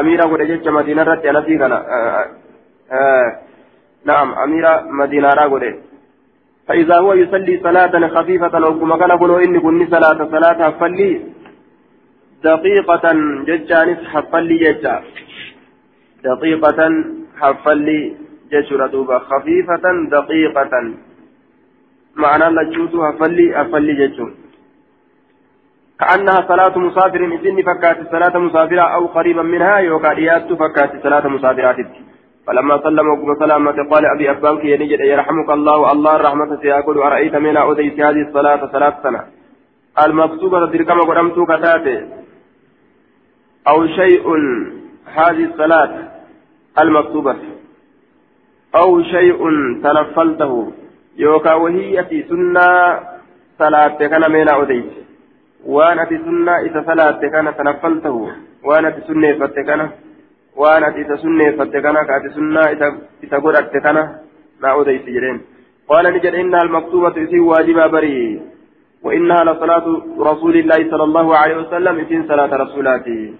أمير 0.00 0.26
ودجت 0.26 0.68
مدينة 0.68 1.02
رت 1.02 1.24
أنا 1.24 1.40
في 1.40 1.58
كان 1.58 1.72
نعم 4.04 4.28
أمير 4.44 4.64
مدينة 5.00 5.28
راغوري 5.28 5.72
فإذا 6.68 6.96
هو 6.98 7.12
يصلي 7.12 7.60
صلاة 7.62 8.08
خفيفة 8.08 8.66
أو 8.66 8.80
كما 8.80 8.96
كان 8.96 9.12
قلوا 9.12 9.40
إني 9.40 9.60
كني 9.60 9.86
صلاة 9.86 10.18
صلاة 10.34 10.70
فلي 10.70 11.20
دقيقة 12.44 13.04
ججانس 13.48 13.98
حفلي 14.12 14.56
ججا 14.64 15.02
دقيقة 16.24 16.80
حفلي 17.40 18.16
جشر 18.52 18.86
دوبا 18.86 19.18
خفيفة 19.18 19.84
دقيقة 20.10 20.72
معنى 22.16 22.46
لجوت 22.56 22.94
هفلي 22.94 23.46
هفلي 23.56 23.94
جشون 24.06 24.34
كأنها 26.00 26.40
صلاة 26.48 26.78
مسافر 26.78 27.20
إذن 27.24 27.62
فكات 27.62 27.98
صلاة 28.12 28.38
مسافرة 28.38 28.80
أو 28.80 29.06
قريبا 29.06 29.42
منها 29.42 29.76
يوكا 29.78 30.10
إيات 30.10 30.52
فكات 30.52 31.02
صلاة 31.02 31.28
مسافرات 31.28 31.76
فلما 32.46 32.82
سلم 32.82 33.08
وقم 33.08 33.34
سلامة 33.38 33.78
قال 33.90 34.04
أبي 34.14 34.30
أبانك 34.30 34.64
ينجد 34.64 35.00
يرحمك 35.00 35.50
الله 35.50 35.92
الله 35.92 36.16
الرحمة 36.16 36.50
سيقول 36.62 36.98
أرأيت 36.98 37.34
من 37.36 37.56
أوديت 37.56 38.00
هذه 38.00 38.22
الصلاة 38.28 38.66
ثلاث 38.72 38.94
سنة 39.02 39.20
المكتوبة 40.04 40.66
تركم 40.72 41.00
قدمت 41.00 41.38
كتاتي 41.50 42.17
أو 43.68 43.86
شيء 43.86 44.24
هذه 45.14 45.44
الصلاة 45.44 46.08
المكتوبة 46.78 47.36
أو 48.74 49.02
شيء 49.02 49.38
تنفلته 49.82 50.72
يوكا 51.16 51.54
وهي 51.54 52.04
في 52.04 52.22
سنة 52.28 53.00
صلاة 53.58 53.98
كان 53.98 54.32
من 54.32 54.48
أوديت 54.48 54.90
وأنا 55.66 56.04
في 56.04 56.18
سنة 56.18 56.52
إذا 56.58 56.84
صلاة 56.86 57.20
كان 57.20 57.56
تنفلته. 57.56 58.32
وأنا 58.64 58.90
في 58.90 59.00
سنة 59.06 59.32
فتكنا 59.38 59.90
وأنا 60.56 60.88
إذا 60.88 61.16
سنة 61.16 61.50
فتكنا 61.50 62.02
كأت 62.02 62.32
سنة 62.34 62.60
إذا 63.24 63.38
قرأت 63.38 63.76
كنا 63.76 64.18
ما 64.62 64.68
أوديت 64.70 65.06
جرين 65.06 65.40
قال 65.88 66.04
نجد 66.14 66.34
إنها 66.34 66.62
المكتوبة 66.62 67.10
في 67.30 67.40
واجبة 67.40 67.86
بري. 67.86 68.40
وإنها 69.02 69.44
لصلاة 69.44 69.86
رسول 70.18 70.56
الله 70.56 70.90
صلى 70.90 71.04
الله 71.04 71.36
عليه 71.36 71.56
وسلم 71.56 72.04
في 72.04 72.22
صلاة 72.28 72.56
رسولاته 72.56 73.34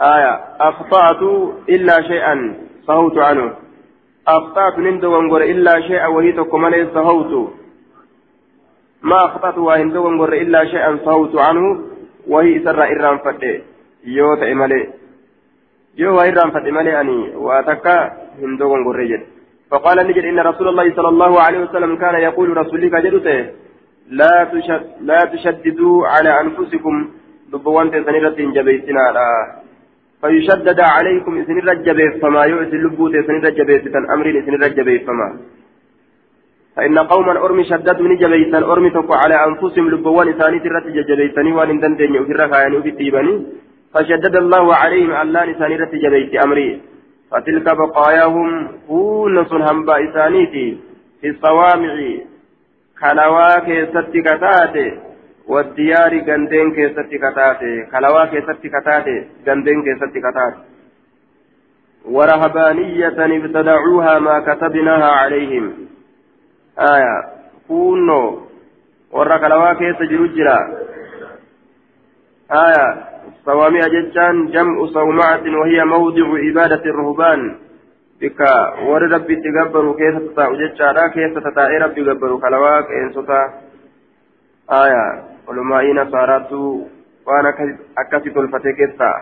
آية 0.00 0.40
أخطأت 0.60 1.22
إلا 1.68 2.02
شيئا 2.02 2.54
صهوت 2.86 3.18
عنه. 3.18 3.52
أخطأت 4.28 4.78
نندو 4.78 5.12
وانقر 5.12 5.42
إلا 5.42 5.80
شيئا 5.80 6.06
وهي 6.06 6.32
تكمل 6.32 6.88
سهوت. 6.94 7.52
ما 9.02 9.24
أخطأت 9.24 9.58
وهندو 9.58 10.06
وانقر 10.06 10.32
إلا 10.32 10.64
شيئا 10.64 10.98
سهوت 11.04 11.36
عنه 11.36 11.80
وهي 12.26 12.64
سر 12.64 12.82
إرام 12.82 13.18
فتي 13.18 13.62
يو 14.04 14.34
تأملي. 14.34 14.88
يو 15.98 16.20
إرام 16.20 16.50
فتي 16.50 16.70
ملي 16.70 17.00
أني 17.00 17.36
وأتكا 17.36 18.12
هندو 18.42 18.72
وانقر 18.72 19.20
فقال 19.70 20.06
نجد 20.06 20.24
إن 20.24 20.38
رسول 20.38 20.68
الله 20.68 20.94
صلى 20.96 21.08
الله 21.08 21.40
عليه 21.40 21.58
وسلم 21.58 21.96
كان 21.96 22.14
يقول 22.14 22.56
رسولك 22.56 22.94
جدته 23.04 23.46
لا 24.10 24.44
تشد 24.52 24.84
لا 25.00 25.20
تشددوا 25.32 26.06
على 26.06 26.40
أنفسكم. 26.40 27.10
دبوان 27.52 27.90
تسنيرة 27.90 28.38
جبيتنا. 28.56 29.63
فيشدد 30.24 30.80
عليكم 30.80 31.32
إذن 31.38 31.58
الرجب 31.58 31.98
فما 32.22 32.44
يؤذي 32.44 32.76
اللبوت 32.76 33.14
إذن 33.14 33.36
الرجب 33.36 33.68
تن 33.94 34.04
أمر 34.14 34.26
إذن 34.26 34.54
الرجب 34.54 34.88
فما. 35.06 35.28
فإن 36.76 36.98
قوما 36.98 37.32
أرمي 37.44 37.64
شددوا 37.64 38.08
نجبيتا 38.08 38.58
أرمي 38.58 38.90
تقو 38.90 39.12
على 39.22 39.36
أنفسهم 39.48 39.90
لبوان 39.90 40.32
ثاني 40.32 40.58
ترت 40.64 40.86
جبيتني 40.86 41.52
وان 41.52 41.80
دندن 41.80 42.14
يؤثر 42.14 42.40
خايني 42.50 42.82
في 42.82 42.88
التيباني 42.88 43.34
فشدد 43.94 44.36
الله 44.36 44.74
عليهم 44.74 45.10
ألان 45.22 45.48
ثاني 45.60 45.76
رت 45.76 45.94
جبيت 46.04 46.34
أمري 46.44 46.80
فتلك 47.30 47.66
بقاياهم 47.80 48.48
كون 48.88 49.44
صنهم 49.44 49.84
بإسانيتي 49.86 50.66
في 51.20 51.28
الصوامع. 51.28 51.94
كنواك 53.00 53.68
ستكتاتي 53.90 54.86
والديار 55.48 56.12
غندين 56.28 56.74
كيستي 56.74 57.18
كتاتي 57.18 57.86
كلوا 57.92 58.24
كيستي 58.24 58.68
كتاتي 58.68 59.28
غندين 59.48 59.82
كيستي 59.82 60.20
كتاتي. 60.20 60.60
ورهبانية 62.04 63.08
ابتدعوها 63.08 64.18
ما 64.18 64.40
كتبناها 64.40 65.10
عليهم. 65.10 65.72
آية. 66.78 67.16
كونو. 67.68 68.40
ورا 69.12 69.36
كلوا 69.36 69.72
كيس 69.72 69.98
جرجرا 70.10 70.58
آية. 72.52 73.04
صوامع 73.44 73.80
ججان 73.80 74.46
جمع 74.46 74.86
صومعة 74.86 75.44
وهي 75.60 75.84
موضع 75.84 76.26
عبادة 76.46 76.84
الرهبان. 76.84 77.56
بك 78.20 78.40
ور 78.86 79.02
ربي 79.12 79.36
تقبروا 79.36 79.96
كيف 79.96 80.32
تتاؤ 80.32 80.54
ججارا 80.54 81.08
كيف 81.08 81.38
تتاؤ 81.38 81.70
ربي 81.82 82.10
قبروا 82.10 82.40
كلوا 82.40 82.80
كينسوتا. 82.80 83.52
آية. 84.72 85.33
علماء 85.48 85.84
نصاراتو 85.92 86.88
waan 87.26 87.46
akkasi 87.96 88.30
tolfate 88.30 88.72
keessaa 88.78 89.16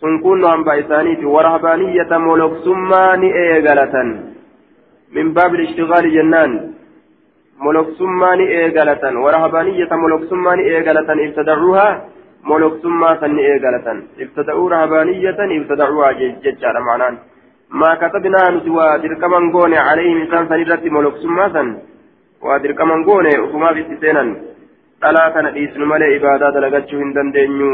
sun 0.00 0.20
kunno 0.22 0.48
hamba 0.48 0.74
isaaniiti 0.82 1.26
warahbaaniyyata 1.34 2.18
moloksummaa 2.18 3.16
ni 3.16 3.30
eegalatan 3.44 4.08
min 5.16 5.34
baabil 5.34 5.64
ishtigaali 5.66 6.14
jennaan 6.16 6.52
moloksummaa 7.66 8.36
ni 8.36 8.46
eegalatan 8.58 9.22
warahbaaniyyata 9.24 9.96
moloksummaa 10.04 10.56
ni 10.56 10.68
eegalatan 10.74 11.24
ibtadacuuhaa 11.26 11.92
moloksummaa 12.50 13.14
san 13.20 13.36
ni 13.36 13.48
eegalatan 13.52 14.04
ibtada'uu 14.26 14.68
rahbaaniyyatan 14.76 15.56
ibtadacuuhaa 15.58 16.12
jechaadha 16.44 16.86
macnaan 16.90 17.18
ما 17.70 17.94
كتبنا 17.94 18.50
نسوى 18.50 18.98
دركما 18.98 19.38
غوني 19.54 19.78
عليهم 19.78 20.16
إنسان 20.22 20.48
سنرت 20.48 20.84
ملوك 20.84 21.16
سماسا 21.16 21.62
ودركما 22.48 22.96
غوني 23.06 23.38
وكما 23.38 23.68
في 23.74 23.82
سينا 24.00 24.24
dhalaa 25.02 25.30
kana 25.34 25.50
dhiisnu 25.54 25.86
malee 25.92 26.14
ibaadaa 26.16 26.54
dalagachuu 26.56 26.98
hin 27.00 27.10
dandeenyu 27.16 27.72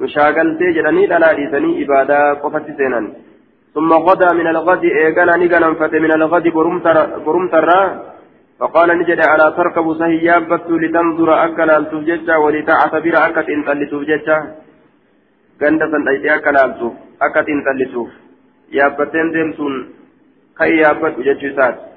nu 0.00 0.08
shaagaltee 0.12 0.68
jedhanii 0.76 1.06
dhalaa 1.12 1.32
dhiisanii 1.38 1.78
ibaadaa 1.84 2.26
qofatti 2.42 2.76
seenan 2.80 3.08
ثم 3.76 3.92
غدا 3.92 4.28
من 4.40 4.46
الغد 4.54 4.84
إيقانا 4.84 5.36
نيقانا 5.36 5.68
فت 5.80 5.94
من 6.04 6.12
الغد 6.18 6.46
قرمت 7.26 7.54
الرا 7.60 7.82
فقال 8.60 8.88
نجد 9.00 9.20
على 9.32 9.46
تركب 9.56 9.86
سهيابت 10.00 10.68
لتنظر 10.82 11.30
أكل 11.46 11.70
التوججة 11.70 12.38
ولتعتبر 12.44 13.14
أكت 13.26 13.48
إن 13.54 13.60
ganda 15.60 15.88
san 15.90 16.04
dhayxee 16.04 16.32
akka 16.36 16.52
laaltuuf 16.52 16.94
akka 17.26 17.40
xiinxallisuuf 17.46 18.10
yaabbateen 18.78 19.28
deemtuun 19.34 19.74
kan 20.58 20.70
yaabbadhu 20.80 21.24
jechuu 21.28 21.48
isaati 21.52 21.95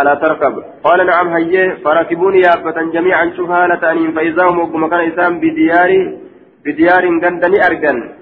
ألا 0.00 0.14
تركب. 0.14 0.64
قال 0.84 1.06
نعم 1.06 1.28
هيه 1.28 1.74
فركبوني 1.84 2.40
يابة 2.40 2.82
جميعا 2.92 3.32
شوف 3.36 3.50
هالة 3.50 3.90
أنين 3.90 4.12
فإذا 4.12 4.44
هم 4.44 4.58
وقم 4.58 4.88
كان 4.88 5.12
إسام 5.12 5.40
بديار 5.40 6.18
بديار 6.64 7.04
غندني 7.24 7.66
أرجن. 7.66 8.14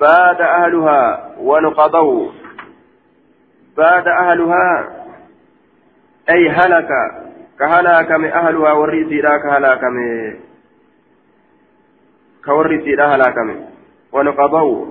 باد 0.00 0.40
أهلها 0.40 1.30
ونقضوا. 1.38 2.30
باد 3.76 4.08
أهلها 4.08 4.88
أي 6.30 6.48
هلك. 6.48 6.88
كهلاك 7.58 8.10
من 8.10 8.28
أهلها 8.32 8.72
والرئيس 8.72 9.24
لا 9.24 9.38
كهلاك 9.38 9.84
من 9.84 10.34
كوري 12.44 12.80
سيدا 12.84 13.06
هلاكمه 13.06 13.68
ونقضوا. 14.12 14.86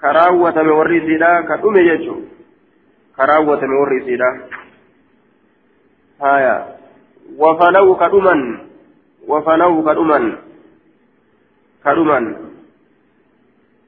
كا 0.00 0.12
راوتمه 0.12 0.52
كراوتمه 0.52 0.78
وري 0.78 1.00
سيدا 1.00 1.40
كدومه 1.48 1.80
يجو 1.80 2.16
كراوتمه 3.16 3.80
وري 3.80 4.00
سيدا 4.04 4.30
هايا 6.22 6.56
وفنوا 7.38 7.96
كدومن 8.00 8.40
وفنوا 9.28 9.92
كدومن 9.92 10.24
كدومن 11.84 12.24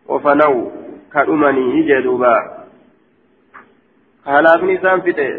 وفنوا 0.08 0.70
كدومني 1.14 1.64
يجدوبا 1.78 2.36
هلاكني 4.26 4.78
سان 4.82 5.00
فته 5.00 5.30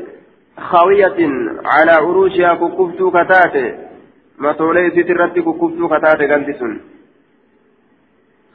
خاوية 0.57 1.19
على 1.65 1.91
عروشها 1.91 2.53
ككفتو 2.53 3.11
كتاتي 3.11 3.65
ما 4.37 4.51
تولي 4.53 4.89
سترتي 4.89 5.41
ككفتو 5.41 5.89
كتاتي 5.89 6.25
قلتسن 6.33 6.73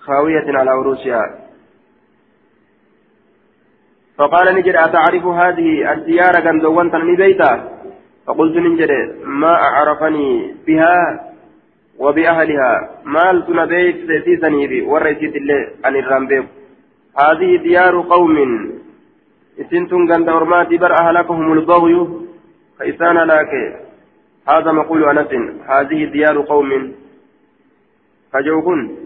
خاوية 0.01 0.47
على 0.59 0.71
عروشها 0.71 1.47
فقال 4.19 4.55
نجد 4.55 4.75
أتعرف 4.75 5.27
هذه 5.27 5.93
الديار 5.93 6.35
قندوان 6.47 6.91
تنمي 6.91 7.16
بيتا؟ 7.16 7.53
فقلت 8.27 8.57
نجد 8.57 8.91
ما 9.25 9.55
أعرفني 9.55 10.55
بها 10.66 10.95
وبأهلها. 11.99 12.91
مال 13.05 13.47
تنبيت 13.47 13.97
سيسيسني 14.07 14.66
بي 14.66 14.83
ورئيسيت 14.83 15.37
الله 15.37 15.69
عن 15.85 15.97
الرمبيب 15.97 16.45
هذه 17.23 17.57
ديار 17.57 18.01
قوم. 18.01 18.37
إسنتم 19.61 20.12
غند 20.12 20.29
أرماتي 20.29 20.77
بر 20.77 20.93
أهلكهم 20.93 21.53
البغي. 21.53 22.09
فإسان 22.79 23.16
لك. 23.16 23.53
هذا 24.49 24.73
مقول 24.73 25.19
أنس. 25.19 25.33
هذه 25.69 26.05
ديار 26.05 26.41
قوم. 26.41 26.93
فجوكن. 28.33 28.97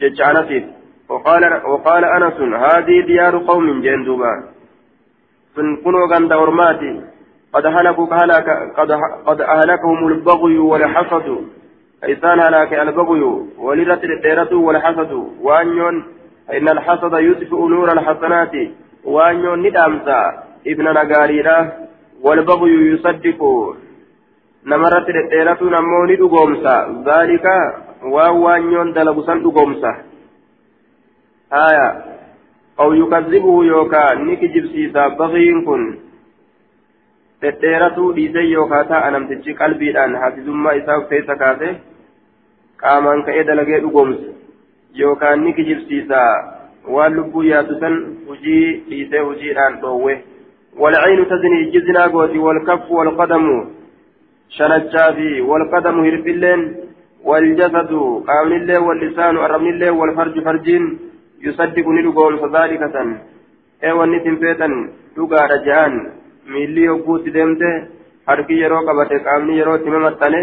جج 0.00 0.20
أنس. 0.20 0.79
وقال 1.10 1.42
وقال 1.64 2.04
أنس 2.04 2.38
هذه 2.40 3.00
ديار 3.06 3.38
قوم 3.38 3.80
جندوبا 3.80 4.44
سنكونوا 5.56 6.06
غند 6.06 6.32
أرماتي 6.32 7.00
قد 7.52 7.66
هلكوا 7.66 8.06
هلك 8.14 8.48
قد 8.76 8.92
قد 9.26 9.40
أهلكهم 9.40 10.08
البغي 10.08 10.58
والحسد. 10.58 11.28
فإسان 12.02 12.40
هلاك 12.40 12.72
البغي 12.74 13.22
ولرت 13.58 14.04
الديرة 14.04 14.54
والحسد. 14.54 15.12
وأن 15.40 16.02
إن 16.52 16.68
الحسد 16.68 17.12
يطفئ 17.12 17.56
نور 17.56 17.92
الحسنات. 17.92 18.54
waanyoon 19.04 19.60
ni 19.60 19.70
dhaamsa 19.70 20.44
ibna 20.64 20.92
nagaariidha 20.92 21.72
walbagyu 22.22 22.80
yusaddiqu 22.90 23.76
namarratti 24.64 25.12
dhedheeratuun 25.12 25.74
ammoo 25.74 26.06
ni 26.06 26.16
dhugoomsa 26.16 26.88
zaalika 27.04 27.74
waan 28.02 28.68
san 31.50 31.58
dhugoomsa 31.58 31.60
haya 31.60 32.02
aw 32.76 32.94
yukazzibuhu 32.94 33.62
yookaa 33.64 34.14
ni 34.14 34.36
kijibsiisa 34.36 35.10
bagiin 35.10 35.64
kun 35.64 35.98
dhedheeratuu 37.42 38.12
dhiisee 38.12 38.50
yookaa 38.50 38.84
ta'a 38.84 39.10
namtichi 39.10 39.54
qalbiidhaan 39.54 40.16
hafizummaa 40.16 40.72
isaa 40.72 41.00
keessa 41.00 41.36
kaase 41.36 41.76
qaamaan 42.76 43.22
ka'ee 43.22 43.44
dalagee 43.44 43.80
dhugoomsa 43.80 44.32
yookaan 44.94 45.44
ni 45.44 45.52
kijibsiisa 45.52 46.20
waan 46.88 47.14
lubbuu 47.14 47.42
yaadu 47.42 47.80
san 47.80 48.16
hujii 48.26 48.84
dhiisee 48.90 49.20
hujiidhaan 49.20 49.80
dhoowwe 49.80 50.20
والعين 50.78 51.28
تزني 51.28 51.70
جزنا 51.70 52.06
قوتي 52.06 52.38
والكف 52.38 52.90
والقدم 52.90 53.70
شنجا 54.48 55.12
في 55.12 55.40
والقدم 55.40 56.00
هرب 56.00 56.28
اللين 56.28 56.76
والجسد 57.24 57.92
قام 58.28 58.52
الليل 58.52 58.78
واللسان 58.78 59.36
أرم 59.36 59.66
الليل 59.66 59.90
والفرج 59.90 60.44
فرجين 60.44 60.98
يصدق 61.46 61.86
ندقون 61.96 62.34
فذلك 62.42 62.82
سن. 62.94 63.08
ايوان 63.84 64.10
نتن 64.12 64.36
فيتا 64.36 64.68
دقا 65.16 65.42
رجعان. 65.52 65.94
ميلي 66.52 66.82
يقوت 66.84 67.24
دمته 67.28 67.72
yeroo 68.62 68.84
qabate 68.86 69.16
qaamni 69.26 69.58
yeroo 69.58 69.76
itti 69.78 69.90
mamaxxane 69.90 70.40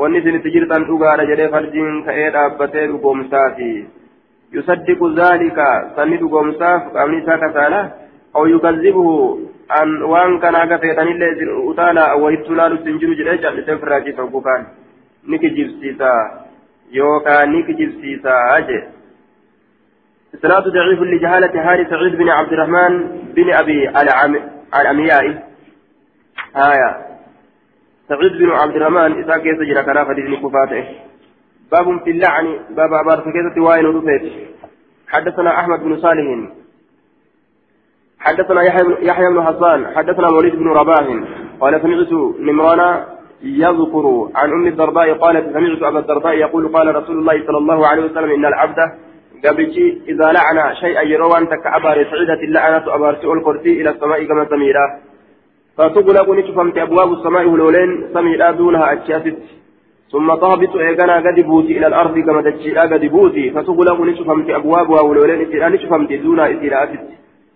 wanni 0.00 0.18
isin 0.18 0.34
itti 0.38 0.50
jirtan 0.54 0.82
dhugaadha 0.88 1.28
jedhee 1.30 1.52
farjiin 1.54 2.04
ka'ee 2.06 2.30
dhaabbatee 2.34 2.86
dhugoomsaati 2.90 3.72
يصدق 4.56 5.00
ذلك 5.22 5.58
سند 5.96 6.22
قومساف 6.32 6.82
قامني 6.94 7.26
ساكا 7.26 7.48
سالا 7.56 7.80
أو 8.36 8.46
يكذبه. 8.46 9.08
أن 9.82 10.02
وان 10.02 10.38
كان 10.38 10.54
أكفيتان 10.54 11.08
إلا 11.08 11.26
أتالا 11.70 12.04
أو 12.12 12.28
يتلال 12.28 12.78
سنجر 12.84 13.10
جريجا 13.18 13.50
لسيف 13.50 13.82
الراجي 13.84 14.12
فوقان 14.12 14.62
نكي 15.28 15.48
جبسيسا 15.48 16.12
يوكا 16.92 17.44
نكي 17.44 17.72
جبسيسا 17.72 18.34
أجي 18.56 18.78
إسناد 20.38 20.62
ضعيف 20.68 21.00
لجهالة 21.00 21.72
هاري 21.72 21.84
سعيد 21.90 22.16
بن 22.16 22.28
عبد 22.28 22.52
الرحمن 22.52 22.92
بن 23.36 23.52
أبي 23.52 23.88
الأميائي 24.80 25.38
آية. 26.56 26.90
سعيد 28.08 28.32
بن 28.32 28.50
عبد 28.50 28.76
الرحمن 28.76 29.22
إذا 29.22 29.36
كيس 29.36 29.58
جرى 29.58 29.82
كرافة 29.82 30.12
دين 30.12 30.36
كفاته؟ 30.36 30.84
باب 31.72 32.04
في 32.04 32.10
اللعن. 32.10 32.58
باب 32.70 32.92
أبار 32.92 33.20
فكيسة 33.20 33.62
وائل 33.62 33.94
رفيت 33.94 34.32
حدثنا 35.08 35.60
أحمد 35.60 35.80
بن 35.80 35.96
صالح. 36.00 36.50
حدثنا 38.18 38.62
يحيى 39.00 39.28
بن 39.28 39.42
حسان. 39.42 39.96
حدثنا 39.96 40.28
وليد 40.28 40.56
بن 40.56 40.68
رباح. 40.68 41.06
قال 41.60 41.82
سمعت 41.82 42.12
نمران 42.40 43.04
يذكر 43.42 44.30
عن 44.34 44.50
أم 44.50 44.66
الدرداء 44.66 45.12
قالت 45.12 45.52
سمعت 45.54 45.82
أبا 45.82 45.98
الدرداء 45.98 46.32
يقول 46.32 46.68
قال 46.68 46.94
رسول 46.96 47.18
الله 47.18 47.46
صلى 47.46 47.58
الله 47.58 47.86
عليه 47.86 48.02
وسلم 48.04 48.30
إن 48.30 48.46
العبد 48.46 48.78
قبلتي 49.44 50.02
إذا 50.08 50.32
لعن 50.32 50.74
شيئا 50.74 51.02
يروى 51.02 51.38
أنت 51.38 51.50
كأبار 51.64 51.96
سعيدة 52.10 52.40
اللعنة 52.48 52.94
أبار 52.94 53.14
سؤال 53.22 53.38
الكرسي 53.38 53.72
إلى 53.80 53.90
السماء 53.90 54.24
كما 54.24 54.44
سميرا. 54.50 54.86
فتغلق 55.76 56.30
نشفمت 56.30 56.78
أبواب 56.78 57.12
السماء 57.12 57.42
هلولين 57.48 57.90
سميرا 58.14 58.50
دونها 58.50 58.92
أتشافت 58.92 59.36
ثم 60.12 60.34
تهبط 60.34 60.76
إيقنا 60.76 61.16
قد 61.16 61.40
بوتي 61.40 61.78
إلى 61.78 61.86
الأرض 61.86 62.18
كما 62.18 62.42
تجيئا 62.42 62.82
قد 62.82 63.04
بوتي. 63.04 63.50
فتغلق 63.50 64.00
نشفمت 64.00 64.50
أبوابها 64.50 65.00
ولولين 65.00 65.40
إسئلة 65.40 65.68
نشفمت 65.68 66.12
دون 66.12 66.40
إسئلة 66.40 66.88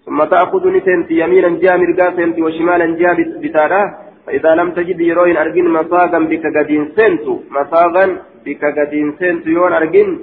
ثم 0.06 0.24
تأخذ 0.24 0.68
نسنت 0.68 1.10
يمينا 1.10 1.48
جامر 1.48 1.92
قاسنت 1.98 2.38
وشمالا 2.38 2.86
جامر 3.00 3.26
بتارا. 3.42 3.82
فإذا 4.26 4.54
لم 4.54 4.70
تجد 4.70 5.00
يروين 5.00 5.36
أرجن 5.36 5.68
مساغا 5.68 6.18
بك 6.18 6.44
قدين 6.56 6.92
سنت 6.96 7.26
مساغا 7.50 8.06
بك 8.46 8.62
قدين 8.78 9.16
سنت 9.20 9.46
يون 9.46 9.72
أرجن 9.72 10.18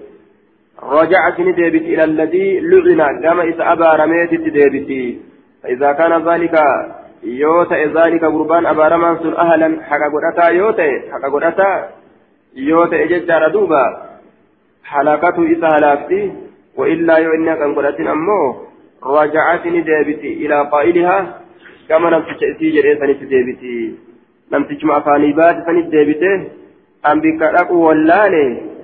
رجعت 0.84 1.40
ندبت 1.40 1.82
إلى 1.82 2.04
الذي 2.04 2.60
لعن. 2.60 3.22
كما 3.22 3.44
إذا 3.44 3.72
أبا 3.72 3.90
رميت 3.96 4.32
تدبت. 4.34 4.92
فإذا 5.64 5.92
كان 5.92 6.30
ذلك 6.30 6.56
يوتا 7.24 7.76
ذلك 7.76 8.24
قربان 8.26 8.66
أبا 8.66 8.88
رمان 8.88 9.18
سن 9.18 9.34
أهلا. 9.34 9.84
حقا 9.84 10.08
قدتا 10.14 10.50
يوتا 10.50 10.88
حقا 11.12 11.30
yoo 12.58 12.88
ta'e 12.88 13.08
jechaadha 13.08 13.50
duuba 13.50 13.82
halakatu 14.82 15.46
isa 15.46 15.68
halaakti 15.68 16.32
وإلا 16.78 17.18
يو 17.18 17.34
إنك 17.34 17.62
أن 17.62 17.76
قلتين 17.76 18.08
أمو. 18.08 18.56
رجعتني 19.04 19.82
ديبتي 19.82 20.34
إلى 20.46 20.70
قائلها. 20.72 21.42
كما 21.90 22.10
نمتش 22.10 22.44
إسي 22.44 22.70
جريساني 22.70 23.14
ديبتي 23.14 23.96
نمتش 24.54 24.84
ما 24.84 24.98
أفاني 24.98 25.32
بات 25.32 25.56
أم 27.06 27.20
بك 27.22 27.42
لك 27.42 27.72
واللاني. 27.72 28.77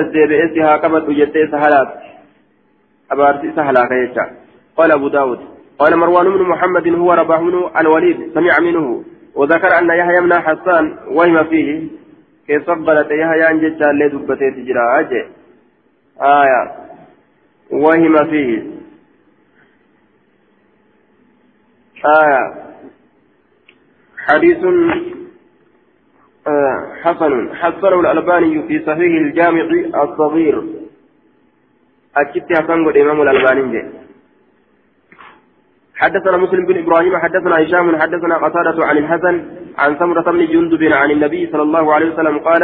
As 0.00 0.08
deebi'ee 0.12 0.48
si 0.54 0.60
haa 0.60 0.78
qabadhu 0.78 1.14
jettee 1.14 1.44
isa 1.48 1.58
halaatti. 1.58 2.08
Abaarsi 3.10 3.46
isa 3.52 3.64
halaaka 3.64 3.94
jecha. 4.06 4.24
قال 4.76 4.92
أبو 4.92 5.08
داود 5.08 5.38
قال 5.78 5.96
مروان 5.96 6.26
بن 6.30 6.42
محمد 6.42 6.88
هو 6.88 7.12
رباح 7.12 7.40
بن 7.40 7.70
الوليد 7.80 8.34
سمع 8.34 8.58
منه 8.60 9.04
وذكر 9.34 9.78
أن 9.78 9.90
يحيى 9.90 10.20
بن 10.20 10.34
حسان 10.34 10.98
وهم 11.08 11.44
فيه 11.44 11.88
كيف 12.46 12.70
قبلت 12.70 13.10
يحيى 13.10 13.50
أن 13.50 13.60
جتا 13.60 13.90
اللي 13.90 14.08
دبتي 14.08 14.50
تجرى 14.50 14.84
آية 16.20 16.72
وهم 17.70 18.30
فيه 18.30 18.62
آية 22.06 22.54
حديث 24.18 24.58
حسن. 27.04 27.54
حسنه 27.54 28.00
الألباني 28.00 28.62
في 28.68 28.78
صحيح 28.86 29.12
الجامع 29.24 29.64
الصغير. 30.04 30.56
أكدت 32.16 32.52
حسن 32.58 32.78
قد 32.86 32.96
إمام 32.96 33.22
الألباني 33.22 33.82
حدثنا 35.96 36.36
مسلم 36.36 36.66
بن 36.66 36.76
إبراهيم 36.78 37.16
حدثنا 37.16 37.62
هشام 37.62 37.96
حدثنا 38.02 38.36
قتادة 38.36 38.86
عن 38.86 38.96
الحسن 38.98 39.34
عن 39.78 39.90
سمرة 39.98 40.26
بن 40.32 40.46
جندب 40.46 40.82
عن 40.92 41.10
النبي 41.10 41.42
صلى 41.52 41.62
الله 41.62 41.94
عليه 41.94 42.08
وسلم 42.12 42.38
قال 42.38 42.62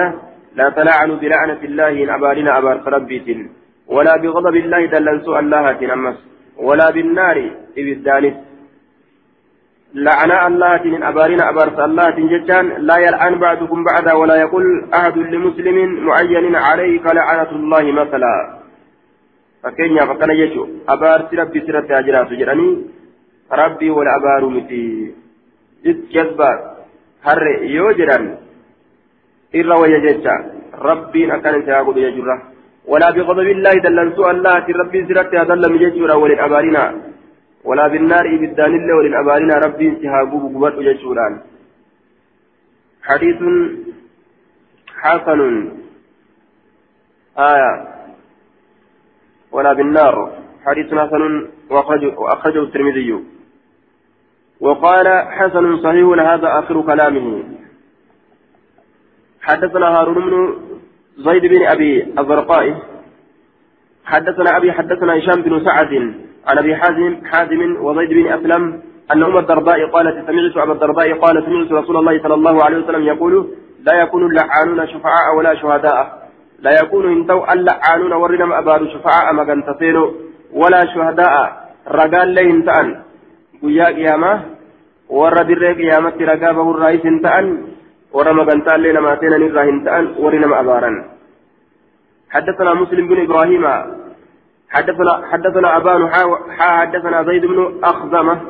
لا 0.54 0.68
تلاعنوا 0.68 1.16
بلعنة 1.16 1.60
الله 1.62 2.04
إن 2.04 2.08
أبارنا 2.10 2.58
أبار 2.58 2.76
ربيت 2.94 3.28
ولا 3.86 4.16
بغضب 4.16 4.56
الله 4.56 4.86
دلنسوا 4.86 5.38
الله 5.40 5.92
أمس 5.94 6.16
ولا 6.58 6.90
بالنار 6.90 7.36
إبدانس 7.78 8.34
لعنة 9.94 10.46
الله 10.46 10.80
من 10.84 11.02
أبارنا 11.02 11.48
أبارس 11.48 11.78
الله 11.78 12.10
ججان 12.10 12.66
لا 12.78 12.96
يلعن 12.96 13.34
بعضكم 13.38 13.84
بعدا 13.84 14.12
ولا 14.12 14.36
يقول 14.36 14.64
أحد 14.94 15.18
لمسلم 15.18 15.76
معين 16.06 16.56
عليك 16.56 17.06
لعنة 17.06 17.50
الله 17.50 17.84
مثلا. 17.92 18.34
فكين 19.62 19.98
فكان 20.06 20.30
يجو؟ 20.30 20.68
أبار 20.88 21.20
ربي 21.34 21.60
سرت 21.66 21.90
أجرات 21.90 22.30
جراني 22.40 22.68
ربي 23.52 23.90
ولا 23.90 24.10
أبار 24.16 24.42
متي. 24.46 25.14
جد 25.84 26.08
جذبا 26.14 26.50
هر 27.26 27.44
يوجران 27.62 28.24
إلا 29.54 29.74
ويججا 29.80 30.34
ربي 30.88 31.34
أكان 31.34 31.54
سيقول 31.66 31.98
يجرا. 31.98 32.36
ولا 32.86 33.10
بغضب 33.10 33.48
الله 33.56 33.74
دلنسوا 33.84 34.30
الله 34.30 34.64
ربي 34.80 34.98
سرت 35.08 35.34
أدل 35.34 35.72
مججورا 35.72 36.14
وللأبارنا 36.14 36.84
ولا 37.64 37.88
بالنار 37.88 38.26
إبدان 38.26 38.74
الله 38.74 38.96
وللأبارنا 38.96 39.54
ربي 39.54 39.98
سهابوه 40.02 40.42
قبط 40.54 40.78
جشوران 40.78 41.40
حديث 43.02 43.40
حسن. 45.02 45.40
آية. 47.38 47.72
ولا 49.52 49.72
بالنار. 49.72 50.32
حديث 50.66 50.94
حسن. 50.94 51.48
وأخرجه 51.70 52.62
الترمذي. 52.62 53.24
وقال 54.60 55.08
حسن 55.08 55.76
صحيح 55.76 56.06
هذا 56.32 56.58
آخر 56.58 56.80
كلامه. 56.82 57.44
حدثنا 59.40 59.86
هارون 59.86 60.14
بن 60.14 60.56
زيد 61.16 61.46
بن 61.46 61.62
أبي 61.66 62.02
الزرقاء. 62.20 62.82
حدثنا 64.04 64.56
أبي 64.56 64.72
حدثنا 64.72 65.18
هشام 65.18 65.42
بن 65.42 65.64
سعد. 65.64 66.14
عن 66.46 66.58
أبي 66.58 66.76
حازم 66.76 67.16
حازم 67.32 67.76
وزيد 67.80 68.10
بن 68.10 68.32
أسلم 68.32 68.82
أن 69.12 69.22
ام 69.22 69.38
الدرداء 69.38 69.86
قالت 69.86 70.26
سمعت 70.26 70.56
ابا 70.56 70.72
الدرداء 70.72 71.12
قال 71.12 71.44
سمعت 71.46 71.72
رسول 71.72 71.96
الله 71.96 72.22
صلى 72.22 72.34
الله 72.34 72.64
عليه 72.64 72.78
وسلم 72.84 73.02
يقول 73.02 73.48
لا 73.86 74.02
يكون 74.02 74.26
اللعانون 74.26 74.86
شفعاء 74.86 75.36
ولا 75.36 75.54
شهداء. 75.54 76.28
لا 76.60 76.70
يكون 76.82 77.12
انتو 77.12 77.44
اللعانون 77.52 78.12
ورنم 78.12 78.52
ابار 78.52 78.80
شفعاء 78.94 79.34
مغنتفين 79.34 79.96
ولا 80.52 80.82
شهداء. 80.94 81.34
رجال 81.88 82.28
لين 82.28 82.64
تأن 82.64 82.88
ويا 83.62 83.84
قيامة. 83.84 84.32
ورا 85.10 85.42
در 85.42 85.72
قيامة 85.80 86.16
رقابه 86.20 86.70
الرئيس 86.70 87.02
تأن 87.02 87.46
ورا 88.12 88.32
مغنتان 88.32 88.80
لنا 88.82 89.00
ما 89.00 89.14
تينا 89.14 89.38
نراهن 89.38 89.84
تأن 89.84 90.04
ورنم 90.22 90.52
أبارا 90.54 90.90
حدثنا 92.30 92.74
مسلم 92.74 93.08
بن 93.08 93.18
إبراهيم 93.26 93.64
حدثنا 94.70 95.22
حدثنا 95.30 95.76
أبان 95.76 96.08
حدثنا 96.58 97.24
زيد 97.24 97.46
بن 97.46 97.80
أخزمة 97.84 98.40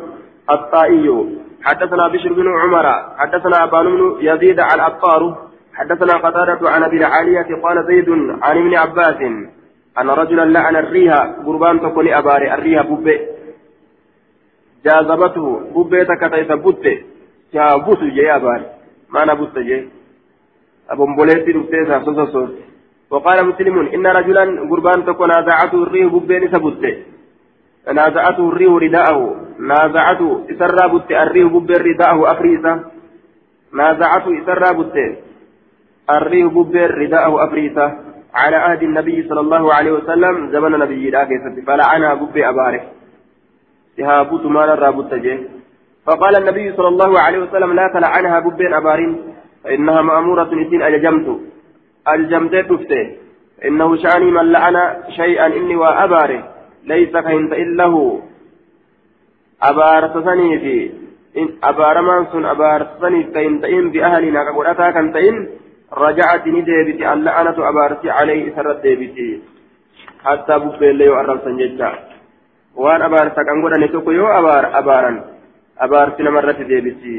الطائي. 0.50 1.38
حدثنا 1.62 2.08
بشر 2.08 2.32
بن 2.32 2.48
عمر. 2.62 2.86
حدثنا 3.18 3.64
أبان 3.64 3.86
بن 3.96 4.16
يزيد 4.20 4.60
العطار 4.60 5.22
حدثنا 5.74 6.14
قتادة 6.14 6.70
عن 6.70 6.82
أبي 6.82 6.96
العالية 6.96 7.48
قال 7.62 7.86
زيد 7.86 8.08
عن 8.42 8.56
ابن 8.58 8.74
عباس 8.74 9.20
أن 9.98 10.10
رجلا 10.10 10.44
لعن 10.44 10.76
الريها 10.76 11.36
قربان 11.46 11.80
تكون 11.80 12.08
أباري. 12.08 12.54
الريها 12.54 12.82
بوبي 12.82 13.20
جاذبته 14.84 15.60
بوبي 15.74 16.04
تكتيس 16.04 16.52
بوتي 16.52 17.04
جابوت 17.54 18.00
جي 18.04 18.34
أباري. 18.34 18.66
ما 19.10 19.24
نبوت 19.24 19.58
جي 19.58 19.88
أبو 20.90 21.06
مبوليتي 21.06 21.50
رفتيسا 21.52 22.04
سوسوس 22.04 22.50
وقال 23.10 23.46
مسلم 23.46 23.88
إن 23.94 24.06
رجلا 24.06 24.44
قربان 24.70 25.04
تكون 25.04 25.28
نازعته 25.28 25.82
الريح 25.82 26.12
ببين 26.14 26.52
سبته 26.52 26.94
نازعته 27.92 28.48
الريح 28.48 28.72
رداءه. 28.72 29.36
نازعته 29.58 30.44
إسرى 30.50 30.88
بته 30.92 31.22
الريح 31.22 31.46
ببين 31.52 31.76
رداءه. 31.76 32.32
أفريسا. 32.32 32.84
نازعته 33.72 34.30
إسرى 34.42 34.68
بته 34.78 35.16
الريح 36.10 36.46
ببين 36.46 36.90
رداءه. 37.02 37.44
أفريسا. 37.44 37.86
على 38.34 38.56
عهد 38.56 38.82
النبي 38.82 39.28
صلى 39.28 39.40
الله 39.40 39.74
عليه 39.74 39.92
وسلم. 39.92 40.50
زمن 40.50 40.72
نبي 40.78 41.10
لا 41.10 41.28
فلعنها 41.66 42.14
ببي 42.14 42.48
أباره 42.48 42.82
سهابوت 43.96 44.46
ما 44.46 44.66
نرى 44.66 44.92
بتجه 44.92 45.38
فقال 46.06 46.36
النبي 46.36 46.72
صلى 46.76 46.88
الله 46.88 47.20
عليه 47.20 47.38
وسلم 47.38 47.72
لا 47.72 47.86
تلعنها 47.94 48.40
ببين 48.40 48.72
أبارين. 48.74 49.12
فإنها 49.64 50.02
مأمورة 50.02 50.50
إذن 50.52 50.82
أججمت. 50.82 51.49
الجمدة 52.08 52.60
دفته. 52.60 53.16
إنه 53.64 53.96
شأني 53.96 54.30
من 54.30 54.52
لعن 54.52 54.76
شيئا 55.10 55.46
إني 55.46 55.76
وأباره. 55.76 56.42
ليس 56.84 57.10
كهنت 57.10 57.52
إلا 57.52 58.18
أبارتسني 59.62 60.58
في 60.58 60.90
إن 61.36 61.48
أبارمان 61.64 62.26
سن 62.32 62.44
أبارتسني 62.44 63.22
كهنت 63.22 63.64
إن 63.64 63.90
بأهلنا 63.90 64.44
كقولتا 64.44 64.90
كنت 64.90 65.16
إن 65.16 65.48
رجعت 65.92 66.46
نديبتي. 66.46 67.12
اللعنة 67.12 67.68
أبارتي 67.68 68.10
عليه 68.10 68.54
سرت 68.56 68.82
ديبتي. 68.82 69.40
حتى 70.24 70.58
بفي 70.58 70.90
اللي 70.90 71.04
يعرف 71.04 71.44
سنجتا 71.44 72.10
waan 72.76 73.02
abaarsa 73.02 73.44
kan 73.44 73.62
godhane 73.62 73.88
tokko 73.88 74.12
yoo 74.12 74.30
abaar 74.30 74.70
abaaran 74.80 75.16
abaarsi 75.76 76.22
namarratti 76.22 76.68
deebisi 76.70 77.14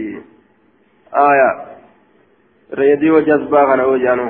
aya 1.11 1.49
reediyoo 2.79 3.21
jazbaa 3.21 3.65
kana 3.67 3.83
yoo 3.83 4.29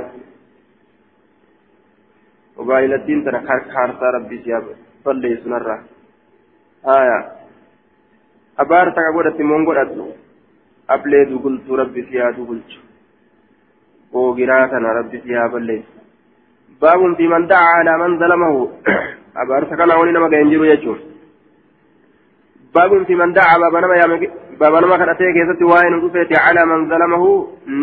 jaanu 2.62 2.68
وبايلتين 2.68 3.26
تنا 3.26 3.40
كارتا 3.74 4.10
ربي 4.16 4.38
سياب 4.44 4.64
صلي 5.06 5.38
سنرة 5.44 5.78
آية. 6.86 7.20
أبار 8.60 8.90
تكبرت 8.90 9.42
مونغو 9.42 9.72
أدو 9.72 10.08
أبلي 10.90 11.26
دوغلت 11.26 11.70
ربي 11.70 12.02
سيا 12.10 12.32
دوغلت 12.32 12.72
وغيراتنا 14.14 14.90
ربي 15.00 15.18
سيا 15.24 15.48
بلي 15.48 15.84
باب 16.82 17.02
في 17.18 17.28
من 17.28 17.48
دعا 17.48 17.68
على 17.78 17.94
من 18.02 18.20
ظلمه. 18.20 18.72
أبار 19.42 19.64
تكنا 19.64 19.96
ولي 19.96 20.12
نما 20.12 20.30
جنجرو 20.30 20.64
يجور 20.64 21.00
باب 22.76 23.04
في 23.04 23.16
من 23.16 23.34
دعا 23.34 23.58
بابا 23.58 23.80
نما 23.80 24.41
بابا 24.62 24.80
نما 24.82 24.98
كرته 24.98 25.26
كيست 25.36 25.62
واين 25.72 25.94
رفيت 26.04 26.32
على 26.46 26.62
من 26.66 26.80
ظلمه 26.90 27.24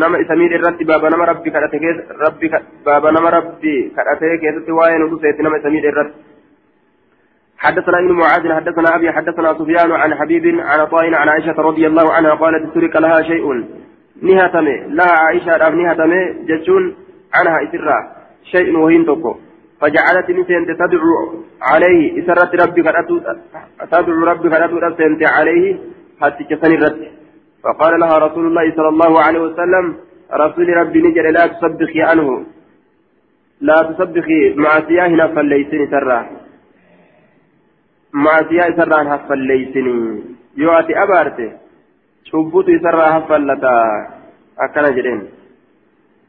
نما 0.00 0.16
اسمير 0.22 0.50
الرد 0.58 0.80
بابا 0.90 1.08
نما 1.12 1.24
ربي 1.24 1.50
كرته 1.50 1.78
كيس 1.78 1.96
ربي 2.26 2.46
بابا 2.86 3.10
نما 3.10 3.30
ربي 3.30 3.74
كرته 3.96 4.36
كيست 4.42 4.68
واين 4.78 5.02
رفيت 5.12 5.40
نما 5.40 5.56
اسمير 5.60 5.84
الرد 5.88 6.12
حدثنا 7.58 7.98
ابن 7.98 8.12
معاذ 8.12 8.52
حدثنا 8.52 8.96
أبي 8.96 9.12
حدثنا 9.12 9.54
سفيان 9.58 9.92
عن 9.92 10.14
حبيب 10.14 10.60
عن 10.60 10.86
طائن 10.86 11.14
عن 11.14 11.28
عائشة 11.28 11.58
رضي 11.68 11.86
الله 11.86 12.12
عنها 12.12 12.34
قالت 12.34 12.74
ترك 12.74 12.96
لها 12.96 13.22
شيء. 13.22 13.64
نهتمي 14.22 14.76
لها 14.98 15.14
عائشة 15.24 15.68
نهتمي 15.68 16.20
جتون 16.48 16.96
عنها 17.34 17.58
اسرا 17.64 17.98
شيء 18.52 18.76
وهين 18.78 19.06
تقو 19.06 19.34
فجعلت 19.80 20.30
نسينت 20.30 20.70
تدعو 20.80 21.14
عليه 21.62 22.24
إسرت 22.24 22.52
ربي 22.62 22.82
تدعو 23.92 24.24
ربي 24.30 24.48
سنت 24.98 25.22
عليه. 25.36 25.97
حتى 26.20 26.44
كسن 26.44 26.72
الرد 26.72 27.02
فقال 27.64 28.00
لها 28.00 28.18
رسول 28.18 28.46
الله 28.46 28.76
صلى 28.76 28.88
الله 28.88 29.12
عليه 29.24 29.40
وسلم 29.40 29.96
رسول 30.32 30.68
ربي 30.76 30.98
نجل 31.02 31.32
لا 31.32 31.46
تصبخي 31.46 32.02
عنه. 32.02 32.46
لا 33.60 33.82
تصبخي 33.82 34.54
مع 34.54 34.80
سياه 34.80 35.26
فليسني 35.34 35.86
ترى 35.86 36.18
مع 38.12 38.34
سياه 38.48 38.70
سرا 38.76 39.16
فليسني 39.16 40.22
يواتي 40.56 41.02
أبارته 41.02 41.50
شبوت 42.24 42.66
سرا 42.82 43.20
فلتا 43.28 43.74
أكنا 44.58 44.90
جرين 44.90 45.20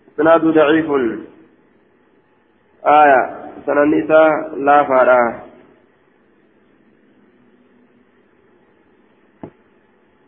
إسناد 0.10 0.42
ضعيف. 0.42 0.90
آية 2.86 3.22
سننسى 3.66 4.24
لا 4.58 4.84
فارا. 4.84 5.49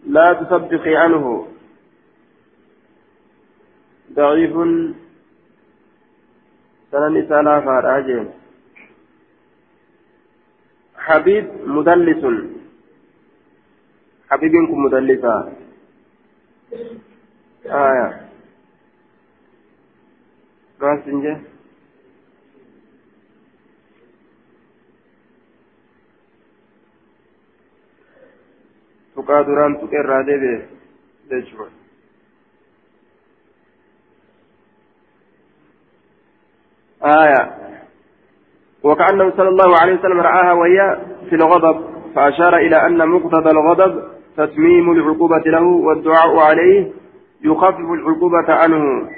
لا 0.05 0.33
تصدقي 0.33 0.95
عنه. 0.95 1.47
ضعيف. 4.13 4.53
سننسى 6.91 7.41
لا 7.41 7.61
فارا 7.61 8.33
حبيب 10.95 11.45
مدلس. 11.65 12.23
حبيبكم 14.29 14.83
مدلسا 14.85 15.53
آية. 17.65 18.29
ما 20.81 21.01
سنجه 21.05 21.50
tuqaa 29.15 29.43
duraan 29.47 29.79
tuqe 29.81 29.97
irraa 30.03 30.23
deebi'e. 30.29 30.59
آية 37.03 37.51
وكأنه 38.83 39.31
صلى 39.37 39.49
الله 39.49 39.79
عليه 39.81 39.99
وسلم 39.99 40.21
رآها 40.21 40.53
وهي 40.53 40.99
في 41.29 41.35
الغضب 41.35 41.85
فأشار 42.15 42.57
إلى 42.57 42.87
أن 42.87 43.07
مقتضى 43.09 43.51
الغضب 43.51 44.03
تتميم 44.37 44.91
العقوبة 44.91 45.43
له 45.45 45.63
والدعاء 45.63 46.37
عليه 46.37 46.91
يخفف 47.43 47.79
العقوبة 47.79 48.53
عنه 48.53 49.09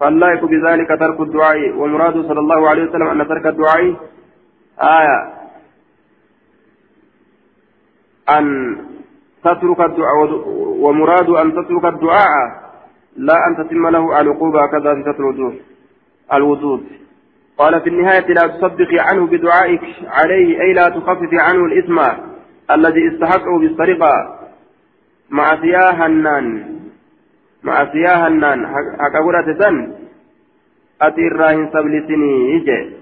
فاللائق 0.00 0.44
بذلك 0.44 0.88
ترك 0.88 1.20
الدعاء 1.20 1.70
ومراده 1.76 2.22
صلى 2.22 2.40
الله 2.40 2.68
عليه 2.68 2.82
وسلم 2.82 3.06
أن 3.06 3.28
ترك 3.28 3.46
الدعاء 3.46 3.96
آية 4.80 5.18
أن 8.38 8.76
تترك 9.54 9.80
الدعاء 9.80 10.48
ومراد 10.80 11.28
أن 11.30 11.52
تترك 11.52 11.84
الدعاء 11.84 12.28
لا 13.16 13.34
أن 13.48 13.56
تتم 13.56 13.88
له 13.88 14.20
العقوبة 14.20 14.66
كذا 14.66 15.02
تترك 15.12 15.54
الوجود 16.32 16.84
قال 17.58 17.80
في 17.80 17.88
النهاية 17.88 18.26
لا 18.26 18.46
تصدق 18.46 18.88
عنه 19.00 19.26
بدعائك 19.26 19.80
عليه 20.06 20.60
أي 20.60 20.72
لا 20.72 20.88
تخفف 20.88 21.30
عنه 21.32 21.64
الإثم 21.64 22.00
الذي 22.70 23.08
استحقه 23.08 23.58
بالسرقة. 23.58 24.38
مع 25.30 25.60
سياها 25.60 26.06
النان. 26.06 26.78
مع 27.62 27.92
سياها 27.92 28.26
النان. 28.26 28.66
حكا 28.98 29.54
سن 29.58 29.92
أتي 31.02 31.20
الراهن 31.20 31.70
سبلتني 31.72 32.54
يجي 32.54 32.96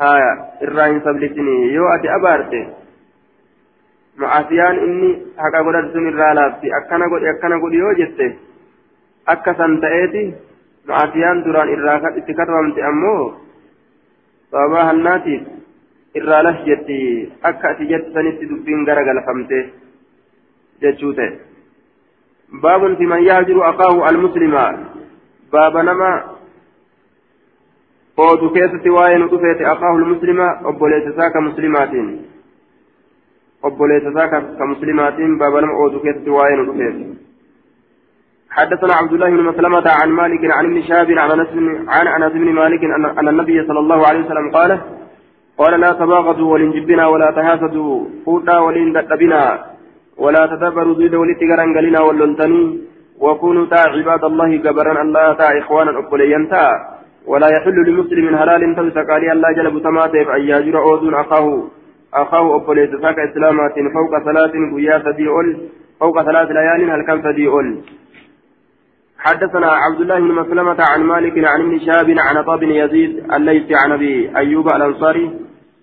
هايا 0.00 0.32
الراهن 0.62 1.00
سبلتني. 1.00 1.72
يو 1.72 1.88
أتي 1.88 2.08
أبارتي. 2.14 2.68
Irraa 6.10 6.34
laafti 6.34 6.72
akkana 6.78 7.08
godhi 7.08 7.28
akkana 7.28 7.58
godhi 7.58 7.78
yoo 7.78 7.94
jette 8.00 8.26
akka 9.26 9.54
san 9.54 9.80
ta'eeti 9.80 10.34
macasiyaan 10.88 11.44
duraan 11.44 11.68
irraa 11.68 12.12
itti 12.16 12.34
katabamte 12.34 12.82
ammoo 12.82 13.22
sababaa 14.50 14.84
hannaatiif 14.90 15.42
irraa 16.14 16.42
las 16.42 16.62
jetti 16.68 16.98
akka 17.42 17.68
ati 17.68 17.88
jette 17.90 18.12
sanitti 18.14 18.48
dubbiin 18.50 18.84
gara 18.84 19.04
galfamte 19.04 19.58
jechuu 20.82 21.12
ta'e 21.18 21.32
baabun 22.62 22.96
fi 22.96 23.06
man 23.06 23.24
yahjiru 23.24 23.66
aqaahu 23.70 24.06
almuslima 24.10 24.64
baaba 25.52 25.82
nama 25.82 26.10
oodu 28.16 28.50
keessatti 28.50 28.90
waa'ee 28.96 29.18
nu 29.18 29.28
dhufeete 29.32 29.68
aqaahu 29.74 29.98
almuslima 30.00 30.46
obboleessa 30.64 31.10
isaa 31.10 31.30
ka 31.30 31.40
muslimaatiin 31.48 32.08
حدثنا 38.56 38.94
عبد 38.94 39.12
الله 39.12 39.30
بن 39.30 39.42
مسلمة 39.42 39.86
عن 40.00 40.08
مالك 40.10 40.42
عن 40.56 40.64
ابن 40.64 40.82
شهاب 40.82 41.10
عن 41.10 41.30
أنس 41.30 41.48
عن 41.88 42.06
أنس 42.06 42.32
بن 42.32 42.52
مالك 42.60 42.84
أن 43.20 43.28
النبي 43.28 43.66
صلى 43.68 43.78
الله 43.78 44.06
عليه 44.08 44.20
وسلم 44.24 44.50
قال 44.56 44.70
قال 45.58 45.80
لا 45.80 45.92
تباغضوا 45.92 46.52
ولنجبنا 46.52 47.06
ولا 47.06 47.30
تحاسدوا 47.30 48.04
فوتا 48.24 48.58
ولندبنا 48.58 49.64
ولا 50.18 50.46
تدبروا 50.46 50.94
زيد 50.94 51.14
ولتقرن 51.14 51.76
قلنا 51.76 52.00
ولنتني 52.00 52.62
وكونوا 53.24 53.66
تا 53.66 53.80
عباد 53.94 54.24
الله 54.24 54.56
جبرا 54.56 55.02
الله 55.02 55.32
تا 55.32 55.58
إخوانا 55.58 55.90
أقبليا 56.00 56.40
تا 56.50 56.64
ولا 57.26 57.48
يحل 57.56 57.76
لمسلم 57.88 58.34
هلال 58.40 58.62
تلسى 58.76 59.02
قال 59.10 59.22
الله 59.34 59.52
جلب 59.58 59.74
تماتف 59.82 60.28
أن 60.36 60.42
يجر 60.52 60.74
أودون 60.82 61.14
أخاه. 61.14 61.46
أخاه 62.14 62.56
أبوليس 62.56 62.90
ساك 63.02 63.18
إسلامات 63.18 63.74
فوق 63.94 64.24
ثلاث 64.24 64.50
قيا 64.76 64.98
سدي 64.98 65.28
فوق 66.00 66.22
ثلاث 66.22 66.48
ليال 66.50 66.90
هل 66.90 67.06
كم 67.06 67.22
سدي 67.22 67.48
حدثنا 69.18 69.66
عبد 69.66 70.00
الله 70.00 70.18
بن 70.18 70.32
مسلمة 70.32 70.76
عن 70.80 71.02
مالك 71.02 71.44
عن 71.44 71.60
ابن 71.60 71.78
شهاب 71.78 72.14
عن 72.18 72.44
طاب 72.44 72.60
بن 72.60 72.70
يزيد 72.70 73.32
الليث 73.32 73.72
عن 73.72 73.92
أبي 73.92 74.36
أيوب 74.36 74.68
الأنصاري 74.68 75.30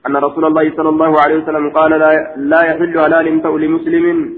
أن 0.07 0.15
رسول 0.15 0.45
الله 0.45 0.71
صلى 0.77 0.89
الله 0.89 1.21
عليه 1.21 1.35
وسلم 1.35 1.69
قال 1.69 1.91
لا, 1.91 2.33
لا 2.37 2.61
يحل 2.65 2.97
هلال 2.97 3.41
تو 3.43 3.57
لمسلم. 3.57 4.33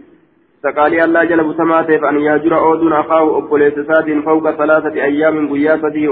سقالي 0.64 1.04
الله 1.04 1.24
جل 1.24 1.56
سماته 1.58 1.98
فأن 1.98 2.20
يهجر 2.20 2.60
أودون 2.60 2.94
أخاه 2.94 3.38
أبوليس 3.38 3.74
ساد 3.74 4.20
فوق 4.26 4.52
ثلاثة 4.52 4.94
أيام 4.94 5.50
قيا 5.54 5.78
سدي 5.78 6.06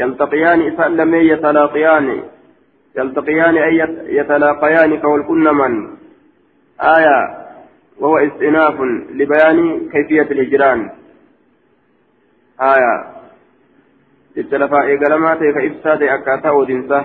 يلتقيان 0.00 0.60
إسأل 0.60 1.14
يتلاقيان. 1.14 2.22
يلتقيان 2.98 3.56
أي 3.68 3.78
يتلاقيان 4.18 4.90
كول 5.28 5.44
من؟ 5.60 5.72
آية 6.96 7.18
وهو 8.00 8.16
استئناف 8.18 8.76
لبيان 9.18 9.58
كيفية 9.92 10.28
الهجران. 10.34 10.80
آية 12.72 12.94
التلفاء 14.38 14.86
قلمات 15.02 15.38
فإفساد 15.54 16.02
أكاتا 16.02 16.50
ودنسة 16.50 17.00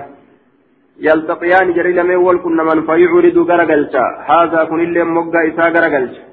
يلتقيان 1.08 1.74
جري 1.74 1.94
لمن 1.98 2.16
والكن 2.16 2.58
من؟ 2.70 2.80
فيعرض 2.88 3.38
غرقلشا 3.50 4.05
هذا 4.32 4.63
كن 4.70 4.80
اللي 4.88 5.04
مقا 5.04 5.39
إسا 5.47 5.66
غرقلشا 5.76 6.24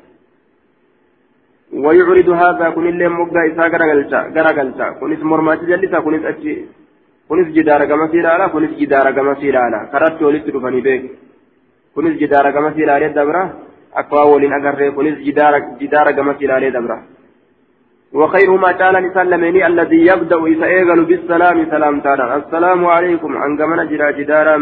ويعرض 1.84 2.28
هذا 2.42 2.66
كن 2.74 2.86
اللي 2.92 3.08
مقا 3.08 3.40
إسا 3.48 3.64
غرقلشا 3.72 4.20
غرقلشا 4.36 4.86
كن 5.00 5.12
اسم 5.12 5.26
مرماتي 5.26 5.66
جلسا 5.66 5.98
كن 6.04 6.26
أجي 6.26 6.54
kunis 7.30 7.48
jidaara 7.56 7.86
gamasii 7.92 8.20
ilaala 8.22 8.48
kunis 8.54 8.72
jidaara 8.80 9.12
gamasii 9.18 9.50
ilaala 9.52 9.80
karatti 9.92 10.24
walitti 10.28 10.54
dhufanii 10.54 10.82
beeku. 10.88 11.08
Kunis 11.94 12.18
jidaara 12.22 12.52
gamasii 12.56 12.82
ilaalee 12.86 13.14
dabra 13.20 13.42
akka 14.00 14.16
waa 14.16 14.28
waliin 14.32 14.58
agarree 14.58 14.90
kunis 14.98 15.16
jidaara 15.80 16.12
gamasii 16.18 16.46
ilaalee 16.50 16.74
dabra 16.78 16.98
وخيرهما 18.18 18.72
تعالى 18.72 19.00
نسان 19.00 19.26
لمني 19.30 19.66
الذي 19.66 20.00
يبدأ 20.10 20.38
إسائل 20.52 21.04
بالسلام 21.04 21.56
سلام 21.70 22.00
تعالى 22.00 22.24
السلام 22.36 22.80
عليكم 22.86 23.36
عن 23.42 23.50
قمنا 23.58 23.84
جرا 23.84 24.10
جدارا 24.18 24.56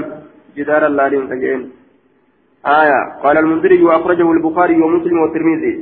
جدارا 0.57 0.89
لالين 0.89 1.25
سجين 1.31 1.61
آية 2.81 3.01
قال 3.25 3.39
المنذري 3.39 3.83
وأخرجه 3.83 4.33
البخاري 4.33 4.77
ومسلم 4.83 5.19
والترمذي 5.23 5.75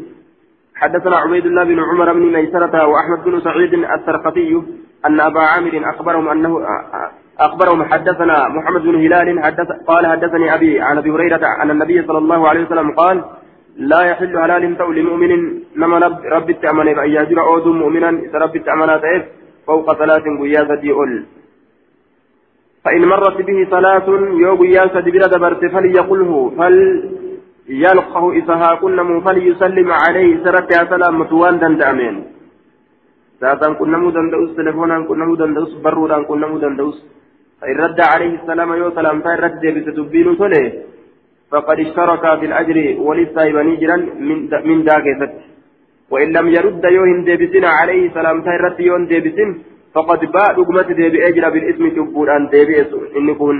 حدثنا 0.80 1.16
عبيد 1.16 1.46
الله 1.46 1.64
بن 1.64 1.78
عمر 1.88 2.12
بن 2.12 2.24
ميسرة 2.36 2.86
وأحمد 2.86 3.24
بن 3.24 3.40
سعيد 3.40 3.74
السرقطي 3.74 4.52
أن 5.06 5.20
أبا 5.20 5.40
عامر 5.40 5.90
أخبرهم 5.90 6.28
أنه 6.28 6.66
أخبرهم 7.40 7.84
حدثنا 7.84 8.48
محمد 8.48 8.82
بن 8.82 8.94
هلال 8.94 9.42
حدث 9.44 9.68
قال 9.86 10.06
حدثني 10.06 10.54
أبي 10.54 10.80
عن 10.80 10.98
أبي 10.98 11.10
هريرة 11.10 11.46
أن 11.62 11.70
النبي 11.70 12.02
صلى 12.02 12.18
الله 12.18 12.48
عليه 12.48 12.66
وسلم 12.66 12.90
قال 12.90 13.24
لا 13.76 14.00
يحل 14.02 14.36
هلال 14.36 14.78
تو 14.78 14.92
لمؤمن 14.92 15.30
نما 15.76 15.98
رب 16.36 16.50
التأمن 16.50 16.88
أن 16.98 17.10
يهجر 17.10 17.40
أود 17.40 17.66
مؤمنا 17.66 18.08
إذا 18.08 18.38
رب 18.38 18.56
التأمن 18.56 18.88
فوق 19.66 19.98
ثلاث 19.98 20.24
قياسة 20.40 20.82
أول 20.92 21.24
فإن 22.84 23.02
مرت 23.04 23.36
به 23.48 23.66
صلاة 23.70 24.08
يو 24.44 24.54
قياسة 24.56 25.00
بلا 25.00 25.26
دبرت 25.26 25.62
فليقله 25.74 26.52
فليلقه 26.58 28.32
إذا 28.32 28.78
كن 28.80 29.20
فليسلم 29.20 29.90
عليه 29.90 30.44
سرت 30.44 30.72
سلام 30.90 31.20
متوان 31.20 31.58
دندأمين. 31.58 32.35
ساتان 33.40 33.72
كنمو 33.80 34.10
دندوس 34.16 34.50
تلفونان 34.56 35.02
كنمو 35.08 35.34
دندوس 35.40 35.72
برودان 35.84 36.22
كنمو 36.30 36.58
دندوس 36.64 36.96
فإن 37.60 37.76
رد 37.84 38.00
عليه 38.12 38.32
السلام 38.40 38.70
يو 38.80 38.88
سلام 38.98 39.20
تاي 39.24 39.36
رد 39.44 39.62
بتدبين 39.74 40.28
سله 40.40 40.64
فقد 41.50 41.78
اشترك 41.84 42.24
في 42.40 42.46
الأجر 42.50 42.76
وللسايباني 43.06 43.74
جرا 43.82 43.96
من 44.28 44.38
من 44.68 44.78
داكست 44.88 45.32
وإن 46.12 46.28
لم 46.36 46.46
يرد 46.56 46.84
يوهن 46.96 47.20
ديبسين 47.28 47.64
عليه 47.78 48.02
سلام 48.18 48.36
تاي 48.46 48.56
رد 48.64 48.80
يوهن 48.80 49.06
ديبسين 49.10 49.50
فقد 49.94 50.20
باء 50.34 50.50
رقمة 50.60 50.88
ديبي 51.00 51.18
أجر 51.28 51.44
بالاسم 51.54 51.84
تبوران 51.96 52.42
ديبئس 52.52 52.90
إن 53.18 53.28
كون 53.40 53.56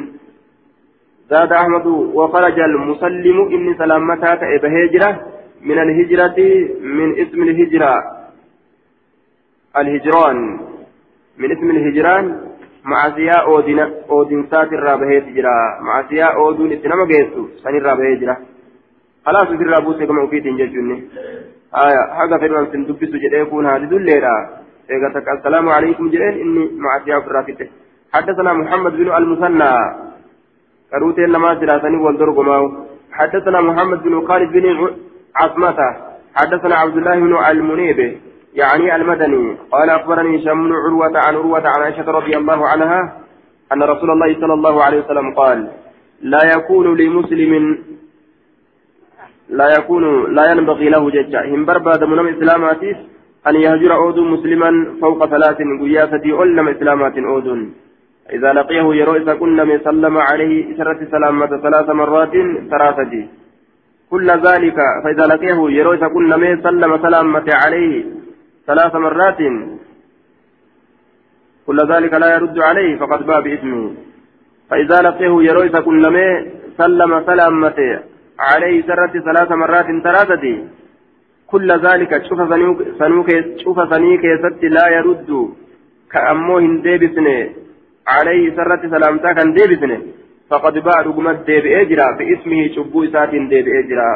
زاد 1.31 1.53
أحمد 1.53 1.87
وخرج 2.19 2.59
المسلم 2.71 3.39
إن 3.55 3.75
سلامتها 3.79 4.35
كإبهجرة 4.41 5.11
من 5.69 5.79
الهجرة 5.85 6.39
من 6.97 7.09
اسم 7.23 7.43
الهجرة 7.43 8.16
الهجران. 9.81 10.59
من 11.39 11.53
اسم 11.53 11.71
الهجران 11.71 12.41
معصية 12.85 13.31
أودين 13.31 13.79
أودين 14.11 14.47
سات 14.51 14.73
الرابهة 14.73 15.19
تجرا 15.19 15.81
معصية 15.81 16.25
أودون 16.25 16.73
إتنما 16.73 17.05
جيسو 17.07 17.43
سن 17.63 17.77
الرابهة 17.77 18.15
جرا 18.21 18.37
خلاص 19.27 19.49
في 19.49 19.65
الرابوس 19.69 19.97
كما 20.03 20.25
أفيد 20.25 20.43
ججوني 20.43 20.97
آية 21.75 22.03
حاجة 22.17 22.37
في 22.41 22.47
الرابوس 22.47 22.77
دبس 22.89 23.11
جدي 23.23 23.37
يكون 23.37 23.67
هذه 23.67 23.85
دليرا 23.85 24.37
إيغتك 24.91 25.29
السلام 25.39 25.69
عليكم 25.69 26.11
جرين 26.11 26.35
إني 26.41 26.71
معصية 26.87 27.19
في 27.19 27.27
الرافته 27.27 27.69
حدثنا 28.15 28.53
محمد 28.53 28.93
بن 28.93 29.09
المثنى. 29.17 29.73
كروتين 30.91 31.29
لما 31.35 31.61
سلاسني 31.61 31.97
والدرق 31.97 32.39
حدثنا 33.13 33.61
محمد 33.61 34.03
بن 34.03 34.27
خالد 34.29 34.53
بن 34.53 34.67
عصمة 35.37 35.79
حدثنا 36.35 36.75
عبد 36.75 36.97
الله 36.97 37.15
بن 37.21 37.35
المنيب. 37.51 38.26
يعني 38.57 38.97
المدني. 38.97 39.57
قال 39.73 39.91
أخبرني 39.91 40.37
هشام 40.37 40.73
عروة 40.73 41.19
عن 41.25 41.35
عروة 41.35 41.69
عن 41.69 41.83
عائشة 41.83 42.11
رضي 42.11 42.37
الله 42.37 42.69
عنها 42.69 43.01
أن 43.73 43.83
رسول 43.83 44.11
الله 44.11 44.41
صلى 44.41 44.55
الله 44.55 44.83
عليه 44.85 44.99
وسلم 45.05 45.35
قال 45.35 45.69
لا 46.23 46.43
يكون 46.55 46.97
لمسلم 46.97 47.79
لا 49.49 49.69
يكون 49.79 50.35
لا 50.35 50.51
ينبغي 50.53 50.89
له 50.89 51.11
ججا 51.11 51.41
هم 51.55 51.65
برباد 51.65 52.05
من 52.05 52.35
إسلاماتيس 52.35 52.97
أن 53.49 53.55
يهجر 53.55 53.95
أود 53.95 54.19
مسلما 54.19 54.71
فوق 55.01 55.27
ثلاث 55.27 55.59
قياستي 55.81 56.33
أولم 56.33 56.69
إسلامات 56.69 57.19
أود. 57.19 57.49
إذا 58.33 58.53
لقيه 58.53 58.95
يروي 58.95 59.25
كنا 59.41 59.65
من 59.65 59.79
سلم 59.85 60.19
عليه 60.19 60.77
سرة 60.77 61.01
سلامة 61.11 61.47
ثلاث 61.47 61.89
مرات 61.91 62.35
ثلاثة 62.71 63.13
كل 64.11 64.29
ذلك 64.31 64.79
فإذا 65.05 65.25
لقيه 65.35 65.59
يروي 65.79 65.99
كنا 65.99 66.37
من 66.37 66.63
سلم 66.63 66.99
سلامة 67.03 67.47
عليه 67.63 68.05
ثلاث 68.67 68.95
مرات. 68.95 69.41
كل 71.67 71.79
ذلك 71.93 72.13
لا 72.15 72.35
يرد 72.35 72.59
عليه 72.59 72.97
فقد 72.97 73.27
باء 73.27 73.41
باسمه 73.41 73.95
فإذا 74.71 74.99
لقيه 75.03 75.35
يروي 75.49 75.69
كل 75.69 76.03
ما 76.15 76.27
سلم 76.79 77.13
سلامته 77.27 78.01
عليه 78.39 78.83
سرت 78.83 79.15
ثلاث 79.29 79.51
مرات 79.53 79.87
ثلاثة. 80.07 80.45
كل 81.47 81.69
ذلك 81.87 82.23
شوف 83.65 83.79
سنيك 83.93 84.23
ست 84.43 84.63
لا 84.77 84.87
يرد. 84.89 85.31
كأمو 86.13 86.59
هنديبسني 86.59 87.39
عليه 88.09 88.57
سرت 88.57 88.83
سلامتا 88.95 89.33
كان 89.33 89.55
فقد 90.51 90.79
باء 90.79 91.07
رقمت 91.07 91.47
ديب 91.47 91.67
إجرا 91.67 92.17
بإسمه 92.19 92.69
شبو 92.77 93.05
إسات 93.05 93.31
ديب 93.31 93.69
إجرا 93.69 94.11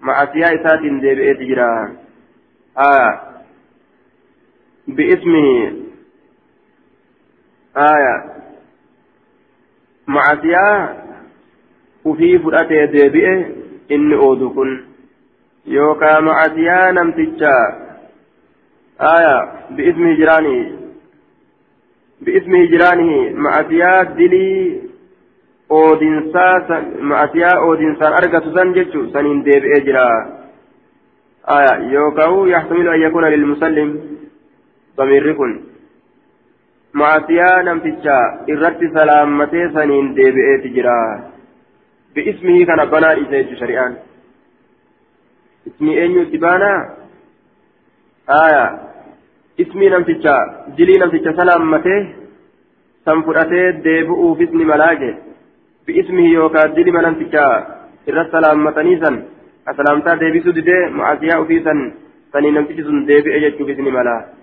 مع 0.00 0.24
سياء 0.32 0.54
إسات 0.54 0.80
ديب 0.80 1.18
إجرا 1.18 1.92
آه. 2.78 3.27
باسمه 4.88 5.72
آية. 7.76 8.24
معسيا 10.06 10.96
وفي 12.04 12.38
فرأتي 12.38 12.86
ديبئه 12.86 13.46
إني 13.90 14.14
أودكن. 14.14 14.84
يوكا 15.66 16.20
معسيا 16.20 16.90
نمتجا. 16.90 17.56
آية. 19.00 19.52
باسم 19.70 20.06
هجرانه 20.06 20.78
باسم 22.20 22.54
هجرانه 22.54 23.30
معسيا 23.32 24.02
دلي 24.02 24.80
أودنسا 25.70 26.92
معسيا 27.00 27.56
أودنسا 27.56 28.08
أرقى 28.08 28.40
سن 28.54 28.72
جتشو 28.72 29.12
سنين 29.12 29.42
ديبئه 29.42 29.78
جرا. 29.84 30.08
آية. 31.50 31.74
يوكاو 31.92 32.46
يحتمل 32.46 32.88
أن 32.88 33.00
يكون 33.00 33.24
للمسلم 33.24 34.17
ضمير 34.98 35.32
كن 35.32 35.52
معصية 36.94 37.62
نمتشا 37.66 38.18
إرت 38.50 38.80
سلامتي 38.96 39.62
سنين 39.74 40.14
ديبئي 40.14 40.54
تجرا 40.62 40.98
باسمه 42.14 42.64
كان 42.68 42.80
بنا 42.92 43.10
إسيج 43.22 43.50
شريعان 43.60 43.94
اسمي 45.68 45.92
أين 46.02 46.18
يتبانا 46.18 46.72
آية 48.44 48.64
اسمي 49.60 49.88
نمتشا 49.88 50.36
دلي 50.78 50.94
نمتشا 51.02 51.32
سلامتي 51.40 51.96
سنفرته 53.06 53.70
ديبئو 53.84 54.34
في 54.34 54.44
اسم 54.44 54.58
ملاجه 54.72 55.14
باسمه 55.86 56.26
يوكا 56.36 56.66
دلي 56.76 56.90
نمتشا 56.90 57.44
إرت 58.08 58.28
سلامتني 58.32 58.94
سن 59.02 59.16
أسلامتا 59.70 60.14
ديبسو 60.20 60.50
دي 60.50 60.78
معصية 60.98 61.34
أفيسا 61.42 61.74
سنين 62.32 62.54
نمتشا 62.54 62.92
ديبئي 63.08 63.40
جتشو 63.42 63.64
في 63.66 63.72
اسم 63.72 63.88
ملاجه 63.98 64.37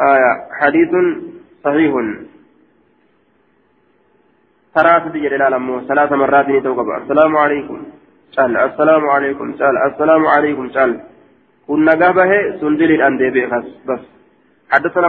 آية 0.00 0.32
حديث 0.60 0.90
صحيح. 1.64 1.92
ثلاثة 4.74 5.12
جلال 5.12 5.54
أمه 5.54 5.80
ثلاث 5.88 6.12
مرات 6.12 6.48
نتوقع 6.48 6.96
السلام 7.02 7.36
عليكم. 7.36 7.82
قال 8.38 8.56
السلام 8.56 9.08
عليكم. 9.08 9.52
قال 9.52 9.74
السلام 9.92 10.26
عليكم. 10.26 10.68
قال 10.68 11.00
كنا 11.68 11.92
قابه 11.92 12.30
سندل 12.60 12.90
الأندي 12.92 13.46
بس 13.46 13.64
بس. 13.88 14.00
حدثنا 14.70 15.08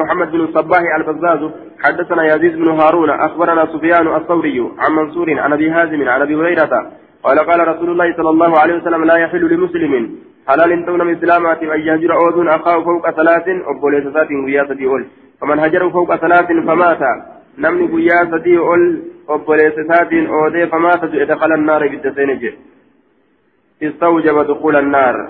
محمد 0.00 0.32
بن 0.32 0.40
الصباح 0.40 0.82
البزاز. 0.96 1.50
حدثنا 1.84 2.22
يزيد 2.34 2.54
بن 2.56 2.68
هارون. 2.68 3.10
أخبرنا 3.10 3.66
سفيان 3.66 4.06
الثوري 4.16 4.58
عن 4.78 4.92
منصور 4.92 5.40
عن 5.40 5.52
أبي 5.52 5.70
هازم 5.70 6.08
عن 6.08 6.20
أبي 6.22 6.34
هريرة. 6.36 6.92
قال 7.22 7.38
قال 7.38 7.68
رسول 7.68 7.90
الله 7.90 8.16
صلى 8.16 8.30
الله 8.30 8.58
عليه 8.58 8.74
وسلم 8.74 9.04
لا 9.04 9.16
يحل 9.16 9.54
لمسلم 9.54 10.18
حلال 10.48 10.70
من 10.88 11.16
إسلامات 11.16 11.62
أن 11.62 11.80
يهجر 11.80 12.10
أوذن 12.16 12.48
أخاه 12.48 12.84
فوق 12.84 13.10
ثلاث 13.10 13.46
أبوليس 13.48 14.04
سات 14.14 14.30
ويا 14.30 14.64
سدي 14.68 14.86
أول. 14.86 15.06
فمن 15.40 15.58
هجر 15.58 15.90
فوق 15.90 16.16
ثلاث 16.16 16.46
فمات. 16.68 17.02
نمني 17.58 17.92
ويا 17.94 18.18
سدي 18.32 18.58
أول 18.58 19.02
أبوليس 19.28 19.74
سات 19.90 20.12
أودي 20.12 20.66
فمات. 20.66 21.04
دخل 21.04 21.52
النار 21.52 21.88
بالدسين 21.88 22.52
استوجب 23.82 24.36
دخول 24.50 24.76
النار. 24.76 25.28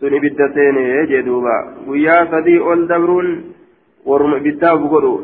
سني 0.00 0.18
بالدسين 0.20 0.76
جدوبا 1.10 1.56
ويا 1.88 2.18
سدي 2.32 2.58
أول 2.58 2.88
دبرون 2.88 3.28
ورم 4.06 4.38
بالداب 4.38 4.78
بقولوا 4.80 5.18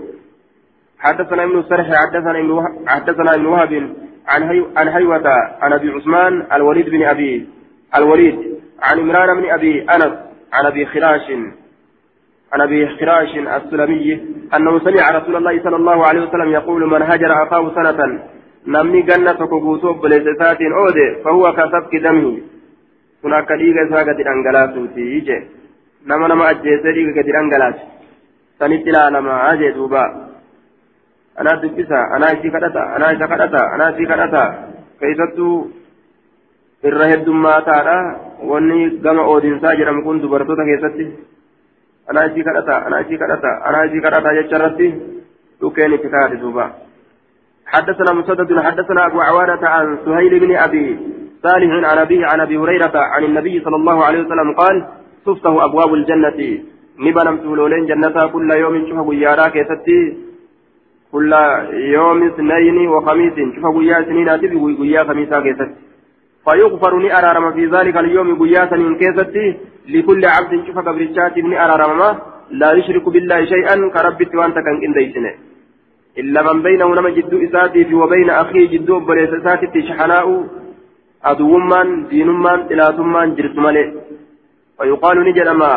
حدثنا 0.98 1.44
ابن 1.44 1.58
السرح 1.58 1.86
حدثنا 2.02 2.38
ابن 2.38 2.52
حدثنا 2.86 3.34
ابن 3.34 3.46
وهب 3.46 3.72
عن 4.76 4.88
هيوة 4.88 5.28
عن 5.62 5.72
أبي 5.72 5.90
عثمان 5.90 6.46
الوليد 6.52 6.88
بن 6.88 7.02
أبي 7.02 7.55
الوليد 7.94 8.38
عن 8.82 8.98
عمران 8.98 9.40
بن 9.40 9.50
أبي 9.50 9.82
أنس 9.82 10.12
عن 10.52 10.66
أبي 10.66 10.86
خراش 10.86 11.30
عن 12.52 12.60
أبي 12.60 12.88
خراش 12.88 13.36
السلمي 13.36 14.12
أنه 14.56 14.78
سمع 14.78 15.10
رسول 15.10 15.36
الله 15.36 15.62
صلى 15.62 15.76
الله 15.76 16.06
عليه 16.06 16.20
وسلم 16.20 16.50
يقول 16.50 16.90
من 16.90 17.02
هجر 17.02 17.42
أخاه 17.42 17.74
سنة 17.74 18.20
نمني 18.66 19.02
جنة 19.02 19.32
كوكوسوب 19.32 20.00
بلسات 20.00 20.60
أودي 20.60 21.22
فهو 21.24 21.52
كسبك 21.52 21.96
دمه 21.96 22.38
هناك 23.24 23.52
ديغا 23.52 23.88
ساقة 23.90 24.18
الأنجلاسوتي 24.24 25.00
يجي 25.00 25.38
نما 26.06 26.28
نما 26.28 26.50
أجيسي 26.50 26.92
ديغا 26.92 27.20
الأنجلاس 27.20 27.74
سنت 28.58 28.86
لا 28.94 29.10
نما 29.10 29.52
أجي 29.52 29.70
دوبا. 29.76 30.04
أنا 31.40 31.54
دبسا 31.62 32.00
أنا 32.16 32.26
إسي 32.32 32.48
كدتا 32.54 32.82
أنا 32.96 33.06
إسي 33.12 33.26
كدتا 33.32 33.62
أنا 33.74 33.84
إسي 33.90 34.04
كدتا. 34.10 34.44
كيفتو 35.00 35.66
irra 36.84 37.06
heddummaataadha 37.12 37.96
wanni 38.50 38.90
gama 39.00 39.22
oodinsaa 39.34 39.76
jedhamu 39.76 40.02
kun 40.02 40.22
dubartoota 40.22 40.64
keessatti 40.64 41.06
anaa 42.08 42.26
isii 42.30 42.48
kadhata 42.48 42.82
anaa 42.86 43.00
isii 43.06 43.18
kadhata 43.18 43.54
anaa 43.68 43.84
isii 43.90 44.00
kadhata 44.00 44.34
jecha 44.40 44.56
irratti 44.56 44.88
dhukeen 45.60 45.92
itti 45.92 46.40
duuba 46.40 46.66
حدثنا 47.66 48.12
مسدد 48.12 48.60
حدثنا 48.60 49.06
أبو 49.06 49.20
عوانة 49.20 49.68
عن 49.68 49.98
سهيل 50.04 50.40
بن 50.40 50.56
أبي 50.56 50.98
صالح 51.42 51.70
عن 51.90 51.98
أبيه 51.98 52.26
عن 52.26 52.40
أبي 52.40 52.56
هريرة 52.58 52.96
عن 52.96 53.24
النبي 53.24 53.60
صلى 53.64 53.76
الله 53.76 54.04
عليه 54.04 54.20
وسلم 54.20 54.54
قال 54.54 54.86
تفتح 55.26 55.50
أبواب 55.50 55.94
الجنة. 55.94 56.40
نبنم 56.98 57.36
تولولين 57.36 57.86
جنتها 57.86 58.26
كل 58.26 58.50
يوم 58.50 58.86
شوف 58.88 59.08
بيارا 59.08 59.48
كيستي 59.48 60.16
كل 61.12 61.32
يوم 61.72 62.22
اثنين 62.26 62.88
وخميس 62.88 63.36
شوف 63.54 63.76
بيا 63.76 64.02
سنين 64.02 64.28
أتي 64.28 64.46
بيا 64.80 65.04
خميسا 65.04 65.40
كيستي. 65.40 65.85
فيغفر 66.46 66.92
ني 66.98 67.18
أرارم 67.18 67.52
في 67.56 67.66
ذلك 67.74 67.96
اليوم 67.96 68.28
قياسا 68.42 68.76
إن 68.76 68.94
كيستي 69.00 69.46
لكل 69.88 70.22
عبد 70.34 70.52
شوف 70.66 70.78
قبرشات 70.78 71.38
ني 71.38 71.56
أرارم. 71.64 72.00
لا 72.60 72.72
يشرك 72.78 73.08
بالله 73.14 73.38
شيئا 73.52 73.74
كربت 73.94 74.34
وأنت 74.34 74.56
كان 74.66 74.76
إنديسنه 74.86 75.32
إلا 76.20 76.40
من 76.46 76.62
بينه 76.62 76.88
نما 76.98 77.10
جدو 77.16 77.36
إساتي 77.46 77.94
وبين 77.94 78.30
أخيه 78.30 78.64
جدو 78.72 78.94
بليس 79.08 79.32
إساتي 79.40 79.82
شحناء. 79.88 80.26
أدومان 81.24 81.88
دينمان 82.10 82.60
إلاتمان 82.72 83.28
جرت 83.36 83.58
ملئ 83.66 83.88
ويقال 84.78 85.16
نجل 85.28 85.50
ما 85.50 85.72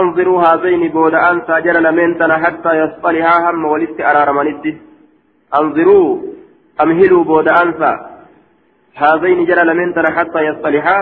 أنظروا 0.00 0.42
هذين 0.42 0.82
بود 0.88 1.14
أن 1.14 1.42
ساجر 1.46 1.76
لمنتنا 1.86 2.36
حتى 2.44 2.72
يصطلحا 2.82 3.50
هم 3.50 3.64
ولدت 3.64 4.00
أرارمانتي 4.00 4.72
أنظروا 5.60 6.18
أمهلوا 6.82 7.24
بود 7.24 7.48
أنسا 7.48 8.13
هذين 8.94 9.44
جرى 9.44 9.64
لمن 9.64 9.94
ترى 9.94 10.10
حتى 10.16 10.40
يصطلحا 10.48 10.98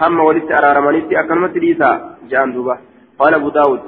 هم 0.00 0.20
ولدت 0.20 0.52
أرارمانيتي 0.52 1.20
أكلمت 1.20 1.56
ليسا 1.56 1.90
جان 2.30 2.52
دوبا. 2.52 2.78
قال 3.18 3.34
أبو 3.34 3.48
داود 3.48 3.80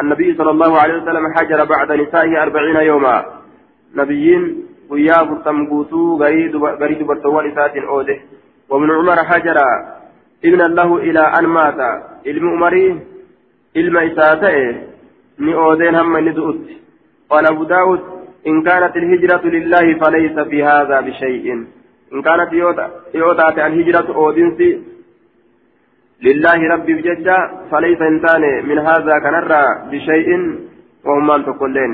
النبي 0.00 0.34
صلى 0.38 0.50
الله 0.50 0.80
عليه 0.82 0.94
وسلم 1.02 1.24
حجر 1.36 1.64
بعد 1.64 1.92
نسائه 1.92 2.42
أربعين 2.42 2.76
يوما. 2.76 3.24
نبيين 3.94 4.42
ويا 4.90 5.24
فرتم 5.28 5.66
قوتو 5.66 6.16
غريد 6.80 7.02
برتوان 7.02 7.50
إسات 7.50 7.76
أوده. 7.76 8.18
ومن 8.70 8.90
عمر 8.90 9.24
حجر 9.24 9.56
ابن 10.44 10.74
له 10.74 10.96
إلى 10.96 11.20
أن 11.20 11.46
مات. 11.46 11.80
علم 12.26 12.44
عمري 12.48 13.00
علم 13.76 13.96
إساته 13.96 14.56
hamma 15.40 16.18
inni 16.20 16.32
du'utti 16.34 16.76
قال 17.30 17.46
أبو 17.46 17.64
داود 17.64 18.00
إن 18.46 18.62
كانت 18.62 18.96
الهجرة 18.96 19.44
لله 19.44 19.98
فليس 19.98 20.38
في 20.38 20.64
هذا 20.64 21.00
بشيء. 21.00 21.66
إن 22.12 22.22
كانت 22.22 22.52
يوتات 23.14 23.58
الهجرة 23.58 24.14
أودنسي 24.14 24.82
لله 26.22 26.58
ربي 26.74 26.94
بججة 26.94 27.36
فليس 27.70 28.00
إنسان 28.02 28.42
من 28.68 28.78
هذا 28.78 29.14
كنرى 29.24 29.64
بشيء 29.90 30.28
وهم 31.04 31.30
أن 31.30 31.44
تقولين. 31.44 31.92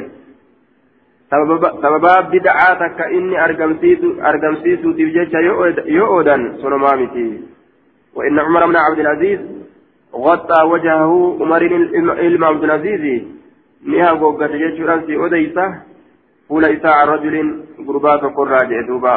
inni 3.16 3.36
argamsiisuutiif 4.28 5.08
jecha 5.14 5.40
yoo 5.40 6.06
oodan 6.14 6.58
sunumaa 6.60 6.96
miti 6.96 7.42
وإن 8.16 8.38
عمر 8.38 8.66
بن 8.66 8.76
عبد 8.76 8.98
العزيز 8.98 9.40
غطى 10.14 10.62
وجهه 10.72 11.36
عمر 11.40 11.62
إلما 12.26 12.46
عبد 12.46 12.64
العزيز. 12.64 13.24
نها 13.86 14.10
قوقة 14.10 14.46
جيشوران 14.46 15.00
في 15.00 15.26
أديسة 15.26 15.74
فول 16.48 16.64
إساء 16.64 17.08
رجل 17.08 17.64
قربات 17.86 18.20
قراجع 18.20 18.80
دوبا 18.88 19.16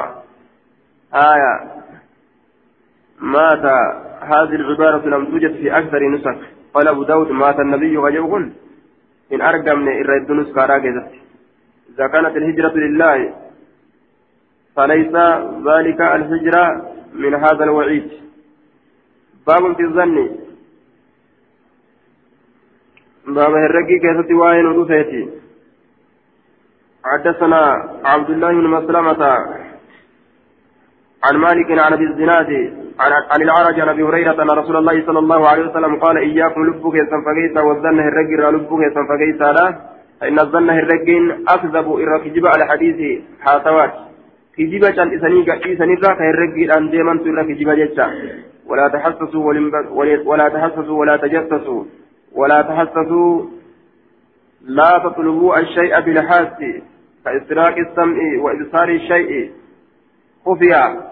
آية. 1.13 1.81
مات. 3.19 3.65
هذه 4.21 4.55
العبارة 4.55 5.07
لم 5.07 5.25
توجد 5.25 5.53
في 5.55 5.77
أكثر 5.77 6.09
نسخ. 6.09 6.35
قال 6.73 6.87
أبو 6.87 7.03
داود 7.03 7.31
مات 7.31 7.59
النبي 7.59 7.97
وجوهن 7.97 8.53
إن 9.33 9.41
أرقم 9.41 9.87
إرد 9.87 10.31
نسخة 10.31 10.65
راكزت 10.65 11.11
إذا 11.89 12.07
كانت 12.07 12.37
الهجرة 12.37 12.73
لله 12.73 13.33
فليس 14.75 15.15
ذلك 15.67 16.01
الهجرة 16.01 16.93
من 17.13 17.33
هذا 17.35 17.63
الوعيد. 17.63 18.11
باب 19.47 19.75
في 19.75 19.83
الظن. 19.83 20.29
باب 23.27 23.53
الرقي 23.55 23.99
كيف 23.99 24.37
وائل 24.37 24.67
ودوثيتي 24.67 25.29
حدثنا 27.05 27.89
عبد 28.05 28.29
الله 28.29 28.51
بن 28.51 28.67
مسلمة 28.67 29.45
عن 31.23 31.37
مالك 31.37 31.71
عن 31.71 31.93
أبي 31.93 32.03
الزناد 32.03 32.49
عن 32.99 33.11
عن 33.31 33.41
العرج 33.41 33.79
عن 33.79 33.89
أبي 33.89 34.03
هريرة 34.03 34.43
أن 34.43 34.49
رسول 34.49 34.75
الله 34.75 35.05
صلى 35.05 35.19
الله 35.19 35.47
عليه 35.47 35.69
وسلم 35.69 35.99
قال 35.99 36.17
إياكم 36.17 36.65
لبك 36.65 36.95
يسنفقيتا 36.95 37.61
والظن 37.61 37.99
الرقي 37.99 38.51
لبك 38.51 38.79
يسنفقيتا 38.91 39.43
لا 39.43 39.75
فإن 40.21 40.39
الظن 40.39 40.69
الرقي 40.69 41.37
أكذب 41.47 41.99
إن 41.99 42.17
كجب 42.17 42.45
على 42.45 42.65
حديث 42.65 43.21
حاسوات 43.41 43.93
كجب 44.57 44.85
كان 44.85 45.07
اسني 45.07 45.73
اسني 45.73 45.95
ذاك 45.95 46.21
الرقي 46.21 46.77
أن 46.77 46.89
ديما 46.89 47.17
تر 47.17 47.43
كجب 47.43 47.69
جتا 47.69 48.11
ولا 48.65 48.87
تحسسوا 48.87 49.53
ولا 50.25 50.49
تحسسوا 50.49 50.99
ولا 50.99 51.17
تجسسوا 51.17 51.83
ولا 52.35 52.61
تحسسوا 52.61 53.45
لا 54.61 55.01
تطلبوا 55.03 55.59
الشيء 55.59 55.99
بالحاس 55.99 56.47
كإسراق 57.25 57.75
السمع 57.77 58.17
وإبصار 58.41 58.89
الشيء. 58.89 59.51
خفيا 60.45 61.08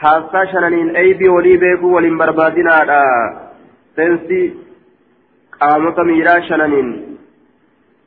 حاسا 0.00 0.44
شنانين 0.52 0.96
أيبي 0.96 1.28
ولي 1.28 1.56
بيكو 1.56 1.86
ولين 1.96 2.18
بربادنا 2.18 2.74
سنسي 3.96 4.54
قامت 5.60 5.98
ميرا 6.00 6.40
شنانين 6.48 7.16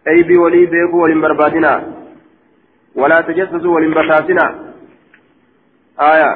أيبي 0.08 0.38
ولي 0.38 0.66
بيكو 0.66 1.04
ولين 1.04 1.22
بربادنا 1.22 1.74
ولا 2.96 3.22
تجسسوا 3.22 3.76
ولين 3.76 3.94
بساسنا 3.94 4.74
آية 6.00 6.32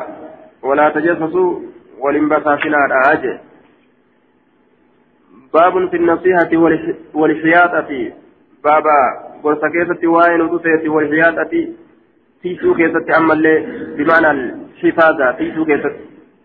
ولا 0.64 0.90
تجسسوا 0.90 1.60
ولين 2.00 2.30
بساسنا 2.30 2.78
آجي 3.12 3.38
باب 5.54 5.90
في 5.90 5.98
النصيحة 5.98 6.52
والحياطة 7.14 8.12
بابا 8.64 9.00
قرصة 9.44 9.68
كيسة 9.70 10.08
وائن 10.08 10.42
ودوسية 10.42 10.90
والحياطة 10.90 11.54
تيسو 12.44 12.76
كيسة 12.76 13.06
عمل 13.16 13.46
بمعنى 13.98 14.67
الحفاظة 14.84 15.32
تيسو 15.32 15.66
كيسة 15.66 15.92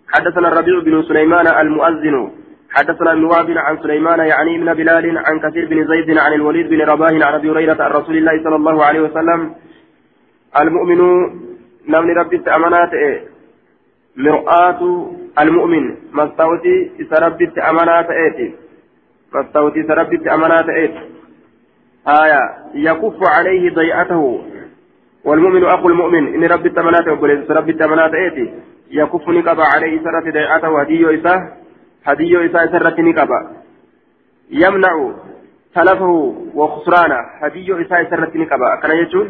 حدثنا 0.08 0.48
الربيع 0.48 0.78
بن 0.78 1.02
سليمان 1.02 1.46
المؤذن. 1.46 2.30
حدثنا 2.70 3.12
ابن 3.12 3.58
عن 3.58 3.78
سليمان 3.78 4.20
يعني 4.20 4.56
ابن 4.56 4.74
بلال 4.74 5.18
عن 5.18 5.40
كثير 5.40 5.68
بن 5.68 5.86
زيد 5.86 6.18
عن 6.18 6.32
الوليد 6.32 6.68
بن 6.68 6.80
رباه 6.80 7.24
عن 7.26 7.34
أبي 7.34 7.50
هريرة 7.50 7.82
عن 7.82 7.90
رسول 7.90 8.16
الله 8.16 8.44
صلى 8.44 8.56
الله 8.56 8.84
عليه 8.84 9.00
وسلم. 9.00 9.54
المؤمن 10.60 11.00
نمن 11.88 12.10
ربي 12.18 12.42
امانات 12.56 12.90
مرآة 14.16 15.10
المؤمن. 15.40 15.96
مستوتي 16.12 16.90
إذا 17.00 17.26
ربي 17.26 17.52
امانات 17.70 18.10
ايتي 18.10 18.54
فاستوتي 19.32 19.82
سربت 19.82 20.26
أمانات 20.26 20.68
إيه؟ 20.68 20.94
آية. 22.08 22.40
يكف 22.74 23.18
عليه 23.36 23.74
ضيعته. 23.74 24.44
والمؤمن 25.24 25.64
أخو 25.64 25.88
المؤمن. 25.88 26.34
إن 26.34 26.44
ربت 26.44 26.78
أمانات 26.78 27.08
وقل 27.08 27.44
سربت 27.48 27.82
أمانات 27.82 28.14
إيه 28.14 28.54
يكف 28.90 29.28
نقبا 29.28 29.64
عليه 29.74 29.94
سرت 30.04 30.26
ضيعته 30.34 30.80
هديو 30.80 31.10
إساه 31.10 31.40
هديو 32.04 32.40
إساه 32.46 32.66
سرت 32.66 33.00
نقبا 33.00 33.40
يمنع 34.50 34.94
تلفه 35.74 36.12
وخسرانه. 36.54 37.20
هديو 37.42 37.80
إساه 37.82 38.10
سرت 38.10 38.36
نقبا 38.36 38.74
كان 38.82 38.96
يجون؟ 38.96 39.28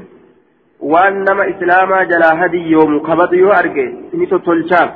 waan 0.82 1.24
nama 1.24 1.46
islaamaa 1.46 2.04
jalaa 2.04 2.36
hadiyoomu 2.36 3.00
kabatu 3.00 3.36
yoo 3.38 3.52
arge 3.52 3.84
inni 4.12 4.26
tottolchaaf 4.26 4.90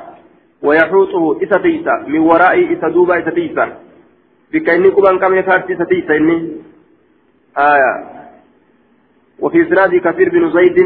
wayaxuuxuhu 0.62 1.36
isa 1.44 1.58
tiisa 1.58 1.92
min 2.06 2.26
waraa'ii 2.30 2.72
isa 2.74 2.90
duuba 2.90 3.18
isa 3.18 3.30
tiisa 3.30 3.66
بك 4.52 4.68
إني 4.70 4.88
قبان 4.88 5.18
كم 5.18 5.34
يفاتي 5.34 5.74
ستيس 5.74 6.10
إني؟ 6.10 6.36
آية. 7.58 7.92
وفي 9.38 9.62
إسناد 9.62 9.94
كثير 9.94 10.28
بن 10.28 10.52
زيد 10.52 10.78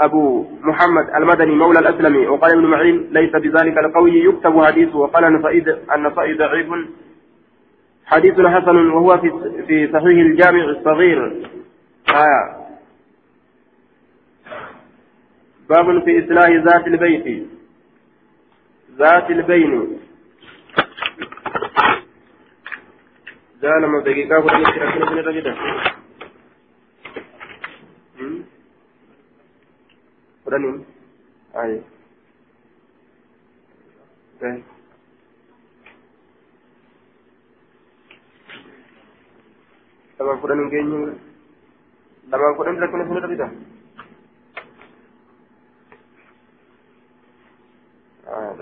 أبو 0.00 0.46
محمد 0.60 1.10
المدني 1.16 1.54
مولى 1.54 1.78
الأسلمي 1.78 2.26
وقال 2.26 2.52
ابن 2.52 2.66
معين 2.66 3.08
ليس 3.10 3.30
بذلك 3.30 3.78
القوي 3.78 4.24
يكتب 4.24 4.64
حديثه 4.64 4.96
وقال 4.96 5.24
النسائي 5.94 6.34
ضعيف. 6.34 6.66
حديث 8.06 8.40
حسن 8.40 8.76
وهو 8.90 9.18
في 9.18 9.30
في 9.66 9.92
صحيح 9.92 10.18
الجامع 10.18 10.64
الصغير. 10.64 11.32
آية 12.08 12.62
باب 15.68 16.04
في 16.04 16.24
إصلاح 16.24 16.50
ذات 16.50 16.86
البيت. 16.86 17.46
ذات 18.98 19.30
البين. 19.30 19.98
جالما 23.62 24.00
دقيقة 24.00 24.40
فلان 28.22 28.44
يشتركون 28.44 29.84
في 30.44 30.48
الرجل 30.48 30.84
فلان 30.84 30.84
أي 31.56 31.82
Lamaan 40.18 40.38
fudhan 40.38 40.60
hin 40.62 40.70
geenyu 40.70 40.98
lamaan 42.30 42.56
fudhan 42.58 42.78
lakkuna 42.78 43.06
sinirra 43.08 43.28
bita. 43.32 43.46
Ah, 48.30 48.54